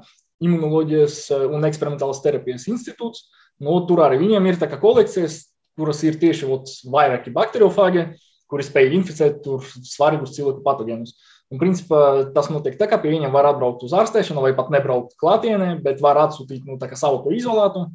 imunoloģijas 0.45 1.25
un 1.51 1.66
eksperimentālas 1.66 2.23
terapijas 2.23 2.71
institūts. 2.71 3.27
Nu, 3.62 3.81
tur 3.88 4.05
arī 4.07 4.23
viņiem 4.23 4.47
ir 4.51 4.59
tā 4.61 4.71
kā 4.71 4.79
kolekcijas 4.83 5.49
kuras 5.79 6.03
ir 6.07 6.19
tieši 6.21 6.49
ot, 6.53 6.71
vairāki 6.93 7.33
bakteriofāgi, 7.35 8.07
kuri 8.51 8.67
spēj 8.67 8.97
inficēt 8.99 9.47
svarīgus 9.89 10.35
cilvēku 10.37 10.65
patogēnus. 10.67 11.15
Un, 11.53 11.61
principā, 11.61 11.99
tas 12.33 12.49
notiek 12.49 12.79
tā, 12.81 12.87
ka 12.89 12.99
pie 13.01 13.11
viņiem 13.13 13.33
var 13.33 13.51
atbraukt 13.51 13.85
uz 13.85 13.93
ārstēšanu, 13.97 14.41
vai 14.45 14.55
pat 14.57 14.71
nebraukt 14.73 15.19
klātienē, 15.21 15.75
bet 15.85 16.01
var 16.05 16.21
atsūtīt 16.23 16.65
nu, 16.69 16.79
savu 16.97 17.21
to 17.25 17.35
izolātu. 17.37 17.87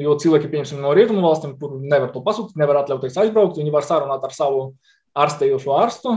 Jo 0.00 0.14
cilvēki, 0.16 0.48
piemēram, 0.48 0.80
no 0.80 0.94
rietumu 0.96 1.20
valstīm, 1.20 1.52
kur 1.60 1.74
nevar 1.76 2.08
to 2.14 2.22
pasūtīt, 2.24 2.56
nevar 2.56 2.80
atļauties 2.80 3.18
aizbraukt, 3.20 3.58
viņi 3.60 3.74
var 3.74 3.84
sarunāt 3.84 4.24
ar 4.24 4.32
savu 4.32 4.62
ārstējošo 5.20 5.74
ārstu, 5.76 6.14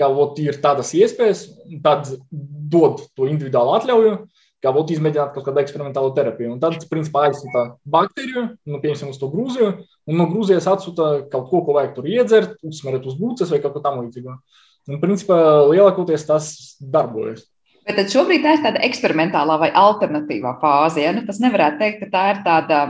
ka 0.00 0.08
ot, 0.08 0.38
ir 0.40 0.56
tādas 0.64 0.94
iespējas, 0.96 1.44
tad 1.84 2.08
dod 2.72 3.04
to 3.12 3.28
individuālu 3.28 3.76
atļauju, 3.76 4.14
kā 4.60 4.72
būtu 4.74 4.94
izmēģināt 4.94 5.34
kaut 5.34 5.46
kādu 5.46 5.62
eksperimentālu 5.62 6.12
terapiju. 6.16 6.54
Un 6.54 6.60
tad, 6.62 6.76
principā, 6.90 7.26
aizsūta 7.28 7.64
baktēriju, 7.94 8.44
nu, 8.68 8.80
piemēram, 8.82 9.12
uz 9.12 9.20
to 9.20 9.30
Grūziju, 9.32 9.70
un 10.10 10.20
no 10.20 10.26
Grūzijas 10.30 10.68
atsūta 10.70 11.10
kaut 11.32 11.48
ko, 11.52 11.62
ko 11.66 11.76
vajag 11.78 11.94
tur 11.96 12.10
iedzert, 12.10 12.58
uzsmeret 12.66 13.08
uz 13.08 13.16
būces 13.20 13.52
vai 13.52 13.62
kaut 13.64 13.76
ko 13.76 13.84
tamlīdzīgu. 13.84 14.36
Un, 14.90 15.00
principā, 15.00 15.38
lielākoties 15.70 16.26
tas 16.28 16.52
darbojas. 16.80 17.46
Bet 17.88 17.96
tad 17.96 18.12
šobrīd 18.12 18.44
tā 18.44 18.54
ir 18.56 18.64
tāda 18.64 18.82
eksperimentālā 18.86 19.56
vai 19.62 19.70
alternatīvā 19.76 20.56
fāze. 20.60 21.00
Ja? 21.04 21.14
Nu, 21.16 21.24
tas 21.26 21.40
nevarētu 21.42 21.80
teikt, 21.80 22.04
ka 22.04 22.10
tā 22.12 22.24
ir 22.34 22.42
tāda, 22.44 22.82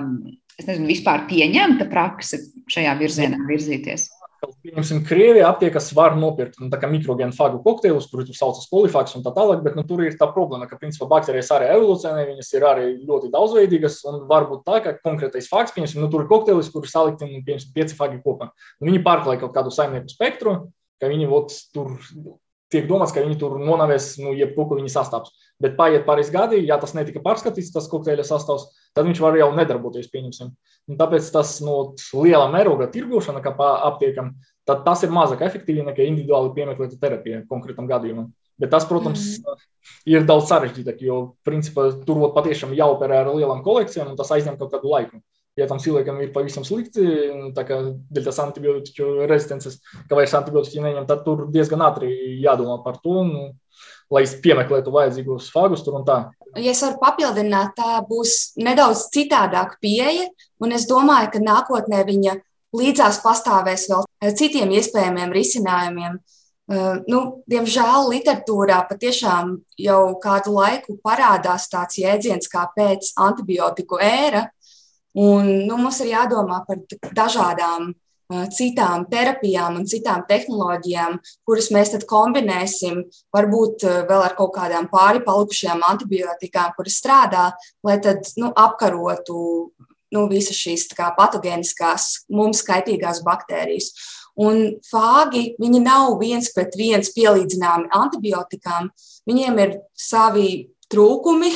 es 0.58 0.66
nezinu, 0.66 0.90
vispār 0.90 1.24
pieņemta 1.30 1.86
prakse 1.92 2.42
šajā 2.70 2.96
virzienā 2.98 3.38
virzīties. 3.48 4.08
Pieņemsim, 4.40 5.02
Krievijā 5.04 5.44
aptiekas 5.50 5.90
var 5.96 6.14
nopirkt 6.16 6.60
nu, 6.62 6.70
mikrogēnu 6.70 7.36
fagu 7.36 7.58
kokteilus, 7.64 8.06
kurus 8.08 8.38
sauc 8.38 8.56
par 8.56 8.70
polifāks 8.72 9.16
un 9.18 9.24
tā 9.24 9.34
tālāk, 9.36 9.60
bet 9.66 9.76
nu, 9.76 9.84
tur 9.84 10.00
ir 10.04 10.16
tā 10.16 10.30
problēma, 10.32 10.68
ka 10.68 10.78
principā 10.80 11.08
baktērijas 11.10 11.50
arī 11.56 11.68
evolūcionē, 11.74 12.24
viņas 12.30 12.52
ir 12.56 12.66
arī 12.68 12.86
ļoti 13.04 13.28
daudzveidīgas 13.34 13.98
un 14.08 14.22
var 14.30 14.48
būt 14.48 14.64
tā, 14.64 14.80
ka 14.84 14.96
konkrētais 15.04 15.50
faks, 15.50 15.74
piemēram, 15.76 16.06
nu, 16.06 16.10
tur 16.12 16.24
ir 16.24 16.30
kokteilis, 16.32 16.72
kur 16.72 16.88
ir 16.88 16.92
salikti 16.92 17.28
nu, 17.28 17.42
piemēram, 17.44 17.74
pieci 17.76 17.98
fagi 17.98 18.20
kopā. 18.24 18.48
Nu, 18.80 18.88
viņi 18.88 19.02
pārklāj 19.04 19.42
kaut 19.44 19.52
kādu 19.56 19.74
saimnieku 19.76 20.12
spektru, 20.14 20.56
ka 21.00 21.12
viņi 21.12 21.28
ot, 21.36 21.56
tur 21.76 21.98
tiek 22.72 22.88
domāts, 22.88 23.12
ka 23.12 23.24
viņi 23.24 23.36
tur 23.40 23.58
nonāvēs, 23.60 24.14
nu, 24.22 24.32
jebko, 24.38 24.70
ko 24.70 24.80
viņi 24.80 24.92
sastāvs. 24.94 25.34
Bet 25.60 25.76
paiet 25.76 26.06
pāris 26.08 26.32
gadi, 26.32 26.62
ja 26.64 26.78
tas 26.80 26.94
netika 26.96 27.20
pārskatīts, 27.24 27.72
tas 27.74 27.88
kokteļa 27.92 28.24
sastāvs, 28.24 28.70
tad 28.96 29.06
viņš 29.06 29.22
var 29.22 29.38
jau 29.38 29.50
nedarboties, 29.56 30.10
tāpēc 30.98 31.30
tas 31.32 31.56
no 31.64 31.94
liela 32.18 32.50
mēroga 32.52 32.90
tirgošana, 32.90 33.42
kā 33.44 33.54
aptiekam, 33.90 34.34
tad 34.66 34.84
tas 34.86 35.04
ir 35.06 35.14
mazāk 35.14 35.42
efektīvi 35.46 35.86
nekā 35.86 36.06
individuāli 36.06 36.54
piemeklēta 36.56 36.98
terapija 37.00 37.44
konkrētam 37.50 37.88
gadījumam. 37.90 38.30
Bet 38.60 38.72
tas, 38.74 38.84
protams, 38.84 39.38
mm. 39.40 39.60
ir 40.12 40.26
daudz 40.28 40.50
sarežģītāk, 40.50 41.00
jo 41.00 41.20
principā 41.46 41.88
tur 42.04 42.26
patiešām 42.34 42.74
jāoperē 42.76 43.22
ar 43.22 43.30
lielām 43.32 43.62
kolekcijām, 43.64 44.10
un 44.12 44.18
tas 44.18 44.32
aizņem 44.36 44.58
kaut 44.60 44.74
kādu 44.74 44.90
laiku 44.92 45.22
ja 45.58 45.68
tam 45.70 45.80
cilvēkam 45.82 46.20
ir 46.22 46.32
pavisam 46.34 46.64
slikti, 46.66 47.04
tā 47.56 47.64
kā 47.68 47.80
dēļ 48.12 48.26
tās 48.26 48.40
antibiotiku 48.42 49.26
rezistences, 49.30 49.80
ka 50.08 50.18
vairs 50.18 50.34
antibiotiku 50.38 50.84
neņem, 50.84 51.08
tad 51.08 51.24
tur 51.26 51.46
diezgan 51.52 51.84
ātri 51.86 52.10
jādomā 52.42 52.80
par 52.84 53.00
to, 53.02 53.24
nu, 53.26 53.42
lai 54.10 54.24
piemeklētu 54.42 54.92
vajadzīgos 54.94 55.50
fagus 55.54 55.84
tur 55.86 56.00
un 56.00 56.06
tā. 56.06 56.18
Ja 56.58 56.74
es 56.74 56.82
varu 56.82 56.98
papildināt, 57.02 57.76
tā 57.78 58.00
būs 58.08 58.56
nedaudz 58.58 59.06
citādāka 59.14 59.78
pieeja, 59.82 60.26
un 60.62 60.74
es 60.74 60.88
domāju, 60.90 61.30
ka 61.34 61.42
nākotnē 61.44 62.02
viņa 62.08 62.36
līdzās 62.76 63.20
pastāvēs 63.22 63.88
vēl 63.90 64.34
citiem 64.38 64.74
iespējamiem 64.78 65.34
risinājumiem. 65.34 66.20
Uh, 66.70 67.00
nu, 67.10 67.20
diemžēl 67.50 68.12
literatūrā 68.12 68.84
patiešām 68.86 69.56
jau 69.82 70.02
kādu 70.22 70.52
laiku 70.54 70.94
parādās 71.02 71.66
tāds 71.70 71.98
jēdziens 71.98 72.46
kā 72.50 72.68
pēc 72.76 73.10
antibiotiku 73.18 73.98
ēra, 73.98 74.44
Un, 75.12 75.66
nu, 75.66 75.74
mums 75.76 75.98
ir 76.04 76.12
jādomā 76.12 76.60
par 76.68 76.78
dažādām 77.16 77.88
uh, 77.90 77.94
citām 78.54 79.06
terapijām 79.10 79.80
un 79.80 79.86
citām 79.90 80.24
tehnoloģijām, 80.28 81.18
kuras 81.48 81.70
mēs 81.74 81.94
tad 81.94 82.06
kombinēsim, 82.10 83.02
varbūt 83.34 83.84
vēl 84.08 84.24
ar 84.28 84.36
kaut 84.38 84.54
kādām 84.56 84.88
pāri 84.92 85.24
palikušajām 85.26 85.84
antibiotikām, 85.90 86.74
kuras 86.76 87.00
strādā, 87.02 87.50
lai 87.86 87.98
tad 88.02 88.26
nu, 88.38 88.52
apkarotu 88.56 89.40
nu, 90.14 90.24
visas 90.30 90.58
šīs 90.58 90.88
kā, 90.96 91.10
patogēniskās, 91.18 92.26
mums 92.34 92.64
kaitīgās 92.66 93.22
baktērijas. 93.26 93.92
Un 94.40 94.76
fāgi, 94.86 95.54
viņi 95.60 95.80
nav 95.84 96.14
viens 96.20 96.50
pret 96.54 96.76
viens 96.78 97.10
pielīdzināmi 97.14 97.90
antibiotikām. 97.94 98.88
Viņiem 99.28 99.58
ir 99.64 99.74
savi 99.98 100.50
trūkumi 100.90 101.50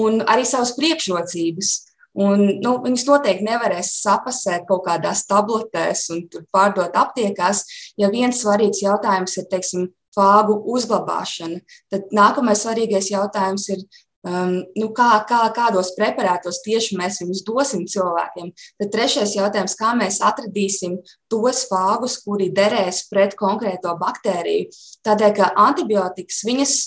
un 0.00 0.22
arī 0.26 0.46
savas 0.48 0.74
priekšrocības. 0.78 1.74
Un, 2.16 2.46
nu, 2.64 2.72
viņus 2.80 3.04
noteikti 3.10 3.44
nevarēs 3.44 3.90
sapasēt 4.00 4.64
kaut 4.70 4.86
kādās 4.86 5.26
tabletēs 5.28 6.06
un 6.14 6.22
pārdot 6.54 6.96
aptiekās, 6.96 7.66
ja 8.00 8.08
viens 8.12 8.40
svarīgs 8.40 8.80
jautājums 8.80 9.36
ir, 9.36 9.44
teiksim, 9.52 9.90
fāgu 10.16 10.56
uzglabāšana. 10.72 11.60
Tad 11.92 12.16
nākamais 12.16 12.64
svarīgais 12.64 13.10
jautājums 13.12 13.66
ir, 13.74 13.84
um, 14.24 14.56
nu, 14.78 14.88
kā, 14.96 15.10
kā, 15.28 15.42
kādos 15.52 15.92
preparātos 15.98 16.62
tieši 16.64 16.96
mēs 16.96 17.20
viņus 17.20 17.44
dosim 17.44 17.84
cilvēkiem. 17.84 18.48
Tad 18.80 18.92
trešais 18.96 19.36
jautājums, 19.36 19.76
kā 19.76 19.92
mēs 19.98 20.22
atradīsim 20.24 20.96
tos 21.32 21.66
fāgus, 21.68 22.16
kuri 22.24 22.48
derēs 22.48 23.04
pret 23.12 23.36
konkrēto 23.36 23.92
baktēriju. 24.00 24.72
Tādēļ, 25.04 25.36
ka 25.36 25.52
antibiotikas 25.68 26.44
viņas 26.48 26.78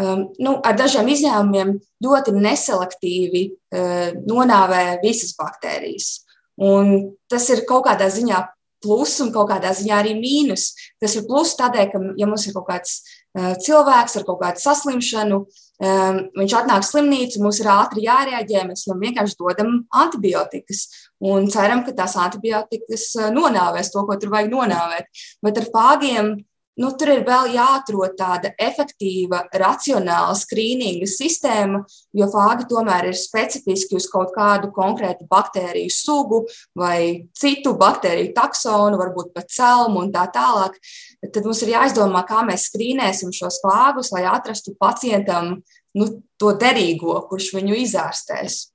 nu, 0.00 0.54
ar 0.64 0.78
dažiem 0.78 1.08
izņēmumiem 1.12 1.74
ļoti 2.04 2.34
neselektīvi 2.36 3.44
uh, 3.50 4.10
nonāvē 4.26 5.00
visas 5.04 5.34
baktērijas. 5.38 6.12
Un 6.60 7.12
tas 7.30 7.46
ir 7.52 7.64
kaut 7.68 7.86
kādā 7.88 8.10
ziņā 8.12 8.40
plus 8.80 9.18
un 9.20 9.30
kaut 9.32 9.50
kādā 9.50 9.72
ziņā 9.76 9.96
arī 10.00 10.14
mīnus. 10.16 10.70
Tas 11.00 11.16
ir 11.16 11.26
plus 11.28 11.52
tādēļ, 11.58 11.88
ka, 11.92 12.00
ja 12.20 12.28
mums 12.28 12.46
ir 12.48 12.56
kaut 12.56 12.68
kāds 12.70 13.00
uh, 13.36 13.52
cilvēks 13.60 14.16
ar 14.20 14.26
kaut 14.28 14.40
kādu 14.42 14.62
saslimšanu, 14.62 15.40
um, 15.44 16.20
viņš 16.40 16.56
atnāk 16.62 16.86
slimnīcu, 16.88 17.42
mums 17.44 17.60
ir 17.60 17.70
ātri 17.72 18.06
jārēģē, 18.08 18.64
mēs 18.68 18.86
viņam 18.86 19.04
vienkārši 19.06 19.38
dodam 19.40 19.74
antibiotikas 20.02 20.86
un 21.20 21.48
ceram, 21.52 21.84
ka 21.84 21.96
tās 21.96 22.16
antibiotikas 22.20 23.10
nonāvēs 23.36 23.92
to, 23.92 24.04
ko 24.08 24.16
tur 24.20 24.32
vajag 24.32 24.52
nonāvēt. 24.54 25.24
Bet 25.44 25.60
ar 25.60 25.68
fāgiem 25.74 26.32
nu, 26.80 26.90
tur 26.96 27.12
ir 27.12 27.24
vēl 27.26 27.52
jāatrod 27.54 28.16
tāda 28.18 28.52
efektīva, 28.60 29.42
racionāla 29.60 30.34
skrīninga 30.38 31.08
sistēma, 31.10 31.82
jo 32.16 32.28
fāgi 32.32 32.66
tomēr 32.70 33.10
ir 33.10 33.18
specifiski 33.18 33.98
uz 33.98 34.08
kaut 34.10 34.32
kādu 34.36 34.72
konkrētu 34.74 35.28
baktēriju 35.30 35.92
sugu 35.92 36.42
vai 36.78 37.28
citu 37.36 37.74
baktēriju 37.80 38.32
taksonu, 38.36 38.98
varbūt 39.00 39.34
pat 39.36 39.52
celmu 39.52 40.04
un 40.06 40.12
tā 40.14 40.26
tālāk. 40.32 40.80
Tad 41.28 41.44
mums 41.44 41.62
ir 41.66 41.74
jāizdomā, 41.74 42.24
kā 42.28 42.44
mēs 42.48 42.70
skrīnēsim 42.70 43.34
šos 43.36 43.60
fāgus, 43.64 44.12
lai 44.14 44.24
atrastu 44.30 44.74
pacientam 44.80 45.58
nu, 45.98 46.10
to 46.40 46.54
derīgo, 46.56 47.18
kurš 47.28 47.52
viņu 47.58 47.80
izārstēs. 47.84 48.70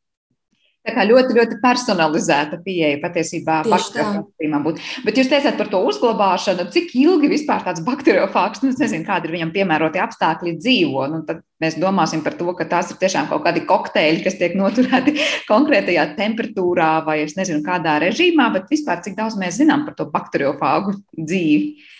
Tā 0.85 0.93
kā 0.93 1.03
ļoti, 1.07 1.33
ļoti 1.33 1.55
personalizēta 1.63 2.59
pieeja 2.61 2.99
patiesībā 3.01 3.61
bakteriofāgiem 3.65 4.57
būtu. 4.67 4.83
Bet 5.07 5.17
jūs 5.17 5.31
teicāt 5.31 5.57
par 5.57 5.71
to 5.71 5.79
uzglabāšanu, 5.89 6.67
cik 6.75 6.93
ilgi 7.01 7.31
vispār 7.31 7.65
tāds 7.65 7.81
bakteriofāgs, 7.85 8.61
nu, 8.61 8.69
es 8.69 8.77
nezinu, 8.81 9.05
kādi 9.07 9.25
ir 9.25 9.33
viņam 9.33 9.53
piemēroti 9.55 10.03
apstākļi 10.03 10.53
dzīvo. 10.59 11.07
Nu, 11.09 11.23
tad 11.25 11.41
mēs 11.63 11.79
domāsim 11.81 12.21
par 12.25 12.37
to, 12.37 12.51
ka 12.59 12.69
tās 12.69 12.93
ir 12.93 12.99
tiešām 13.01 13.31
kaut 13.31 13.41
kādi 13.47 13.65
kokteļi, 13.65 14.21
kas 14.27 14.37
tiek 14.37 14.53
noturēti 14.59 15.15
konkrētajā 15.51 16.05
temperatūrā 16.19 16.91
vai 17.07 17.23
es 17.23 17.33
nezinu, 17.39 17.65
kādā 17.65 17.97
režīmā, 18.05 18.51
bet 18.53 18.69
vispār 18.69 19.01
cik 19.05 19.17
daudz 19.17 19.39
mēs 19.41 19.57
zinām 19.57 19.87
par 19.87 19.97
to 19.97 20.05
bakteriofāgu 20.13 20.99
dzīvi. 21.17 21.94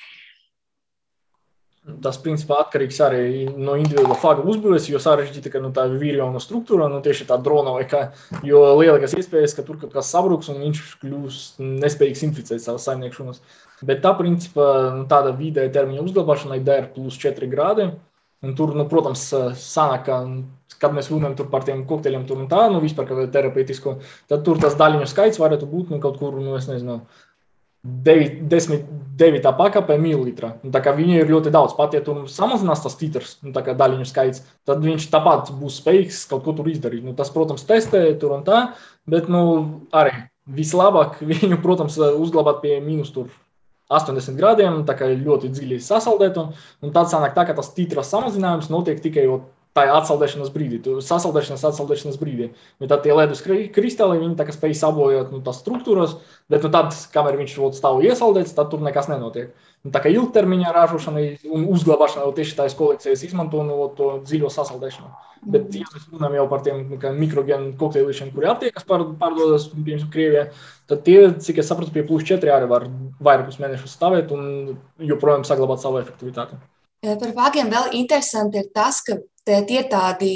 Tas, 1.85 2.17
principā, 2.17 2.63
atkarīgs 2.63 2.97
arī 3.05 3.25
no 3.61 3.75
individuāla 3.77 4.15
faga 4.17 4.41
uzbūves, 4.49 4.87
jo 4.89 4.97
sarežģīta 5.01 5.59
nu, 5.61 5.69
tā 5.73 5.83
vīriona 5.91 6.39
struktūra, 6.41 6.87
nu, 6.89 6.97
tieši 7.05 7.27
tā 7.29 7.37
drona 7.45 7.75
kā, 7.85 8.07
jo 8.47 8.63
lielākas 8.79 9.13
iespējas, 9.19 9.53
ka 9.53 9.65
tur 9.67 9.77
kaut 9.83 9.93
kas 9.93 10.09
sabruks 10.09 10.49
un 10.49 10.63
viņš 10.63 10.81
kļūs 11.03 11.43
nespējīgs 11.61 12.25
inficēt 12.25 12.63
savas 12.63 12.87
saimniekšanas. 12.89 13.43
Bet 13.85 14.01
tā, 14.01 14.15
principā, 14.17 14.65
nu, 14.95 15.05
tāda 15.11 15.35
vidēja 15.37 15.75
termiņa 15.77 16.07
uzglabāšanai 16.07 16.57
der 16.65 16.89
plus 16.95 17.19
4 17.21 17.51
grādi. 17.53 17.91
Un 18.45 18.57
tur, 18.57 18.73
nu, 18.77 18.87
protams, 18.89 19.27
sanāk, 19.61 20.09
ka, 20.09 20.17
kad 20.81 20.93
mēs 20.93 21.11
runājam 21.13 21.47
par 21.53 21.63
tiem 21.65 21.85
kokteļiem, 21.89 22.25
tur 22.29 22.41
un 22.41 22.49
tā, 22.49 22.65
nu, 22.73 22.81
vispār 22.83 23.07
kā 23.09 23.29
terapeitisko, 23.33 23.99
tad 24.29 24.43
tur 24.45 24.59
tas 24.61 24.75
daļiņu 24.81 25.07
skaits 25.09 25.41
varētu 25.41 25.69
būt 25.69 25.93
nu, 25.93 26.01
kaut 26.03 26.19
kur, 26.21 26.35
nu, 26.41 26.57
es 26.57 26.67
nezinu, 26.69 26.99
9. 27.85 29.51
pakāpē 29.57 29.95
mililitra. 30.01 30.55
Nu, 30.65 30.71
viņa 30.73 31.19
ir 31.21 31.29
ļoti 31.29 31.53
daudz. 31.53 31.75
Pat 31.77 31.93
ja 31.95 32.01
tur 32.03 32.25
samazinās 32.31 32.81
tas 32.83 32.97
titrs, 32.99 33.37
nu, 33.45 33.53
daļiņu 33.55 34.07
skaits, 34.09 34.43
tad 34.67 34.83
viņš 34.83 35.07
tāpat 35.13 35.53
būs 35.59 35.79
spējīgs 35.83 36.23
kaut 36.31 36.43
ko 36.47 36.55
tur 36.57 36.69
izdarīt. 36.71 37.05
Nu, 37.05 37.13
tas, 37.17 37.31
protams, 37.33 37.65
testē 37.69 38.07
tur 38.19 38.35
un 38.39 38.45
tā, 38.47 38.61
bet 39.09 39.29
nu, 39.31 39.43
arī 39.95 40.15
vislabāk 40.57 41.21
viņu, 41.31 41.61
protams, 41.63 41.99
uzglabāt 42.01 42.63
pie 42.65 42.79
mīnus 42.83 43.13
80 43.93 44.39
grādiem, 44.39 44.79
tā 44.87 44.95
kā 44.97 45.11
ļoti 45.13 45.51
dziļi 45.53 45.77
sasaldēt. 45.85 46.39
Un, 46.41 46.55
un 46.81 46.93
tad 46.95 47.11
sanāk 47.11 47.37
tā, 47.37 47.45
ka 47.45 47.53
tas 47.57 47.69
titra 47.77 48.01
samazinājums 48.03 48.71
notiek 48.73 48.97
tikai 49.03 49.27
tā 49.75 49.83
atsaldēšanas 49.91 50.53
brīdī, 50.55 50.79
sasaldēšanas, 51.03 51.65
atsaldēšanas 51.67 52.17
brīdī. 52.21 52.49
Bet 52.79 52.91
tad 52.93 53.03
tie 53.03 53.11
ledus 53.15 53.43
kristāli, 53.43 54.21
viņi 54.21 54.55
spēj 54.55 54.75
sabojāt 54.79 55.33
nu, 55.35 55.41
tās 55.43 55.59
struktūras, 55.59 56.15
bet 56.51 56.63
nu, 56.63 56.71
tad, 56.71 56.95
kamēr 57.11 57.35
viņš 57.41 57.57
stāv 57.75 57.99
iesaldēts, 58.07 58.55
tad 58.55 58.71
tur 58.71 58.85
nekas 58.85 59.11
nenotiek. 59.11 59.51
Un 59.85 59.93
tā 59.93 59.99
kā 60.01 60.09
ilgtermiņā 60.09 60.71
ražošana 60.73 61.21
un 61.53 61.67
uzglabāšana 61.75 62.31
tieši 62.33 62.55
tādas 62.57 62.77
kolekcijas 62.79 63.25
izmanto 63.27 63.61
no 63.67 63.89
to 63.97 64.15
dziļo 64.23 64.49
sasaldēšanu. 64.49 65.11
Bet, 65.45 65.67
ja 65.77 65.85
mēs 65.91 66.07
runājam 66.09 66.39
jau 66.39 66.45
par 66.49 66.63
tiem 66.65 66.79
nu, 66.89 66.97
mikrogēnu 67.19 67.75
kokteilīšiem, 67.77 68.31
kuri 68.33 68.49
aptiekas 68.49 68.87
pār, 68.87 69.03
pārdodas, 69.19 69.67
piemēram, 69.75 70.07
Krievijā, 70.15 70.47
tad 70.89 71.03
tie, 71.05 71.19
cik 71.37 71.61
es 71.61 71.69
saprotu, 71.69 71.93
pie 71.93 72.01
plus 72.07 72.25
4 72.25 72.55
arī 72.55 72.71
var 72.71 72.87
vairākus 73.21 73.59
mēnešus 73.61 73.93
stāvēt 73.99 74.33
un 74.33 74.73
joprojām 75.05 75.45
saglabāt 75.45 75.83
savu 75.83 76.01
efektivitāti. 76.01 76.57
Par 77.05 77.37
vāgiem 77.37 77.69
vēl 77.69 77.93
interesanti 77.99 78.63
ir 78.63 78.71
tas, 78.73 79.03
ka 79.05 79.19
tie 79.45 79.79
ir 79.79 79.89
tādi 79.91 80.35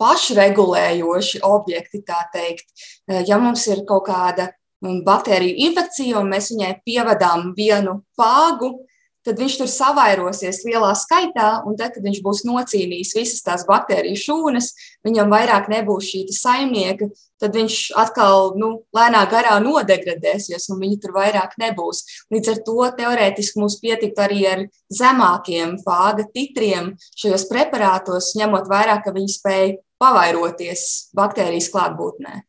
pašregulējoši 0.00 1.40
objekti, 1.46 2.02
tā 2.06 2.24
teikt. 2.32 2.66
Ja 3.28 3.38
mums 3.38 3.66
ir 3.70 3.84
kaut 3.88 4.08
kāda 4.08 4.50
um, 4.82 5.02
baktēriju 5.06 5.54
infekcija 5.68 6.18
un 6.20 6.32
mēs 6.32 6.50
viņai 6.52 6.72
pievadām 6.86 7.52
vienu 7.56 8.00
fāgu, 8.18 8.74
tad 9.24 9.40
viņš 9.40 9.58
tur 9.60 9.70
savairosies 9.70 10.62
lielā 10.66 10.92
skaitā, 10.98 11.48
un 11.66 11.78
tad, 11.80 11.94
kad 11.96 12.04
viņš 12.04 12.20
būs 12.24 12.42
nocīnījis 12.48 13.14
visas 13.16 13.44
tās 13.46 13.64
baktēriju 13.68 14.20
šūnas, 14.20 14.72
viņam 15.06 15.32
vairāk 15.32 15.70
nebūs 15.72 16.10
šī 16.10 16.22
saimnieka, 16.34 17.08
tad 17.42 17.56
viņš 17.56 17.78
atkal 18.00 18.54
nu, 18.60 18.70
lēnā 18.96 19.24
garā 19.32 19.56
nodegradēsies, 19.64 20.68
un 20.72 20.80
viņi 20.84 21.00
tur 21.02 21.16
vairāk 21.16 21.58
nebūs. 21.60 22.04
Līdz 22.32 22.54
ar 22.54 22.62
to 22.68 22.88
teorētiski 23.00 23.60
mums 23.60 23.80
pietiktu 23.82 24.24
arī 24.24 24.40
ar 24.50 24.64
zemākiem 24.92 25.76
fāga 25.84 26.28
titriem 26.30 26.94
šajos 27.16 27.48
preparātos, 27.50 28.32
ņemot 28.38 28.70
vērā, 28.70 29.00
ka 29.04 29.12
viņi 29.16 29.36
spēj 29.38 29.76
pavairoties 30.00 30.88
baktērijas 31.16 31.70
klātbūtnē. 31.72 32.42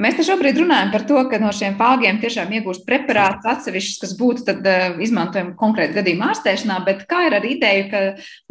Mēs 0.00 0.14
te 0.16 0.24
šobrīd 0.24 0.60
runājam 0.62 0.92
par 0.94 1.02
to, 1.08 1.18
ka 1.28 1.40
no 1.42 1.50
šiem 1.52 1.74
fāgiem 1.76 2.20
tiešām 2.22 2.52
iegūst 2.56 2.84
preparātus 2.86 3.48
atsevišķus, 3.50 3.98
kas 4.04 4.12
būtu 4.16 4.44
tad, 4.46 4.60
uh, 4.64 5.00
izmantojami 5.02 5.56
konkrēti 5.58 5.96
gadījumā 5.98 6.30
ārstēšanā, 6.32 6.76
bet 6.86 7.02
kā 7.10 7.24
ir 7.26 7.36
ar 7.36 7.48
ideju, 7.48 7.88
ka 7.90 8.02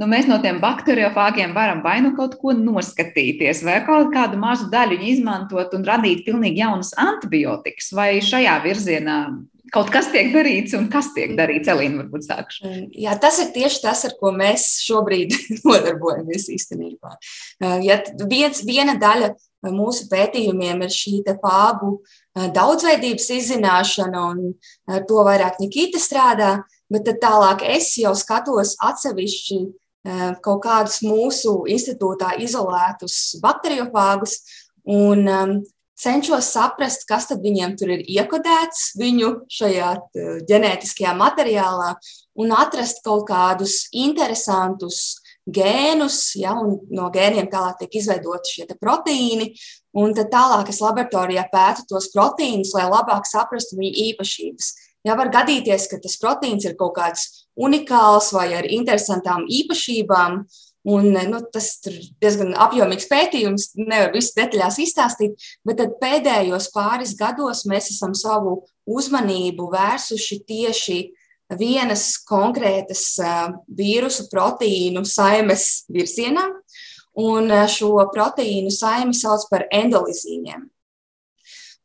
nu, 0.01 0.09
mēs 0.11 0.27
no 0.29 0.37
tiem 0.43 0.59
bakteriofāgiem 0.61 1.55
varam 1.55 1.81
vai 1.85 1.99
nu 2.05 2.11
kaut 2.17 2.35
ko 2.41 2.53
noskatīties, 2.57 3.63
vai 3.65 3.79
kaut 3.87 4.11
kādu 4.13 4.41
mazu 4.41 4.67
daļu 4.73 4.99
izmantot 5.13 5.73
un 5.77 5.87
radīt 5.87 6.25
pilnīgi 6.27 6.61
jaunas 6.65 6.91
antibiotikas, 6.99 7.93
vai 7.95 8.11
šajā 8.25 8.59
virzienā 8.67 9.21
kaut 9.73 9.91
kas 9.93 10.09
tiek 10.13 10.31
darīts 10.33 10.75
un 10.77 10.87
kas 10.91 11.11
tiek 11.15 11.35
darīts. 11.37 11.69
Elīna, 11.71 12.03
varbūt 12.03 12.27
sākšu. 12.27 12.71
Jā, 12.97 13.15
tas 13.21 13.39
ir 13.43 13.51
tieši 13.55 13.83
tas, 13.83 14.03
ar 14.07 14.15
ko 14.19 14.31
mēs 14.35 14.67
šobrīd 14.85 15.35
nodarbojamies 15.65 16.49
īstenībā. 16.55 17.15
Ja 17.85 17.99
viens, 18.29 18.63
viena 18.67 18.97
daļa 18.99 19.33
mūsu 19.75 20.07
pētījumiem 20.11 20.85
ir 20.85 20.93
šī 20.93 21.19
fāgu 21.41 21.97
daudzveidības 22.35 23.29
izzināšana, 23.39 24.23
un 24.31 24.53
ar 24.89 25.03
to 25.09 25.23
vairāk 25.27 25.59
Nikita 25.59 25.99
strādā, 26.01 26.53
bet 26.89 27.09
tālāk 27.21 27.65
es 27.67 27.91
jau 27.99 28.15
skatos 28.17 28.77
atsevišķi 28.79 29.59
kaut 30.43 30.61
kādus 30.63 31.01
mūsu 31.03 31.65
institūtā 31.69 32.37
izolētus 32.39 33.35
bakteriofāgus, 33.43 34.39
un 34.89 35.27
cenšos 35.99 36.51
saprast, 36.53 37.05
kas 37.09 37.27
tad 37.29 37.43
viņiem 37.43 37.75
tur 37.79 37.91
ir 37.95 38.05
iekodēts 38.07 38.93
viņu 38.99 39.31
šajā 39.51 39.89
ģenētiskajā 40.49 41.15
materiālā, 41.19 41.93
un 42.39 42.53
atrast 42.55 43.03
kaut 43.05 43.27
kādus 43.29 43.85
interesantus 43.91 45.19
gēnus, 45.49 46.35
ja, 46.39 46.53
un 46.57 46.77
no 46.93 47.09
gēniem 47.13 47.49
tālāk 47.51 47.81
tiek 47.81 47.99
izveidoti 48.01 48.55
šie 48.55 48.67
proteīni. 48.79 49.51
Un 49.97 50.13
tad 50.13 50.29
tālāk 50.29 50.69
es 50.69 50.81
laboratorijā 50.83 51.47
pētu 51.51 51.87
tos 51.89 52.11
proteīnus, 52.13 52.75
lai 52.77 52.85
labāk 52.91 53.25
saprastu 53.25 53.79
viņu 53.79 54.09
īpašības. 54.09 54.69
Ja 55.07 55.15
var 55.17 55.31
gadīties, 55.33 55.87
ka 55.89 55.97
tas 56.03 56.17
proteīns 56.21 56.67
ir 56.67 56.75
kaut 56.77 56.97
kāds 56.97 57.47
unikāls 57.59 58.33
vai 58.35 58.51
ar 58.59 58.67
interesantām 58.67 59.47
īpašībām, 59.49 60.43
Un, 60.89 61.11
nu, 61.11 61.39
tas 61.53 61.67
ir 61.89 61.97
diezgan 62.23 62.53
apjomīgs 62.65 63.09
pētījums, 63.11 63.73
nevar 63.77 64.13
visu 64.15 64.33
detaļās 64.37 64.79
izstāstīt, 64.81 65.49
bet 65.67 65.83
pēdējos 66.01 66.69
pāris 66.73 67.13
gados 67.19 67.65
mēs 67.69 67.91
esam 67.93 68.15
savu 68.17 68.61
uzmanību 68.89 69.67
vērsuši 69.73 70.39
tieši 70.49 70.99
vienas 71.59 72.05
konkrētas 72.29 73.03
vīrusu 73.75 74.29
proteīnu 74.31 75.03
saimes 75.05 75.85
virzienā, 75.91 76.47
un 77.19 77.51
šo 77.69 77.93
proteīnu 78.13 78.71
saimi 78.73 79.17
sauc 79.17 79.45
par 79.51 79.67
endolizīņiem. 79.73 80.67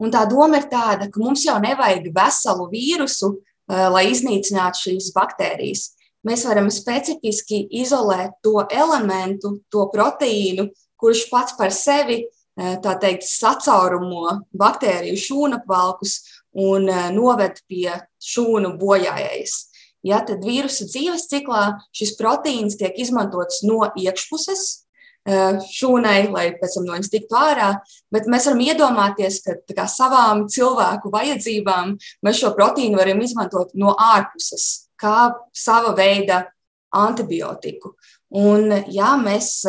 Un 0.03 0.11
tā 0.11 0.25
doma 0.31 0.59
ir 0.59 0.69
tāda, 0.71 1.09
ka 1.11 1.23
mums 1.23 1.45
jau 1.47 1.57
nevajag 1.63 2.09
veselu 2.15 2.67
vīrusu, 2.71 3.35
lai 3.69 4.09
iznīcinātu 4.11 4.89
šīs 4.89 5.13
baktērijas. 5.15 5.93
Mēs 6.25 6.47
varam 6.49 6.71
specifiski 6.73 7.65
izolēt 7.83 8.39
to 8.45 8.63
elementu, 8.73 9.59
to 9.73 9.85
proteīnu, 9.93 10.71
kurš 11.01 11.27
pats 11.31 11.57
par 11.59 11.75
sevi 11.75 12.23
tā 12.55 12.95
teikt, 13.03 13.27
sacaurumo 13.27 14.39
baktēriju 14.57 15.19
šūnapvalkus 15.21 16.17
un 16.65 16.87
noved 17.17 17.59
pie 17.69 17.91
šūnu 18.23 18.77
bojājējas. 18.81 19.57
Ja, 20.05 20.21
tad 20.21 20.45
vīrusu 20.45 20.87
dzīves 20.91 21.27
ciklā 21.31 21.65
šis 21.97 22.15
proteīns 22.19 22.77
tiek 22.81 22.97
izmantots 23.01 23.63
no 23.65 23.87
iekšpuses, 23.97 24.85
šūnai, 25.25 26.29
lai 26.29 26.51
pēc 26.61 26.77
tam 26.77 26.85
no 26.85 26.93
viņas 26.93 27.13
tiktu 27.13 27.37
ārā. 27.41 27.71
Bet 28.13 28.29
mēs 28.29 28.45
varam 28.49 28.61
iedomāties, 28.61 29.41
ka 29.45 29.57
kā, 29.73 29.87
savām 29.89 30.45
cilvēku 30.53 31.13
vajadzībām 31.13 31.97
mēs 32.25 32.43
šo 32.43 32.53
proteīnu 32.57 33.01
varam 33.01 33.23
izmantot 33.25 33.73
no 33.75 33.97
ārpuses, 33.97 34.91
kā 35.05 35.19
sava 35.53 35.93
veida 35.99 36.47
antibiotiku. 36.95 37.93
Un, 38.41 38.73
ja 38.91 39.15
mēs 39.21 39.61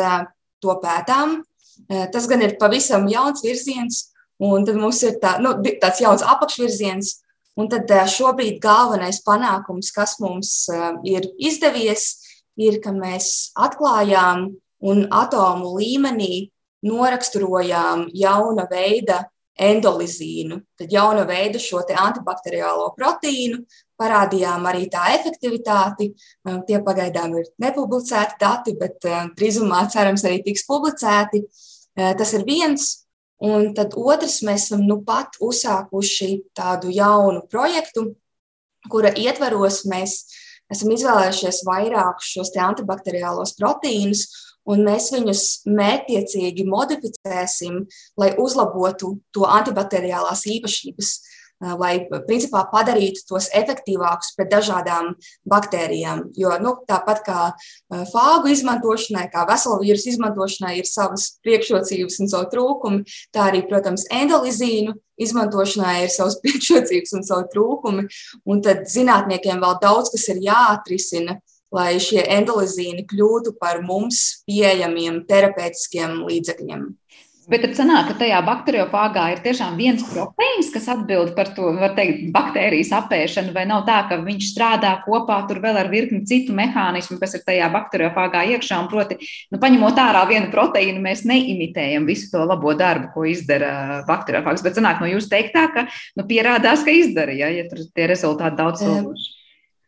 to 0.62 0.76
pētām, 0.82 1.42
tas 1.86 2.26
gan 2.30 2.42
ir 2.42 2.56
pavisam 2.60 3.06
jauns 3.10 3.44
virziens, 3.44 4.06
un 4.42 4.64
tad 4.66 4.78
mums 4.80 5.02
ir 5.04 5.18
tā, 5.22 5.36
nu, 5.42 5.54
tāds 5.82 6.02
jauns 6.02 6.24
apakšvirziens. 6.24 7.20
Un 7.56 7.70
tad 7.72 7.88
šobrīd 8.12 8.58
galvenais 8.60 9.22
panākums, 9.24 9.88
kas 9.96 10.18
mums 10.20 10.66
ir 11.08 11.24
izdevies, 11.40 12.10
ir, 12.60 12.82
ka 12.84 12.92
mēs 12.92 13.54
atklājām 13.56 14.50
un 14.84 15.06
atomu 15.08 15.72
līmenī 15.78 16.50
noraksturojām 16.84 18.10
jauna 18.12 18.66
veida 18.68 19.22
endolizīnu, 19.56 20.60
tad 20.76 20.92
jauna 20.92 21.24
veida 21.28 21.60
šo 21.62 21.80
antibakteriālo 21.80 22.90
proteīnu, 22.98 23.62
parādījām 24.00 24.66
arī 24.68 24.86
tā 24.92 25.06
efektivitāti. 25.16 26.10
Tie 26.68 26.80
pagaidām 26.84 27.36
ir 27.40 27.48
nepublicēti 27.62 28.38
dati, 28.40 28.76
bet 28.80 29.04
drīzumā 29.38 29.86
cerams 29.92 30.26
arī 30.28 30.42
tiks 30.46 30.66
publicēti. 30.68 31.42
Tas 31.96 32.34
ir 32.36 32.46
viens. 32.48 32.92
Un 33.44 33.74
tad 33.76 33.92
otrs, 34.00 34.38
mēs 34.48 34.70
esam 34.70 34.86
nu 34.88 35.02
pat 35.04 35.34
uzsākuši 35.44 36.30
tādu 36.56 36.88
jaunu 36.88 37.42
projektu, 37.52 38.14
kura 38.88 39.10
ietveros 39.12 39.82
mēs 39.90 40.22
esam 40.72 40.94
izvēlējušies 40.94 41.60
vairākus 41.68 42.30
šos 42.32 42.54
antibakteriālos 42.64 43.52
proteīnus 43.58 44.24
un 44.66 44.82
mēs 44.86 45.10
viņus 45.14 45.42
mērķiecīgi 45.70 46.66
modificēsim, 46.68 47.84
lai 48.18 48.32
uzlabotu 48.42 49.16
to 49.34 49.46
antibakteriālās 49.46 50.46
īpašības, 50.56 51.12
lai 51.60 51.94
principā 52.26 52.64
padarītu 52.72 53.24
tos 53.28 53.48
efektīvākus 53.56 54.34
pret 54.36 54.50
dažādām 54.52 55.14
baktērijām. 55.48 56.26
Jo 56.36 56.52
nu, 56.60 56.74
tāpat 56.88 57.22
kā 57.26 57.40
fāgu 58.12 58.52
izmantošanai, 58.52 59.26
kā 59.32 59.46
veselu 59.48 59.80
vīrusu 59.82 60.12
izmantošanai 60.12 60.76
ir 60.80 60.88
savas 60.90 61.30
priekšrocības 61.46 62.20
un 62.20 62.30
savu 62.32 62.50
trūkumi, 62.52 63.18
tā 63.32 63.48
arī, 63.50 63.64
protams, 63.68 64.06
endolizīnu 64.12 64.96
izmantošanai 65.16 66.02
ir 66.04 66.12
savas 66.12 66.38
priekšrocības 66.44 67.16
un 67.16 67.26
savu 67.26 67.48
trūkumi. 67.54 68.06
Un 68.44 68.64
tad 68.64 68.84
zinātniekiem 68.92 69.62
vēl 69.62 69.78
daudz 69.82 70.12
kas 70.14 70.28
ir 70.34 70.44
jāatrisina 70.44 71.40
lai 71.74 71.96
šie 72.02 72.22
endolizīni 72.36 73.04
kļūtu 73.10 73.56
par 73.60 73.82
mums 73.84 74.42
pieejamiem 74.46 75.24
terapeitiskiem 75.28 76.22
līdzekļiem. 76.28 76.86
Bet 77.46 77.62
tad 77.62 77.76
sanāk, 77.78 78.08
ka 78.08 78.14
tajā 78.18 78.40
bakteriofāgā 78.42 79.24
ir 79.30 79.40
tiešām 79.44 79.76
viens 79.78 80.02
proteīns, 80.08 80.72
kas 80.74 80.88
atbild 80.90 81.28
par 81.36 81.52
to, 81.54 81.68
var 81.78 81.92
teikt, 81.94 82.24
baktērijas 82.34 82.90
apēšanu, 82.98 83.52
vai 83.54 83.62
nav 83.70 83.84
tā, 83.86 84.00
ka 84.10 84.18
viņš 84.24 84.48
strādā 84.50 84.90
kopā 85.04 85.36
tur 85.46 85.60
vēl 85.62 85.78
ar 85.78 85.90
virkni 85.92 86.24
citu 86.26 86.56
mehānismu, 86.58 87.20
kas 87.20 87.36
ir 87.38 87.44
tajā 87.46 87.68
bakteriofāgā 87.70 88.42
iekšā, 88.56 88.80
un 88.82 88.90
proti, 88.90 89.20
nu, 89.54 89.60
paņemot 89.62 90.02
ārā 90.02 90.24
vienu 90.26 90.50
proteīnu, 90.50 90.98
mēs 91.06 91.22
neimitējam 91.30 92.10
visu 92.10 92.32
to 92.34 92.42
labo 92.50 92.74
darbu, 92.74 93.12
ko 93.14 93.28
izdara 93.30 94.02
bakteriofāgs, 94.10 94.66
bet 94.66 94.82
sanāk 94.82 94.98
no 95.04 95.14
jūs 95.14 95.30
teiktā, 95.30 95.68
ka, 95.70 95.86
nu, 96.18 96.26
pierādās, 96.26 96.82
ka 96.82 96.98
izdara, 96.98 97.30
ja, 97.30 97.54
ja 97.54 97.70
tur 97.70 97.86
tie 97.94 98.10
rezultāti 98.10 98.58
daudz 98.58 98.82
sodoši. 98.82 99.34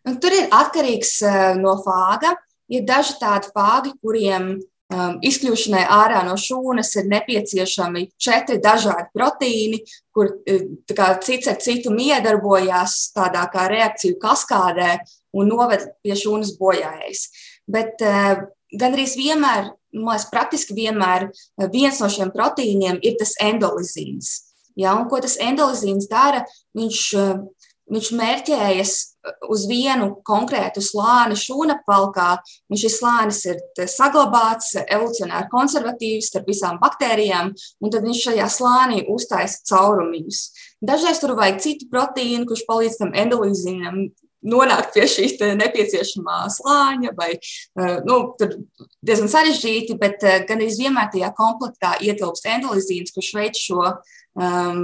Un 0.07 0.23
tur 0.23 0.33
ir 0.33 0.47
atkarīgs 0.55 1.17
eh, 1.27 1.45
no 1.59 1.75
fāga. 1.83 2.37
Ir 2.69 2.85
daži 2.85 3.15
tādi 3.17 3.49
fāgi, 3.51 3.95
kuriem 4.05 4.59
um, 4.95 5.19
izkļūšanai 5.25 5.85
ārā 5.93 6.23
no 6.27 6.37
šūnas 6.41 6.95
ir 7.01 7.09
nepieciešami 7.13 8.05
četri 8.21 8.59
dažādi 8.65 9.09
proteīni, 9.17 9.83
kur 10.15 10.33
eh, 10.49 10.67
kā, 10.93 11.13
cits 11.25 11.51
ar 11.51 11.59
citu 11.63 11.93
miedarbojās 11.95 13.13
tādā 13.17 13.45
kā 13.53 13.69
reakciju 13.73 14.19
kaskādē 14.23 14.99
un 15.37 15.51
noved 15.53 15.89
pie 16.03 16.17
šūnas 16.19 16.57
bojājas. 16.61 17.29
Bet 17.69 18.01
uh, 18.05 18.49
gandrīz 18.73 19.17
vienmēr, 19.19 19.73
mēs 19.97 20.29
praktiski 20.33 20.77
vienmēr 20.77 21.31
viens 21.73 22.01
no 22.03 22.09
šiem 22.13 22.33
proteīniem 22.35 23.01
ir 23.05 23.17
tas 23.21 23.35
endolizīns. 23.45 24.49
Ja, 24.79 24.95
un 24.95 25.09
ko 25.11 25.19
tas 25.19 25.39
endolizīns 25.43 26.07
dara? 26.11 26.45
Viņš, 26.79 27.01
viņš 27.93 28.11
mērķējas 28.19 28.93
uz 29.53 29.65
vienu 29.69 30.11
konkrētu 30.27 30.83
slāni 30.85 31.37
šūnapvalkā, 31.39 32.29
un 32.71 32.81
šis 32.81 32.99
slānis 33.01 33.43
ir 33.49 33.61
saglabāts, 33.91 34.75
evolucionāri 34.85 35.51
konservatīvs 35.53 36.31
starp 36.31 36.49
visām 36.53 36.79
baktērijām, 36.83 37.53
un 37.55 37.93
tad 37.93 38.07
viņš 38.07 38.23
šajā 38.29 38.49
slānī 38.53 39.03
uztaisa 39.13 39.65
caurumiņus. 39.73 40.45
Dažreiz 40.85 41.21
tur 41.23 41.37
vajag 41.39 41.61
citu 41.65 41.91
proteīnu, 41.93 42.47
kurš 42.49 42.65
palīdz 42.69 43.03
tam 43.03 43.15
endolīzinam 43.17 44.09
nonākt 44.49 44.93
pie 44.95 45.07
šīs 45.11 45.35
nepieciešamā 45.59 46.45
slāņa, 46.55 47.15
vai 47.19 47.33
nu, 48.07 48.21
diezgan 49.03 49.31
sarežģīti, 49.33 49.99
bet 49.99 50.23
gan 50.23 50.61
arī 50.61 50.71
vienmēr 50.79 51.11
tajā 51.15 51.33
komplektā 51.39 51.97
ietilpst 52.07 52.47
endolizīns, 52.47 53.15
kurš 53.17 53.33
veic 53.35 53.59
šo 53.59 53.83
um, 54.39 54.83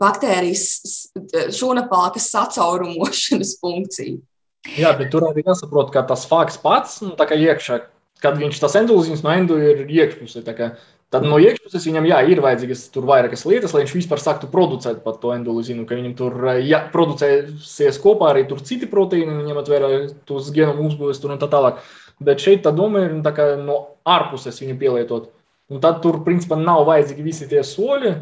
baktērijas 0.00 1.10
šūnapalkas 1.54 2.30
sacaurumošanas 2.34 3.56
funkciju. 3.62 4.20
Jā, 4.80 4.94
bet 4.96 5.10
tur 5.12 5.26
arī 5.28 5.44
jāsaprot, 5.44 5.92
ka 5.92 6.06
tas 6.08 6.24
fakts 6.28 6.56
pats, 6.60 7.02
nu, 7.04 7.12
tā 7.18 7.28
kā 7.28 7.36
iekšā, 7.36 7.82
kad 8.24 8.38
viņš 8.40 8.62
tas 8.62 8.76
endolīzins 8.80 9.20
no 9.24 9.32
endo 9.34 9.60
ir 9.60 9.84
iekšpusē, 9.84 10.44
Tad 11.14 11.22
no 11.30 11.36
iekšpuses 11.38 11.84
viņam 11.86 12.08
jā, 12.08 12.16
ir 12.32 12.40
vajadzīgas 12.42 12.88
tur 12.90 13.04
vairākas 13.06 13.44
lietas, 13.46 13.70
lai 13.70 13.84
viņš 13.84 13.92
vispār 13.94 14.18
sāktu 14.18 14.48
producēt 14.50 15.04
pat 15.04 15.20
to 15.22 15.30
endolīzinu, 15.30 15.84
ka 15.86 15.94
viņam 15.94 16.14
tur 16.18 16.34
jā, 16.58 16.80
producēsies 16.90 18.00
kopā 18.02 18.32
arī 18.32 18.42
citi 18.66 18.88
proteīni, 18.90 19.44
ņemot 19.46 19.70
vērā 19.70 19.90
tos 20.26 20.48
genomu 20.54 20.88
uzbūves 20.88 21.22
un 21.28 21.38
tā 21.38 21.46
tālāk. 21.52 21.78
Bet 22.18 22.42
šeit 22.42 22.64
tā 22.66 22.72
doma 22.74 23.04
ir 23.04 23.14
nu, 23.14 23.22
tā 23.22 23.54
no 23.62 23.78
ārpuses 24.02 24.58
viņu 24.62 24.74
pielietot. 24.80 25.30
Un 25.70 25.78
tad 25.80 26.02
tur 26.02 26.18
principā 26.26 26.58
nav 26.58 26.82
vajadzīgi 26.88 27.28
visi 27.28 27.46
tie 27.50 27.62
soļi. 27.62 28.16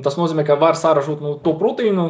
Tas 0.00 0.16
nozīmē, 0.16 0.46
ka 0.48 0.56
var 0.56 0.78
saražot 0.80 1.20
nu, 1.20 1.34
to 1.44 1.52
proteīnu, 1.60 2.06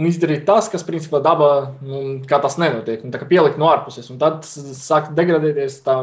un 0.00 0.08
izdarīt 0.08 0.46
tas, 0.48 0.70
kas 0.72 0.84
principā 0.86 1.20
dabā, 1.20 1.50
nu, 1.84 2.00
tas 2.30 2.56
nenotiek. 2.60 3.02
Un, 3.04 3.12
tā 3.12 3.20
kā 3.20 3.28
pielikt 3.28 3.60
no 3.60 3.68
ārpuses, 3.68 4.08
un 4.12 4.18
tad 4.20 4.46
sāk 4.48 5.10
degradēties 5.16 5.80
tā 5.84 5.96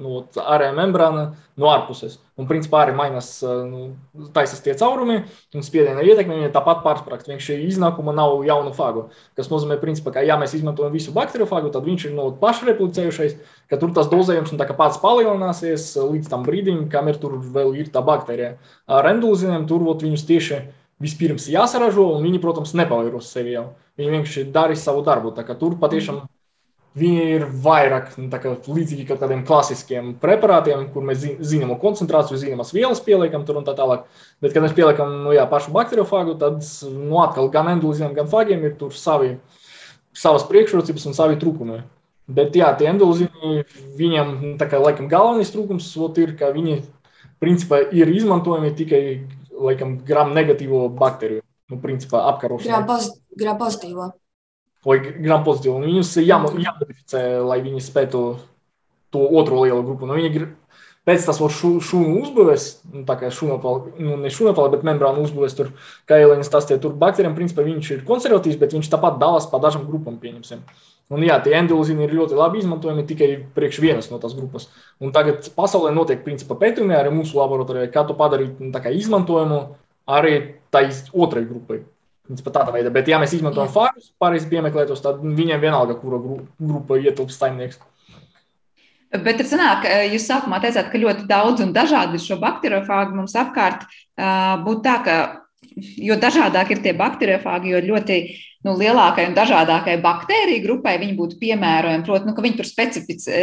nu, 0.00 0.22
ārējā 0.40 0.72
membrāna 0.78 1.24
no 1.60 1.68
ārpuses. 1.68 2.16
Un 2.40 2.48
principā 2.48 2.80
arī 2.82 2.94
mainās, 2.96 3.28
nu, 3.44 3.90
taisas 4.32 4.62
tie 4.64 4.72
caurumi, 4.80 5.18
un 5.52 5.66
spiediena 5.66 6.00
ietekme 6.00 6.38
viņa 6.38 6.52
tāpat 6.54 6.80
pārsprāgst. 6.86 7.28
Vienkārši 7.28 7.58
iznākuma 7.68 8.14
nav 8.16 8.38
jaunu 8.48 8.72
fagu. 8.76 9.04
Tas 9.36 9.52
nozīmē, 9.52 9.76
principā, 9.82 10.14
ka 10.16 10.24
ja 10.24 10.38
mēs 10.40 10.56
izmantojam 10.56 10.96
visu 10.96 11.12
bakteriofagu, 11.12 11.74
tad 11.74 11.84
viņš 11.84 12.08
ir 12.08 12.16
no 12.16 12.30
pašreplicējušais, 12.40 13.36
ka 13.68 13.80
tur 13.82 13.92
tas 13.92 14.08
dozējums 14.12 14.54
un 14.54 14.62
tā 14.62 14.68
kā 14.70 14.78
pats 14.78 15.00
palielināsies 15.04 15.90
līdz 16.00 16.32
tam 16.32 16.48
brīdim, 16.48 16.86
kamēr 16.92 17.20
tur 17.20 17.36
vēl 17.52 17.76
ir 17.84 17.92
tā 17.92 18.00
baktērija. 18.06 18.56
Ar 18.88 19.12
endulziniem 19.12 19.68
tur 19.68 19.84
vot 19.84 20.00
viņus 20.00 20.24
tieši 20.32 20.64
vispirms 21.02 21.48
jāsaražo, 21.50 22.06
un 22.16 22.22
viņi, 22.26 22.40
protams, 22.42 22.76
nepavairos 22.78 23.32
sevi 23.34 23.56
jau. 23.56 23.72
Viņi 23.98 24.14
vienkārši 24.14 24.46
darīs 24.54 24.84
savu 24.86 25.02
darbu. 25.06 25.34
Tur 25.34 25.76
patiešām 25.80 26.22
viņi 26.98 27.22
ir 27.36 27.46
vairāk 27.64 28.12
nu, 28.20 28.28
kā, 28.32 28.52
līdzīgi 28.68 29.06
kā 29.08 29.16
tādiem 29.20 29.44
klasiskiem 29.48 30.12
preparātiem, 30.20 30.84
kur 30.92 31.04
mēs 31.08 31.24
zinām 31.48 31.72
koncentrāciju, 31.80 32.40
zināmas 32.40 32.74
vielas 32.76 33.00
pieliekam 33.04 33.46
tur 33.48 33.60
un 33.60 33.66
tā 33.66 33.74
tālāk. 33.78 34.04
Bet, 34.44 34.52
kad 34.52 34.64
mēs 34.64 34.76
pieliekam 34.76 35.22
nu, 35.24 35.32
jā, 35.36 35.46
pašu 35.48 35.72
bakteriofāgu, 35.74 36.36
tad 36.40 36.60
nu, 36.92 37.16
atkal 37.24 37.48
gan 37.52 37.72
endolīziem, 37.76 38.12
gan 38.16 38.28
fagiem 38.28 38.64
ir 38.68 38.76
savi, 38.98 39.36
savas 40.12 40.44
priekšrocības 40.50 41.08
un 41.08 41.16
savi 41.16 41.40
trūkumi. 41.40 41.80
Bet 42.32 42.54
jā, 42.56 42.68
tie 42.78 42.86
endolīzi, 42.92 43.28
viņiem 43.98 44.58
tā 44.60 44.68
kā 44.70 44.78
laikam 44.80 45.08
galvenais 45.10 45.50
trūkums 45.52 45.88
ir, 46.22 46.36
ka 46.38 46.52
viņi 46.54 46.82
principā 47.42 47.80
ir 47.90 48.12
izmantojami 48.12 48.70
tikai 48.78 49.02
laikam, 49.52 49.98
gram 50.06 50.32
negatīvo 50.36 50.88
baktēriju. 50.98 51.42
Nu, 51.72 51.78
principā 51.80 52.26
apkarošana. 52.28 52.68
Gram, 52.68 52.86
poz, 52.86 53.06
gram 53.38 53.56
pozitīvo. 53.60 54.10
vai 54.84 54.98
gram 55.00 55.44
pozitīvi. 55.46 55.74
Un 55.76 55.86
viņus 55.86 56.16
jāmo- 56.26 56.50
jāmodificē, 56.58 57.46
lai 57.46 57.60
viņi 57.62 57.80
spētu 57.80 58.38
to 59.12 59.28
otro 59.30 59.62
lielo 59.62 59.82
grupu. 59.82 60.06
Nu, 60.06 60.14
viņi 60.18 60.48
pēc 61.06 61.24
tas 61.26 61.38
šu, 61.38 61.80
šūnu 61.80 62.22
uzbūvēs, 62.22 62.66
nu, 62.92 63.04
tā 63.04 63.16
kā 63.18 63.30
šūnopala, 63.30 63.92
nu, 63.98 64.16
ne 64.16 64.28
šūnopala, 64.28 64.70
bet 64.70 64.84
membrānu 64.86 65.24
uzbūvēs 65.26 65.56
tur, 65.56 65.72
kā 66.06 66.18
Elīnas 66.22 66.50
tas 66.50 66.66
tie 66.66 66.78
tur 66.78 66.92
baktērijiem, 66.92 67.34
principā 67.34 67.64
viņš 67.66 67.90
ir 67.90 68.04
konservatīvs, 68.06 68.58
bet 68.58 68.72
viņš 68.76 68.90
tāpat 68.92 69.18
dalās 69.22 69.48
pa 69.50 69.58
dažām 69.58 69.86
grupām, 69.88 70.18
pieņemsim. 70.22 70.62
Un 71.12 71.24
jā, 71.26 71.36
tie 71.44 71.52
endolīzini 71.58 72.06
ir 72.06 72.14
ļoti 72.16 72.36
labi 72.38 72.62
izmantojami 72.62 73.04
tikai 73.08 73.30
priekš 73.56 73.80
vienas 73.82 74.08
no 74.08 74.20
tās 74.22 74.32
grupas. 74.36 74.68
Un 75.02 75.12
tagad 75.12 75.44
pasaulē 75.56 75.90
notiek 75.92 76.22
principā 76.24 76.56
pētījumi 76.60 76.96
arī 76.96 77.12
mūsu 77.12 77.36
laboratorijā, 77.36 77.90
kā 77.92 78.06
to 78.08 78.16
padarīt 78.16 78.62
nu, 78.62 78.70
kā 78.72 78.92
izmantojumu 78.96 79.58
arī 80.08 80.36
tai 80.72 80.86
otrai 81.12 81.44
grupai. 81.44 81.82
Principā 82.22 82.54
tādā 82.54 82.72
veidā. 82.72 82.92
Bet, 82.94 83.10
ja 83.10 83.18
mēs 83.20 83.34
izmantojam 83.36 83.68
fārus, 83.74 84.12
pārējais 84.22 84.48
piemeklētos, 84.48 85.02
tad 85.04 85.20
viņiem 85.20 85.60
vienalga, 85.60 85.98
kura 86.00 86.22
gru- 86.22 86.44
grupa 86.62 86.96
ietilpst 86.96 87.42
saimnieks. 87.42 87.80
Bet 89.12 89.36
tad 89.36 89.50
sanāk, 89.50 89.84
jūs 90.08 90.24
sākumā 90.24 90.62
teicāt, 90.62 90.88
ka 90.88 91.00
ļoti 91.02 91.26
daudz 91.28 91.60
un 91.60 91.74
dažādi 91.76 92.16
ir 92.16 92.22
šo 92.24 92.38
bakteriofāgu 92.40 93.18
mums 93.18 93.34
apkārt. 93.36 93.84
Būtu 94.64 94.80
tā, 94.86 94.94
ka 95.04 95.16
jo 95.76 96.16
dažādāk 96.20 96.72
ir 96.74 96.80
tie 96.84 96.94
bakteriofāgi, 96.96 97.72
jo 97.72 97.82
ļoti 97.84 98.18
nu, 98.66 98.74
lielākai 98.78 99.26
un 99.28 99.36
dažādākai 99.36 99.96
baktēriju 100.02 100.62
grupai 100.64 100.94
viņi 101.02 101.16
būtu 101.18 101.38
piemērojami. 101.40 102.04
Protams, 102.06 102.28
nu, 102.30 102.34
ka 102.36 102.44
viņi 102.44 102.58
tur 102.60 102.68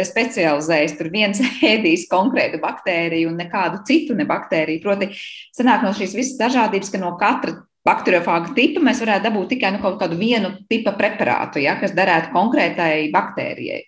specializējas. 0.08 0.96
Tur 0.98 1.10
viens 1.12 1.42
ēdīs 1.72 2.06
konkrētu 2.10 2.60
baktēriju 2.62 3.32
un 3.32 3.40
nekādu 3.40 3.82
citu 3.88 4.16
ne 4.18 4.26
baktēriju. 4.28 4.82
Proti, 4.84 5.10
sanāk 5.56 5.84
no 5.84 5.92
šīs 5.96 6.16
visas 6.16 6.40
dažādības, 6.40 6.92
ka 6.92 7.02
no 7.02 7.12
katra 7.20 7.58
bakteriofāga 7.86 8.52
tipa 8.56 8.82
mēs 8.84 9.00
varētu 9.02 9.28
dabūt 9.28 9.54
tikai 9.54 9.74
nu, 9.76 9.80
kaut 9.84 10.00
kādu 10.00 10.18
vienu 10.20 10.52
tipa 10.70 10.92
preparātu, 10.96 11.62
ja, 11.64 11.78
kas 11.80 11.94
derētu 11.96 12.32
konkrētai 12.34 13.08
baktērijai. 13.14 13.84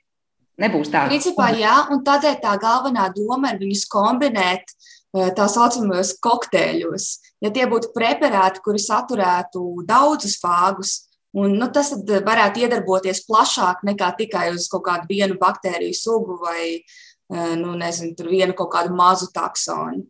Nebūs 0.62 0.90
tā. 0.92 1.06
Principā, 1.08 1.48
jā, 1.56 1.74
un 1.92 2.02
tādēļ 2.04 2.36
tā 2.42 2.56
galvenā 2.60 3.08
doma 3.16 3.54
ir 3.54 3.60
viņus 3.62 3.86
kombinēt 3.92 4.68
eh, 4.68 4.74
tā 5.12 5.46
saucamajos 5.50 6.14
kokteļos. 6.24 7.08
Ja 7.44 7.52
tie 7.52 7.66
būtu 7.68 7.92
preparāti, 7.96 8.62
kuri 8.64 8.80
saturētu 8.80 9.84
daudzus 9.88 10.38
fāgus, 10.40 10.94
un, 11.36 11.58
nu, 11.60 11.68
tas 11.72 11.92
varētu 12.00 12.64
iedarboties 12.64 13.24
plašāk 13.28 13.84
nekā 13.88 14.12
tikai 14.18 14.50
uz 14.54 14.68
kaut 14.72 14.86
kādu 14.88 15.10
vienu 15.10 15.36
baktēriju 15.40 15.96
sugu 15.96 16.38
vai 16.40 16.64
eh, 16.78 17.54
nu, 17.60 17.74
nezinu, 17.76 18.16
vienu 18.30 18.56
kaut 18.56 18.72
kādu 18.72 18.96
mazu 18.96 19.28
taksonu. 19.34 20.06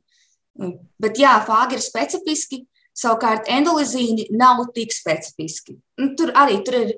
Bet 1.00 1.18
jā, 1.18 1.32
fāgi 1.46 1.78
ir 1.78 1.82
specifiski, 1.82 2.60
savukārt 2.92 3.48
endolizīni 3.50 4.28
nav 4.36 4.60
tik 4.76 4.92
specifiski. 4.92 5.78
Nu, 5.98 6.12
Tur 6.18 6.34
arī 6.36 6.60
tur 6.66 6.78
ir. 6.82 6.94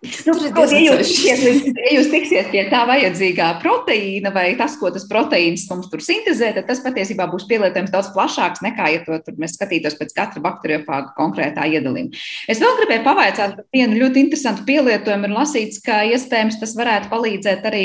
Nu, 0.00 0.32
kaut, 0.56 0.70
ja, 0.72 0.78
jūs, 0.80 1.10
sarežģīti. 1.12 1.74
ja, 1.76 1.90
jūs, 1.98 2.06
tiksiet 2.08 2.46
pie 2.48 2.62
tā 2.72 2.86
vajadzīgā 2.88 3.50
proteīna 3.60 4.30
vai 4.32 4.54
tas, 4.56 4.78
ko 4.80 4.88
tas 4.94 5.04
proteīns 5.04 5.66
mums 5.68 5.90
tur 5.92 6.00
sintēzē, 6.00 6.54
tad 6.56 6.70
tas 6.70 6.80
patiesībā 6.80 7.26
būs 7.28 7.44
pielietojams 7.50 7.92
daudz 7.92 8.08
plašāks 8.14 8.62
nekā, 8.64 8.86
ja 8.94 9.02
to 9.04 9.18
tur 9.26 9.36
mēs 9.42 9.58
skatītos 9.58 9.98
pēc 9.98 10.14
katra 10.16 10.40
bakteriofāga 10.46 11.12
konkrētā 11.18 11.66
iedalījuma. 11.68 12.16
Es 12.48 12.62
vēl 12.64 12.78
gribēju 12.78 13.04
pavaicāt 13.04 13.58
par 13.58 13.66
vienu 13.76 13.98
ļoti 14.00 14.22
interesantu 14.24 14.64
pielietojumu. 14.70 15.28
Ir 15.28 15.36
lasīts, 15.36 15.82
ka 15.84 16.00
iespējams 16.08 16.56
tas 16.62 16.72
varētu 16.80 17.12
palīdzēt 17.12 17.68
arī 17.68 17.84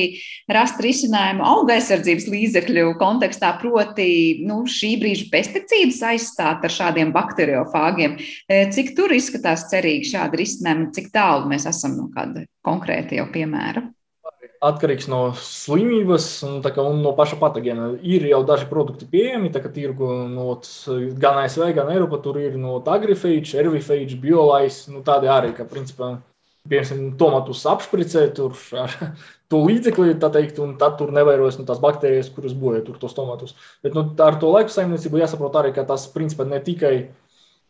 rast 0.55 0.79
risinājumu 0.87 1.43
auga 1.43 1.75
aizsardzības 1.75 2.29
līdzekļu 2.31 2.95
kontekstā, 3.01 3.51
proti 3.59 4.07
nu, 4.47 4.61
šī 4.71 4.93
brīža 5.03 5.27
pesticīdus 5.35 5.99
aizstāt 6.13 6.63
ar 6.63 6.77
šādiem 6.79 7.11
bakteriofāgiem. 7.15 8.15
Cik 8.47 8.95
tur 8.95 9.11
izskatās 9.19 9.67
cerīgi 9.73 10.13
šādi 10.15 10.43
risinājumi, 10.45 10.91
cik 10.95 11.11
tālu 11.11 11.51
mēs 11.51 11.67
esam 11.67 11.99
no 11.99 12.04
kāda 12.13 12.45
konkrēta 12.65 13.17
jau 13.19 13.27
piemēra? 13.33 13.87
atkarīgs 14.65 15.07
no 15.11 15.19
slimības 15.39 16.27
un, 16.47 16.59
kā, 16.63 16.83
un 16.83 17.01
no 17.03 17.13
paša 17.17 17.37
patogēna. 17.41 17.91
Ir 18.05 18.25
jau 18.29 18.41
daži 18.47 18.67
produkti 18.69 19.07
pieejami, 19.09 19.51
tā 19.53 19.61
kā 19.63 19.71
tirgu 19.73 20.09
no, 20.31 20.55
gan 21.21 21.41
ASV, 21.43 21.67
gan 21.77 21.91
Eiropā. 21.93 22.21
Tur 22.23 22.39
ir 22.41 22.55
no 22.59 22.77
Agrifage, 22.79 23.55
Ervifage, 23.59 24.17
Biolais, 24.21 24.85
nu, 24.91 25.03
tādi 25.05 25.29
arī, 25.31 25.51
ka, 25.57 25.67
principā, 25.69 26.15
piemēram, 26.69 27.11
tomatus 27.19 27.65
apšpricē 27.69 28.27
tur 28.37 28.55
ar 28.81 28.95
to 29.51 29.61
līdzekli, 29.65 30.15
tā 30.21 30.31
teikt, 30.33 30.61
un 30.63 30.75
tad 30.81 30.97
tur 31.01 31.13
nevairojas 31.15 31.59
nu, 31.59 31.67
tās 31.67 31.81
baktērijas, 31.83 32.31
kuras 32.35 32.55
bojā 32.57 32.81
tur 32.87 32.97
tos 33.01 33.17
tomatus. 33.17 33.57
Bet 33.85 33.97
nu, 33.97 34.07
ar 34.25 34.39
to 34.41 34.53
laiku 34.55 34.73
saimniecību 34.73 35.21
jāsaprot 35.21 35.61
arī, 35.61 35.75
ka 35.75 35.85
tas, 35.87 36.07
principā, 36.13 36.47
ne 36.49 36.61
tikai 36.63 36.95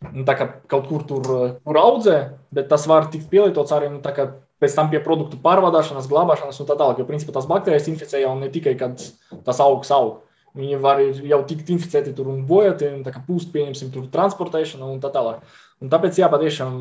nu, 0.04 0.26
kā 0.26 0.48
kaut 0.72 0.90
kur 0.90 1.06
tur, 1.08 1.30
tur 1.64 1.80
audzē, 1.82 2.18
bet 2.56 2.70
tas 2.72 2.88
var 2.90 3.10
tikt 3.14 3.30
pielietots 3.32 3.74
arī 3.76 3.92
nu, 3.94 4.02
kā 4.04 4.30
pēc 4.64 4.76
tam 4.78 4.90
pie 4.92 5.02
produktu 5.04 5.40
pārvadāšanas, 5.44 6.10
glabāšanas 6.12 6.62
un 6.62 6.70
tā 6.70 6.78
tālāk. 6.80 7.02
Jo, 7.02 7.08
principā, 7.10 7.36
tās 7.36 7.50
baktērijas 7.50 7.90
inficē 7.92 8.24
jau 8.24 8.36
ne 8.40 8.50
tikai, 8.52 8.76
kad 8.80 9.02
tas 9.46 9.62
augs 9.64 9.92
aug. 9.96 10.22
Viņi 10.56 10.78
var 10.80 11.02
jau 11.04 11.42
tikt 11.48 11.70
inficēti 11.74 12.14
tur 12.16 12.30
un 12.32 12.46
bojāti, 12.48 12.88
un 12.88 13.02
tā 13.04 13.12
kā 13.12 13.20
pūst, 13.26 13.52
pieņemsim, 13.52 13.92
tur 13.92 14.08
transportēšana 14.14 14.88
un 14.88 15.02
tā 15.04 15.12
tālāk. 15.12 15.44
Un 15.84 15.92
tāpēc, 15.92 16.22
jā, 16.22 16.30
patiešām, 16.32 16.78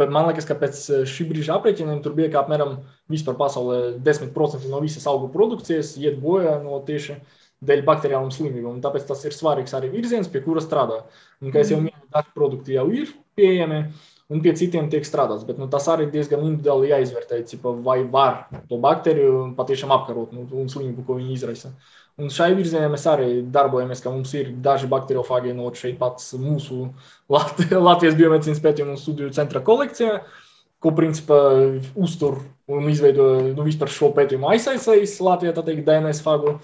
man 0.00 0.30
liekas, 0.30 0.48
ka 0.48 0.56
pēc 0.56 0.80
šī 1.10 1.26
brīža 1.28 1.58
aprēķiniem 1.58 2.00
tur 2.04 2.16
bija 2.16 2.32
apmēram 2.40 2.78
vispār 3.12 3.36
pasaulē 3.36 3.98
10% 4.06 4.70
no 4.72 4.80
visas 4.80 5.04
augu 5.10 5.28
produkcijas 5.34 5.92
iet 6.00 6.16
bojā 6.22 6.56
no 6.64 6.80
tieši 6.88 7.18
dēļ 7.64 7.84
bakteriālām 7.86 8.32
slimībām. 8.34 8.80
Tāpēc 8.84 9.06
tas 9.08 9.22
ir 9.28 9.36
svarīgs 9.36 9.76
arī 9.76 9.92
virziens, 9.92 10.30
pie 10.30 10.42
kura 10.44 10.62
strādā. 10.64 11.02
Un, 11.42 11.52
kā 11.54 11.62
jau 11.64 11.80
minēju, 11.82 12.10
daži 12.14 12.34
produkti 12.34 12.76
jau 12.76 12.88
ir 12.92 13.12
pieejami 13.38 13.84
un 14.32 14.40
pie 14.44 14.54
citiem 14.56 14.88
tiek 14.92 15.04
strādāts. 15.06 15.44
Bet 15.48 15.58
nu, 15.60 15.68
tas 15.70 15.86
arī 15.92 16.06
diezgan 16.12 16.44
individuāli 16.44 16.92
jāizvērtē, 16.92 17.42
cipa, 17.48 17.74
vai 17.84 18.00
var 18.08 18.46
to 18.70 18.78
bakteriju 18.82 19.52
patiešām 19.58 19.92
apkarot 19.94 20.32
nu, 20.36 20.46
un 20.52 20.70
slimību, 20.72 21.04
ko 21.06 21.18
viņi 21.20 21.36
izraisa. 21.36 21.74
Un 22.20 22.30
šai 22.30 22.52
virzienā 22.54 22.86
mēs 22.92 23.04
arī 23.10 23.28
darbojamies, 23.54 24.00
ka 24.04 24.12
mums 24.14 24.30
ir 24.38 24.52
daži 24.62 24.86
bakteriofāgi 24.90 25.54
no 25.56 25.66
šeit 25.74 25.98
pats 25.98 26.30
mūsu 26.38 26.86
Lat 27.32 27.58
Latvijas 27.88 28.16
biomedicīnas 28.18 28.62
pētījumu 28.62 28.94
un 28.94 29.00
studiju 29.00 29.34
centra 29.34 29.62
kolekcijā, 29.66 30.20
ko 30.84 30.92
principā 30.94 31.38
uztur 31.98 32.38
un 32.70 32.86
izveido 32.92 33.26
nu, 33.50 33.64
vispār 33.66 33.90
šo 33.90 34.12
pētījumu 34.14 34.52
aizsaistījis 34.52 35.18
Latvijā, 35.26 35.56
tā 35.56 35.64
teikt, 35.66 35.82
DNS 35.88 36.22
fagu 36.24 36.58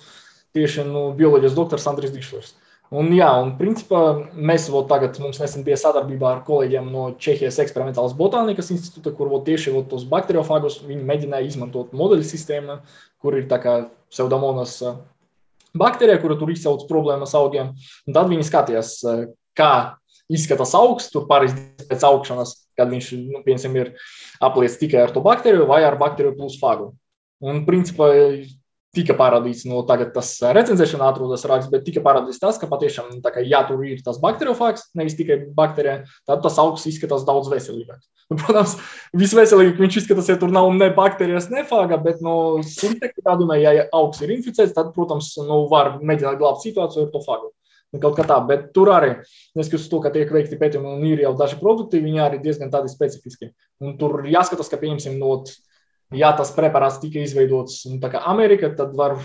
tieši 0.56 0.86
nu, 0.88 1.10
bioloģijas 1.18 1.56
doktors 1.56 1.86
Andris 1.90 2.12
Dišlers. 2.14 2.54
Un, 2.90 3.12
jā, 3.14 3.28
un 3.38 3.52
principā 3.54 4.00
mēs 4.34 4.64
vēl 4.72 4.88
tagad, 4.90 5.20
mums 5.22 5.38
nesen 5.38 5.62
bija 5.62 5.76
sadarbībā 5.78 6.26
ar 6.26 6.40
kolēģiem 6.46 6.88
no 6.90 7.04
Čehijas 7.22 7.60
eksperimentālas 7.62 8.16
botānikas 8.18 8.72
institūta, 8.74 9.12
kur 9.14 9.30
vēl 9.30 9.44
tieši 9.46 9.76
vēl 9.76 9.84
tos 9.92 10.08
bakteriofāgus 10.10 10.80
viņi 10.88 11.06
mēģināja 11.06 11.46
izmantot 11.52 11.94
modeļu 11.94 12.26
sistēmu, 12.26 12.80
kur 13.22 13.38
ir 13.38 13.46
tā 13.50 13.60
kā 13.62 13.76
pseudomonas 14.10 14.80
baktērija, 15.78 16.18
kura 16.18 16.34
tur 16.40 16.50
izcauc 16.50 16.82
problēmas 16.90 17.36
augiem. 17.38 17.76
Un 18.10 18.16
tad 18.16 18.26
viņi 18.32 18.48
skatījās, 18.48 18.96
kā 19.54 19.72
izskatās 20.30 20.74
augsts, 20.78 21.12
tur 21.14 21.28
pāris 21.30 21.54
pēc 21.86 22.06
augšanas, 22.06 22.56
kad 22.78 22.90
viņš, 22.90 23.12
nu, 23.30 23.44
piemēram, 23.46 23.78
ir 23.78 23.92
apliets 24.42 24.78
tikai 24.82 25.04
ar 25.04 25.14
to 25.14 25.22
baktēriju 25.22 25.70
vai 25.70 25.84
ar 25.86 25.98
baktēriju 26.00 26.38
plus 26.38 26.58
fagu. 26.58 26.90
Un, 27.40 27.62
principā, 27.68 28.10
tika 28.96 29.14
parādīts, 29.18 29.62
no 29.70 29.82
tagad 29.86 30.10
tas 30.14 30.32
recenzēšanā 30.42 31.10
atrodas 31.12 31.44
raksts, 31.46 31.70
bet 31.70 31.84
tika 31.86 32.02
parādīts 32.02 32.40
tas, 32.42 32.58
ka 32.58 32.68
patiešām, 32.70 33.12
kā, 33.22 33.44
ja 33.46 33.62
tur 33.68 33.84
ir 33.86 34.00
tas 34.06 34.18
bakteriofāgs, 34.22 34.88
nevis 34.98 35.14
tikai 35.18 35.38
baktērija, 35.54 36.00
tad 36.26 36.42
tas 36.42 36.58
augsts 36.62 36.90
izskatās 36.90 37.26
daudz 37.28 37.52
veselīgāks. 37.52 38.08
Nu, 38.30 38.38
protams, 38.38 38.76
visveselīgāk 39.18 39.78
viņš 39.82 40.00
izskatās, 40.02 40.28
ja 40.30 40.38
tur 40.38 40.52
nav 40.54 40.68
ne 40.74 40.90
baktērijas, 40.94 41.48
ne 41.54 41.64
fāga, 41.70 42.00
bet 42.02 42.20
no 42.22 42.34
sliktākā 42.66 43.24
gadījumā, 43.26 43.56
ja 43.62 43.86
augsts 43.94 44.26
ir 44.26 44.34
inficēts, 44.36 44.74
tad, 44.76 44.92
protams, 44.94 45.32
nu, 45.46 45.64
var 45.70 45.96
mēģināt 46.02 46.38
glābt 46.42 46.66
situāciju 46.66 47.06
ar 47.06 47.14
to 47.14 47.24
fāgu. 47.26 47.50
Kaut 47.98 48.14
kā 48.14 48.22
tā, 48.22 48.36
bet 48.46 48.68
tur 48.70 48.92
arī, 48.94 49.16
neskatoties 49.58 49.88
to, 49.90 49.98
ka 50.04 50.12
tiek 50.14 50.30
veikti 50.30 50.58
pētījumi 50.60 50.92
un 50.92 51.08
ir 51.08 51.24
jau 51.24 51.32
daži 51.38 51.58
produkti, 51.58 52.02
viņi 52.04 52.22
arī 52.22 52.38
diezgan 52.42 52.70
tādi 52.70 52.92
specifiski. 52.92 53.50
Un 53.82 53.96
tur 53.98 54.20
jāskatās, 54.30 54.70
ka, 54.70 54.78
pieņemsim, 54.78 55.16
no 55.18 55.40
ja 56.16 56.32
tas 56.36 56.50
preparāts 56.56 56.98
tika 57.02 57.22
izveidots 57.22 57.84
nu, 57.90 58.00
Amerikā, 58.02 58.72
tad 58.76 58.96
var 58.98 59.16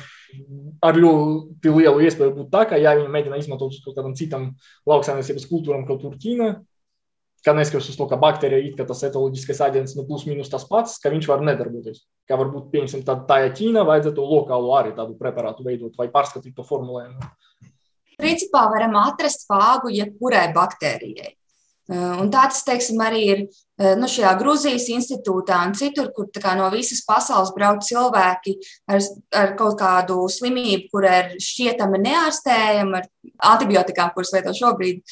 ar 0.86 1.00
ļoti 1.00 1.74
lielu 1.74 2.06
iespēju 2.06 2.36
būt 2.36 2.54
tā, 2.54 2.66
ka, 2.70 2.80
ja 2.82 2.96
viņi 2.98 3.12
mēģina 3.12 3.40
izmantot 3.42 3.74
uz 3.74 3.84
kādam 3.86 4.16
citam 4.18 4.54
lauksaimniecības 4.90 5.48
kultūram, 5.50 5.86
kaut 5.88 6.04
kur 6.04 6.18
Ķīnā, 6.22 6.50
ka 7.46 7.54
neskatoties 7.54 7.94
uz 7.94 8.00
to, 8.00 8.08
ka 8.10 8.20
baktērija 8.20 8.66
ir 8.66 8.88
tas 8.90 9.04
etoloģiskais 9.06 9.62
aģents, 9.68 9.96
nu, 9.98 10.06
plus 10.10 10.26
mīnus 10.30 10.50
tas 10.52 10.66
pats, 10.70 10.98
ka 11.02 11.14
viņš 11.14 11.30
var 11.30 11.46
nedarboties. 11.46 12.04
Kā 12.30 12.38
varbūt, 12.42 12.72
pieņemsim, 12.74 13.06
tad 13.08 13.26
tā, 13.30 13.44
ja 13.46 13.54
Ķīnā 13.54 13.86
vajadzētu 13.88 14.26
lokālu 14.26 14.74
arī 14.78 14.96
tādu 14.98 15.18
preparātu 15.20 15.66
veidot 15.66 15.96
vai 16.00 16.10
pārskatīt 16.14 16.58
to 16.58 16.66
formulējumu. 16.66 17.32
Principā 18.16 18.66
varam 18.72 18.96
atrast 19.02 19.46
fāgu 19.50 19.92
jebkurai 19.94 20.48
baktērijai. 20.56 21.34
Un 21.94 22.32
tā 22.34 22.48
tas, 22.50 22.64
teiksim, 22.66 22.98
arī 23.06 23.22
ir 23.30 23.42
nu, 24.00 24.08
šajā 24.10 24.32
Grūzijas 24.40 24.88
institūtā 24.90 25.60
un 25.68 25.76
citur, 25.78 26.10
kur 26.16 26.30
no 26.58 26.72
visas 26.74 27.04
pasaules 27.06 27.54
brauc 27.54 27.86
cilvēki 27.86 28.56
ar, 28.90 29.04
ar 29.38 29.54
kaut 29.60 29.78
kādu 29.78 30.24
slimību, 30.26 30.90
kur 30.90 31.06
ir 31.06 31.36
šķietami 31.38 32.02
neārstējama, 32.08 33.04
ar 33.04 33.54
antibiotikām, 33.54 34.16
kuras 34.16 34.34
lieto 34.34 34.56
šobrīd. 34.58 35.04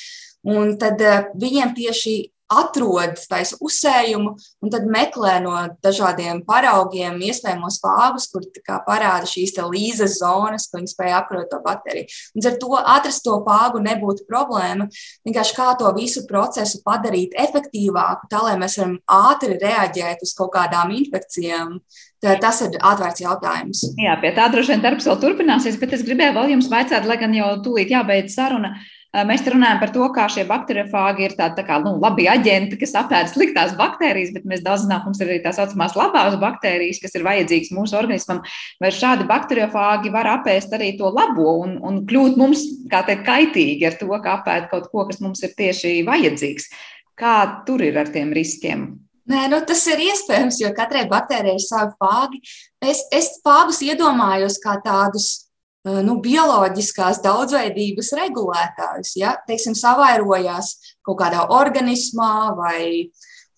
Un 0.49 0.74
tad 0.82 0.99
viņiem 1.39 1.76
tieši 1.78 2.15
atrod 2.60 3.18
taisa 3.30 3.58
uzsējumu 3.64 4.34
un 4.34 4.74
tad 4.74 4.86
meklē 4.89 5.38
no 5.43 5.56
dažādiem 5.86 6.43
paraugiem 6.47 7.20
iespējamos 7.28 7.80
fāgus, 7.84 8.30
kur 8.32 8.45
parāda 8.88 9.28
šīs 9.30 9.56
līzes 9.64 10.20
zonas, 10.22 10.68
ko 10.70 10.80
viņi 10.80 10.93
spēja 10.93 11.20
apkarot 11.22 11.49
to 11.51 11.60
baktēriju. 11.66 12.10
Līdz 12.38 12.49
ar 12.49 12.58
to 12.62 12.80
atrast 12.95 13.24
to 13.26 13.39
fāgu 13.47 13.82
nebūtu 13.84 14.28
problēma. 14.30 14.89
Vienkārši 15.28 15.58
kā 15.58 15.70
to 15.80 15.91
visu 15.97 16.26
procesu 16.30 16.82
padarīt 16.86 17.38
efektīvāku, 17.39 18.30
tā 18.32 18.41
lai 18.45 18.56
mēs 18.62 18.80
varam 18.80 18.97
ātri 19.10 19.60
reaģēt 19.62 20.26
uz 20.26 20.34
kaut 20.38 20.54
kādām 20.56 20.93
infekcijām. 20.97 21.78
Tā, 22.24 22.38
tas 22.39 22.62
ir 22.64 22.78
atvērts 22.80 23.20
jautājums. 23.20 23.82
Jā, 23.99 24.16
pie 24.22 24.32
tā 24.36 24.47
droši 24.51 24.72
vien 24.72 24.84
darbs 24.86 25.08
vēl 25.10 25.18
turpināsies, 25.20 25.76
bet 25.82 25.95
es 25.97 26.06
gribēju 26.08 26.38
vēl 26.38 26.54
jums 26.54 26.70
vaicāt, 26.72 27.08
lai 27.10 27.18
gan 27.20 27.36
jau 27.36 27.49
tūlīt 27.66 27.91
jābeidz 27.91 28.38
saruna. 28.38 28.78
Mēs 29.14 29.43
runājam 29.45 29.78
par 29.78 29.91
to, 29.93 30.05
kā 30.09 30.24
šie 30.34 30.41
bakteriofāgi 30.49 31.28
ir 31.28 31.34
tādi 31.38 31.59
tā 31.59 31.64
kā, 31.68 31.76
nu, 31.84 31.91
labi 32.01 32.24
aģenti, 32.32 32.80
kas 32.82 32.95
apēd 32.97 33.28
sliktās 33.30 33.76
baktērijas, 33.78 34.32
bet 34.34 34.47
mēs 34.49 34.64
daudz 34.66 34.88
zinām, 34.88 35.03
mums 35.05 35.22
ir 35.22 35.30
arī 35.30 35.38
tā 35.43 35.51
saucamās 35.53 35.93
labās 35.93 36.39
baktērijas, 36.41 36.97
kas 37.03 37.14
ir 37.20 37.26
vajadzīgas 37.28 37.70
mūsu 37.78 37.99
organismam. 37.99 38.41
Vai 38.82 38.89
šādi 38.89 39.28
bakteriofāgi 39.30 40.09
var 40.16 40.32
apēst 40.39 40.74
arī 40.74 40.95
to 40.97 41.14
labo 41.14 41.59
un, 41.61 41.78
un 41.86 42.01
kļūt 42.09 42.41
mums, 42.41 42.66
kā 42.89 43.03
teikt, 43.05 43.22
kaitīgi 43.30 43.91
ar 43.91 44.01
to, 44.01 44.09
ka 44.18 44.39
apēd 44.39 44.68
kaut 44.74 44.89
ko, 44.89 45.05
kas 45.11 45.22
mums 45.22 45.45
ir 45.45 45.53
tieši 45.61 45.99
vajadzīgs? 46.09 46.72
Kā 47.14 47.38
tur 47.70 47.86
ir 47.86 48.01
ar 48.01 48.09
tiem 48.09 48.34
riskiem? 48.34 48.95
Nē, 49.30 49.45
nu, 49.53 49.61
tas 49.64 49.86
ir 49.93 50.01
iespējams, 50.09 50.57
jo 50.66 50.74
katrai 50.76 51.05
baktērijai 51.11 51.61
ir 51.61 51.64
savi 51.70 51.93
fāgi. 52.01 52.41
Es, 52.82 53.05
es 53.14 53.36
fāgus 53.45 53.86
iedomājos 53.86 54.57
kā 54.66 54.80
tādus 54.82 55.53
nu, 55.84 56.17
bioloģiskās 56.23 57.19
daudzveidības 57.23 58.13
regulētājus. 58.19 59.15
Ja, 59.19 59.36
teiksim, 59.47 59.75
savairojās 59.75 60.75
kaut 61.03 61.19
kādā 61.19 61.47
organismā 61.51 62.53
vai 62.57 63.09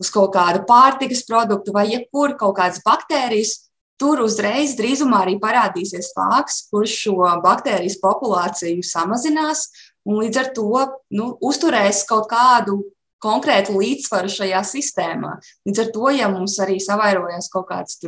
uz 0.01 0.09
kaut 0.11 0.33
kādu 0.35 0.65
pārtikas 0.67 1.23
produktu 1.27 1.75
vai 1.75 1.87
jebkur 1.91 2.35
kaut 2.39 2.57
kādas 2.57 2.81
baktērijas, 2.85 3.69
tur 4.01 4.25
uzreiz 4.25 4.75
drīzumā 4.75 5.21
arī 5.23 5.37
parādīsies 5.39 6.11
fāks, 6.17 6.65
kurš 6.71 6.97
šo 7.05 7.29
baktērijas 7.45 7.99
populāciju 8.01 8.83
samazinās 8.83 9.69
un 10.05 10.19
līdz 10.23 10.41
ar 10.41 10.51
to 10.57 10.83
nu, 11.15 11.31
uzturēs 11.45 12.03
kaut 12.09 12.27
kādu 12.31 12.81
konkrētu 13.23 13.77
līdzsvaru 13.79 14.29
šajā 14.29 14.61
sistēmā. 14.67 15.37
Līdz 15.65 15.81
ar 15.85 15.91
to, 15.95 16.09
ja 16.13 16.27
mums 16.29 16.57
arī 16.61 16.77
savairojas 16.83 17.47
kaut 17.53 17.69
kāds 17.71 18.01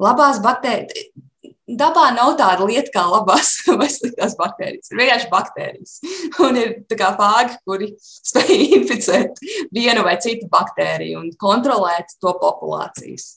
labās 0.00 0.42
baktērijas, 0.42 1.12
dabā 1.78 2.10
nav 2.16 2.34
tāda 2.40 2.66
lieta 2.68 2.92
kā 2.94 3.04
labās 3.10 3.52
vai 3.80 3.88
sliktās 3.92 4.36
baktērijas. 4.38 4.92
Ir 4.92 5.02
vienkārši 5.02 5.30
baktērijas. 5.32 5.96
Un 6.46 6.58
ir 6.60 6.76
fāgi, 7.18 7.58
kuri 7.66 7.92
spēj 8.30 8.64
inficēt 8.80 9.42
vienu 9.74 10.06
vai 10.06 10.16
citu 10.22 10.50
baktēriju 10.52 11.20
un 11.22 11.30
kontrolēt 11.40 12.16
to 12.20 12.34
populācijas. 12.40 13.36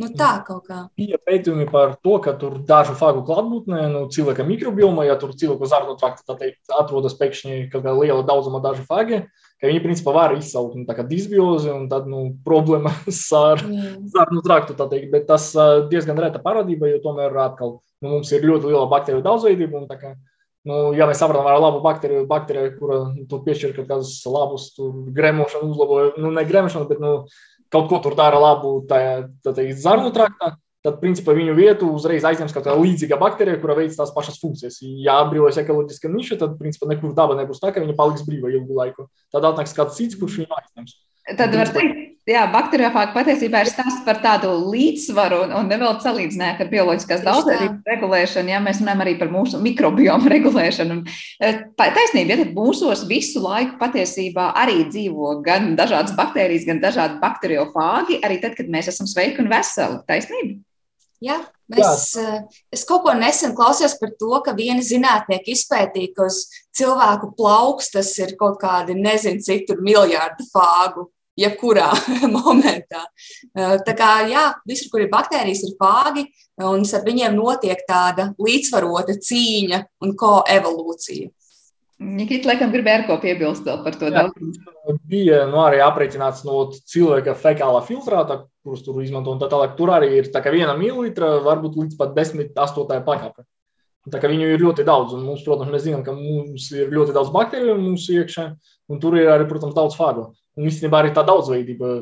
Nu, 0.00 0.08
tā 0.18 0.30
kaut 0.46 0.66
kā. 0.66 0.80
Ir 0.98 1.20
pētījumi 1.22 1.68
par 1.70 1.94
to, 2.02 2.16
ka 2.22 2.34
tur 2.38 2.56
dažu 2.66 2.96
fāgu 2.98 3.22
klātbūtnē, 3.28 3.84
nu, 3.92 4.04
cilvēka 4.10 4.46
mikrobiomā, 4.46 5.06
ja 5.06 5.14
tur 5.20 5.36
cilvēku 5.38 5.68
zarnu 5.70 5.94
trakta 6.00 6.34
atrodas 6.80 7.14
pēkšņi 7.20 7.68
kaut 7.70 7.84
kāda 7.84 7.94
liela 8.00 8.24
daudzuma 8.26 8.58
dažu 8.64 8.82
fāgi, 8.88 9.22
ka 9.62 9.70
viņi 9.70 9.84
principā 9.84 10.16
var 10.16 10.34
izsaukt 10.34 10.74
nu, 10.76 11.06
disbiozi 11.08 11.70
un 11.70 11.86
tad 11.92 12.10
nu, 12.10 12.26
problēmas 12.46 13.22
ar 13.38 13.62
mm. 13.62 14.10
zarnu 14.12 14.42
traktu. 14.46 14.76
Teikt, 14.82 15.10
bet 15.14 15.28
tas 15.30 15.52
diezgan 15.90 16.18
reta 16.20 16.42
parādība, 16.42 16.90
jo 16.90 17.00
tomēr 17.04 17.38
atkal 17.46 17.78
nu, 18.02 18.16
mums 18.16 18.32
ir 18.34 18.44
ļoti 18.44 18.72
liela 18.72 18.90
baktēriju 18.90 19.24
daudzveidība. 19.24 19.86
Kā, 20.00 20.14
nu, 20.68 20.80
ja 20.98 21.06
mēs 21.06 21.22
saprotam 21.22 21.46
ar 21.48 21.62
labu 21.62 21.80
baktēriju, 21.86 22.26
baktēriju 22.30 22.76
kura 22.80 23.00
nu, 23.14 23.42
piešķir 23.46 23.78
kaut 23.78 23.90
kādus 23.94 24.18
labus 24.26 24.72
gremošanu, 25.16 25.70
uzlabojumu, 25.70 26.24
nu, 26.26 26.34
ne 26.34 26.46
gremošanu, 26.50 26.90
bet 26.90 27.02
nu, 27.04 27.16
kaut 27.74 27.88
ko 27.90 28.00
tur 28.04 28.14
dara 28.18 28.38
labu 28.40 28.76
tajā, 28.90 29.16
tajā 29.46 29.74
zarnu 29.82 30.12
traktā, 30.14 30.54
tad, 30.84 30.98
principā, 31.00 31.34
viņu 31.36 31.56
vietu 31.56 31.88
uzreiz 31.96 32.26
aizņems 32.28 32.52
kaut 32.54 32.66
kāda 32.66 32.76
līdzīga 32.80 33.18
baktērija, 33.20 33.60
kura 33.62 33.76
veic 33.78 33.96
tās 33.96 34.12
pašas 34.14 34.36
funkcijas. 34.42 34.78
Ja 35.04 35.16
atbrīvojas 35.22 35.62
ekoloģiska 35.64 36.12
niša, 36.12 36.38
tad, 36.42 36.58
principā, 36.60 36.90
nekur 36.92 37.16
daba 37.16 37.38
nebūs 37.38 37.62
tā, 37.62 37.72
ka 37.72 37.82
viņa 37.82 37.96
paliks 37.98 38.26
brīva 38.26 38.52
ilgu 38.52 38.76
laiku. 38.76 39.08
Tad 39.32 39.48
atnāks 39.48 39.74
kāds 39.76 39.96
cits, 39.98 40.18
kurš 40.20 40.42
viņu 40.42 40.58
aizņems. 40.60 40.98
Tad 41.24 41.54
var 41.56 41.70
teikt, 41.72 42.00
jā, 42.28 42.42
bakteriofāga 42.52 43.14
patiesībā 43.14 43.62
ir 43.64 43.68
stāsts 43.70 44.02
par 44.04 44.18
tādu 44.24 44.50
līdzsvaru 44.72 45.38
un, 45.46 45.54
un 45.56 45.70
nevēl 45.72 45.94
salīdzināt 46.04 46.60
ar 46.60 46.68
bioloģiskās 46.72 47.24
daudzveidības 47.24 47.88
regulēšanu, 47.88 48.52
ja 48.52 48.60
mēs 48.64 48.82
runājam 48.82 49.04
arī 49.06 49.14
par 49.20 49.32
mūsu 49.32 49.60
mikrobiomu 49.64 50.28
regulēšanu. 50.34 50.98
E, 51.40 51.54
taisnība, 51.80 52.34
ja 52.34 52.42
tad 52.42 52.52
mūsos 52.56 53.06
visu 53.08 53.40
laiku 53.44 53.78
patiesībā 53.80 54.50
arī 54.60 54.82
dzīvo 54.90 55.38
gan 55.46 55.72
dažādas 55.80 56.12
baktērijas, 56.18 56.68
gan 56.68 56.84
dažādi 56.84 57.16
bakteriofāgi, 57.24 58.20
arī 58.24 58.38
tad, 58.44 58.56
kad 58.60 58.68
mēs 58.72 58.92
esam 58.92 59.08
sveiki 59.08 59.40
un 59.44 59.48
veseli. 59.52 60.00
Taisnība? 60.08 60.60
Jā, 61.24 61.38
mēs, 61.72 62.12
Jā. 62.18 62.36
E, 62.36 62.62
es 62.76 62.84
kaut 62.84 63.06
ko 63.06 63.16
nesen 63.16 63.56
klausījos 63.56 63.96
par 63.96 64.12
to, 64.20 64.32
ka 64.44 64.52
viena 64.56 64.84
zinātnieka 64.84 65.54
izpētīja, 65.56 66.12
ka 66.18 66.28
uz 66.28 66.44
cilvēku 66.76 67.32
plaukstas 67.38 68.12
ir 68.20 68.36
kaut 68.36 68.60
kādi, 68.60 68.96
nezinu, 68.98 69.40
cik 69.40 69.64
tur 69.70 69.80
miljardi 69.80 70.44
fāgu 70.52 71.08
jebkurā 71.40 71.90
momentā. 72.36 73.04
Eh, 73.54 73.76
tā 73.86 73.94
kā 73.98 74.10
jā, 74.30 74.48
visur, 74.68 74.90
kur 74.92 75.04
ir 75.04 75.12
baktērijas, 75.12 75.64
ir 75.68 75.78
fāgi, 75.80 76.26
un 76.62 76.84
ar 76.84 77.06
viņiem 77.06 77.38
notiek 77.38 77.80
tāda 77.88 78.32
līdzsvarota 78.38 79.18
cīņa 79.18 79.80
un 80.04 80.14
koevolūcija. 80.18 81.32
Nikita, 82.04 82.50
laikam, 82.50 82.72
gribēja 82.74 83.04
ko 83.06 83.16
piebilst 83.22 83.68
par 83.84 83.94
to 83.96 84.10
jā, 84.10 84.24
daudz. 84.26 84.58
Bija 85.08 85.44
nu, 85.46 85.60
arī 85.62 85.78
aprēķināts 85.84 86.42
no 86.44 86.66
cilvēka 86.74 87.36
fekālā 87.38 87.80
filtrāta, 87.86 88.42
kurus 88.66 88.82
tur 88.84 88.98
izmanto. 89.04 89.36
Tā 89.40 89.48
tālāk, 89.52 89.76
tur 89.78 89.92
arī 89.94 90.10
ir 90.18 90.30
tā 90.34 90.42
kā 90.44 90.52
viena 90.52 90.74
mililitra, 90.76 91.36
varbūt 91.44 91.78
līdz 91.80 91.98
pat 92.00 92.16
10,8 92.16 93.04
pakāpe. 93.06 93.46
Tā 94.12 94.20
kā 94.20 94.28
viņu 94.28 94.50
ir 94.52 94.60
ļoti 94.60 94.84
daudz, 94.84 95.14
un 95.16 95.22
mums, 95.24 95.44
protams, 95.46 95.70
mēs 95.72 95.86
zinām, 95.86 96.02
ka 96.04 96.12
mums 96.12 96.66
ir 96.74 96.90
ļoti 96.92 97.14
daudz 97.16 97.30
baktēriju 97.32 97.78
mūsu 97.80 98.18
iekšā, 98.18 98.50
un 98.92 99.00
tur 99.00 99.16
ir 99.16 99.30
arī, 99.32 99.46
protams, 99.48 99.72
daudz 99.76 99.96
fāgu. 99.96 100.26
Un 100.54 100.70
īstenībā 100.70 101.02
arī 101.02 101.14
tā 101.14 101.24
daudzveidība 101.26 101.94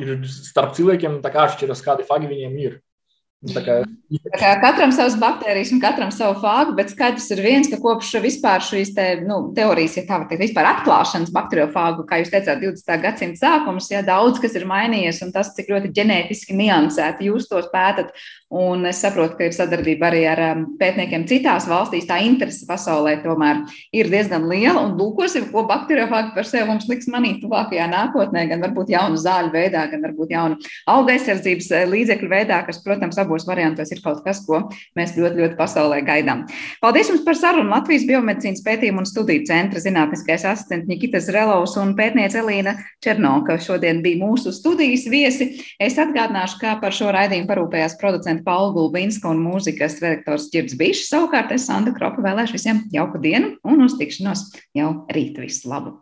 ir 0.00 0.14
starp 0.28 0.76
cilvēkiem, 0.76 1.20
tā 1.24 1.32
kā 1.32 1.46
atšķiras, 1.48 1.84
kādi 1.84 2.06
fagi 2.08 2.30
viņiem 2.30 2.60
ir. 2.64 2.78
Tā 3.38 3.60
kā, 3.62 3.74
tā 3.86 4.38
kā 4.40 4.48
katram 4.58 4.90
savas 4.90 5.14
baktērijas 5.20 5.70
un 5.70 5.78
katram 5.78 6.08
savu 6.10 6.40
fāgu, 6.42 6.72
bet 6.74 6.90
skaidrs 6.90 7.28
ir 7.30 7.42
viens, 7.44 7.68
ka 7.70 7.76
kopš 7.78 8.16
vispār 8.24 8.64
šīs 8.66 8.90
te, 8.96 9.04
nu, 9.22 9.36
teorijas, 9.54 9.94
ja 9.94 10.02
tā 10.08 10.18
var 10.18 10.24
teikt, 10.26 10.42
vispār 10.42 10.66
atklāšanas 10.72 11.30
bakteriofāgu, 11.36 12.02
kā 12.08 12.18
jūs 12.18 12.32
teicāt, 12.32 12.58
20. 12.64 12.98
gadsimta 13.04 13.38
sākums, 13.44 13.92
ja 13.94 14.02
daudz 14.02 14.42
kas 14.42 14.58
ir 14.58 14.66
mainījies 14.66 15.22
un 15.22 15.30
tas, 15.36 15.52
cik 15.54 15.70
ļoti 15.70 15.92
ģenētiski 16.00 16.58
niansēti 16.58 17.30
jūs 17.30 17.46
tos 17.46 17.70
pētat. 17.70 18.10
Un 18.48 18.86
es 18.88 19.02
saprotu, 19.04 19.34
ka 19.36 19.44
ir 19.44 19.52
sadarbība 19.52 20.06
arī 20.08 20.22
ar 20.24 20.40
um, 20.40 20.62
pētniekiem 20.80 21.26
citās 21.28 21.66
valstīs. 21.68 22.06
Tā 22.08 22.16
interese 22.24 22.64
pasaulē 22.64 23.18
tomēr 23.20 23.58
ir 23.92 24.08
diezgan 24.08 24.46
liela. 24.48 24.86
Un 24.86 24.94
lūkosim, 24.96 25.50
ko 25.52 25.66
bakteriofāgi 25.68 26.32
par 26.32 26.48
sevi 26.48 26.64
mums 26.70 26.86
liks 26.88 27.10
manīt 27.12 27.42
tuvākajā 27.42 27.90
nākotnē, 27.92 28.46
gan 28.48 28.64
varbūt 28.64 28.94
jaunu 28.94 29.20
zāļu 29.20 29.52
veidā, 29.52 29.82
gan 29.92 30.00
varbūt 30.06 30.32
jaunu 30.32 30.56
auga 30.88 31.12
aizsardzības 31.12 31.68
eh, 31.76 31.84
līdzekļu 31.92 32.30
veidā, 32.32 32.62
kas, 32.64 32.80
protams, 32.86 33.18
abos 33.20 33.44
variantos 33.44 33.92
ir 33.92 34.00
kaut 34.00 34.24
kas, 34.24 34.40
ko 34.46 34.62
mēs 34.96 35.12
ļoti, 35.18 35.42
ļoti 35.42 35.60
pasaulē 35.60 36.00
gaidām. 36.08 36.46
Paldies 36.80 37.12
jums 37.12 37.26
par 37.28 37.36
sarunu 37.36 37.68
Latvijas 37.74 38.08
biomedicīnas 38.08 38.64
pētījumu 38.64 39.04
un 39.04 39.10
studiju 39.12 39.44
centra 39.52 39.84
zinātniskais 39.84 40.48
asistents 40.48 40.88
Nikitas 40.88 41.28
Relovs 41.36 41.76
un 41.76 41.92
pētniece 42.00 42.40
Elīna 42.40 42.78
Černoka. 43.04 43.60
Šodien 43.60 44.00
bija 44.00 44.24
mūsu 44.24 44.56
studijas 44.56 45.04
viesi. 45.12 45.52
Es 45.76 46.00
atgādināšu, 46.00 46.62
kā 46.64 46.78
par 46.80 46.96
šo 46.96 47.12
raidījumu 47.12 47.52
parūpējās 47.52 48.00
producents 48.00 48.37
Paula 48.44 48.74
Gulbinska 48.76 49.30
un 49.32 49.40
mūzikas 49.44 49.98
redaktors 50.04 50.50
Čirds 50.52 50.76
Bišs. 50.78 51.08
Savukārt 51.12 51.54
es 51.56 51.64
Sandra 51.70 51.94
Kropa 51.96 52.24
vēlēšu 52.24 52.58
visiem 52.58 52.84
jauku 52.94 53.22
dienu 53.22 53.56
un 53.64 53.86
uz 53.86 53.96
tikšanos 54.00 54.50
jau 54.76 54.92
rīt. 55.14 55.40
Visu 55.40 55.72
labu! 55.72 55.96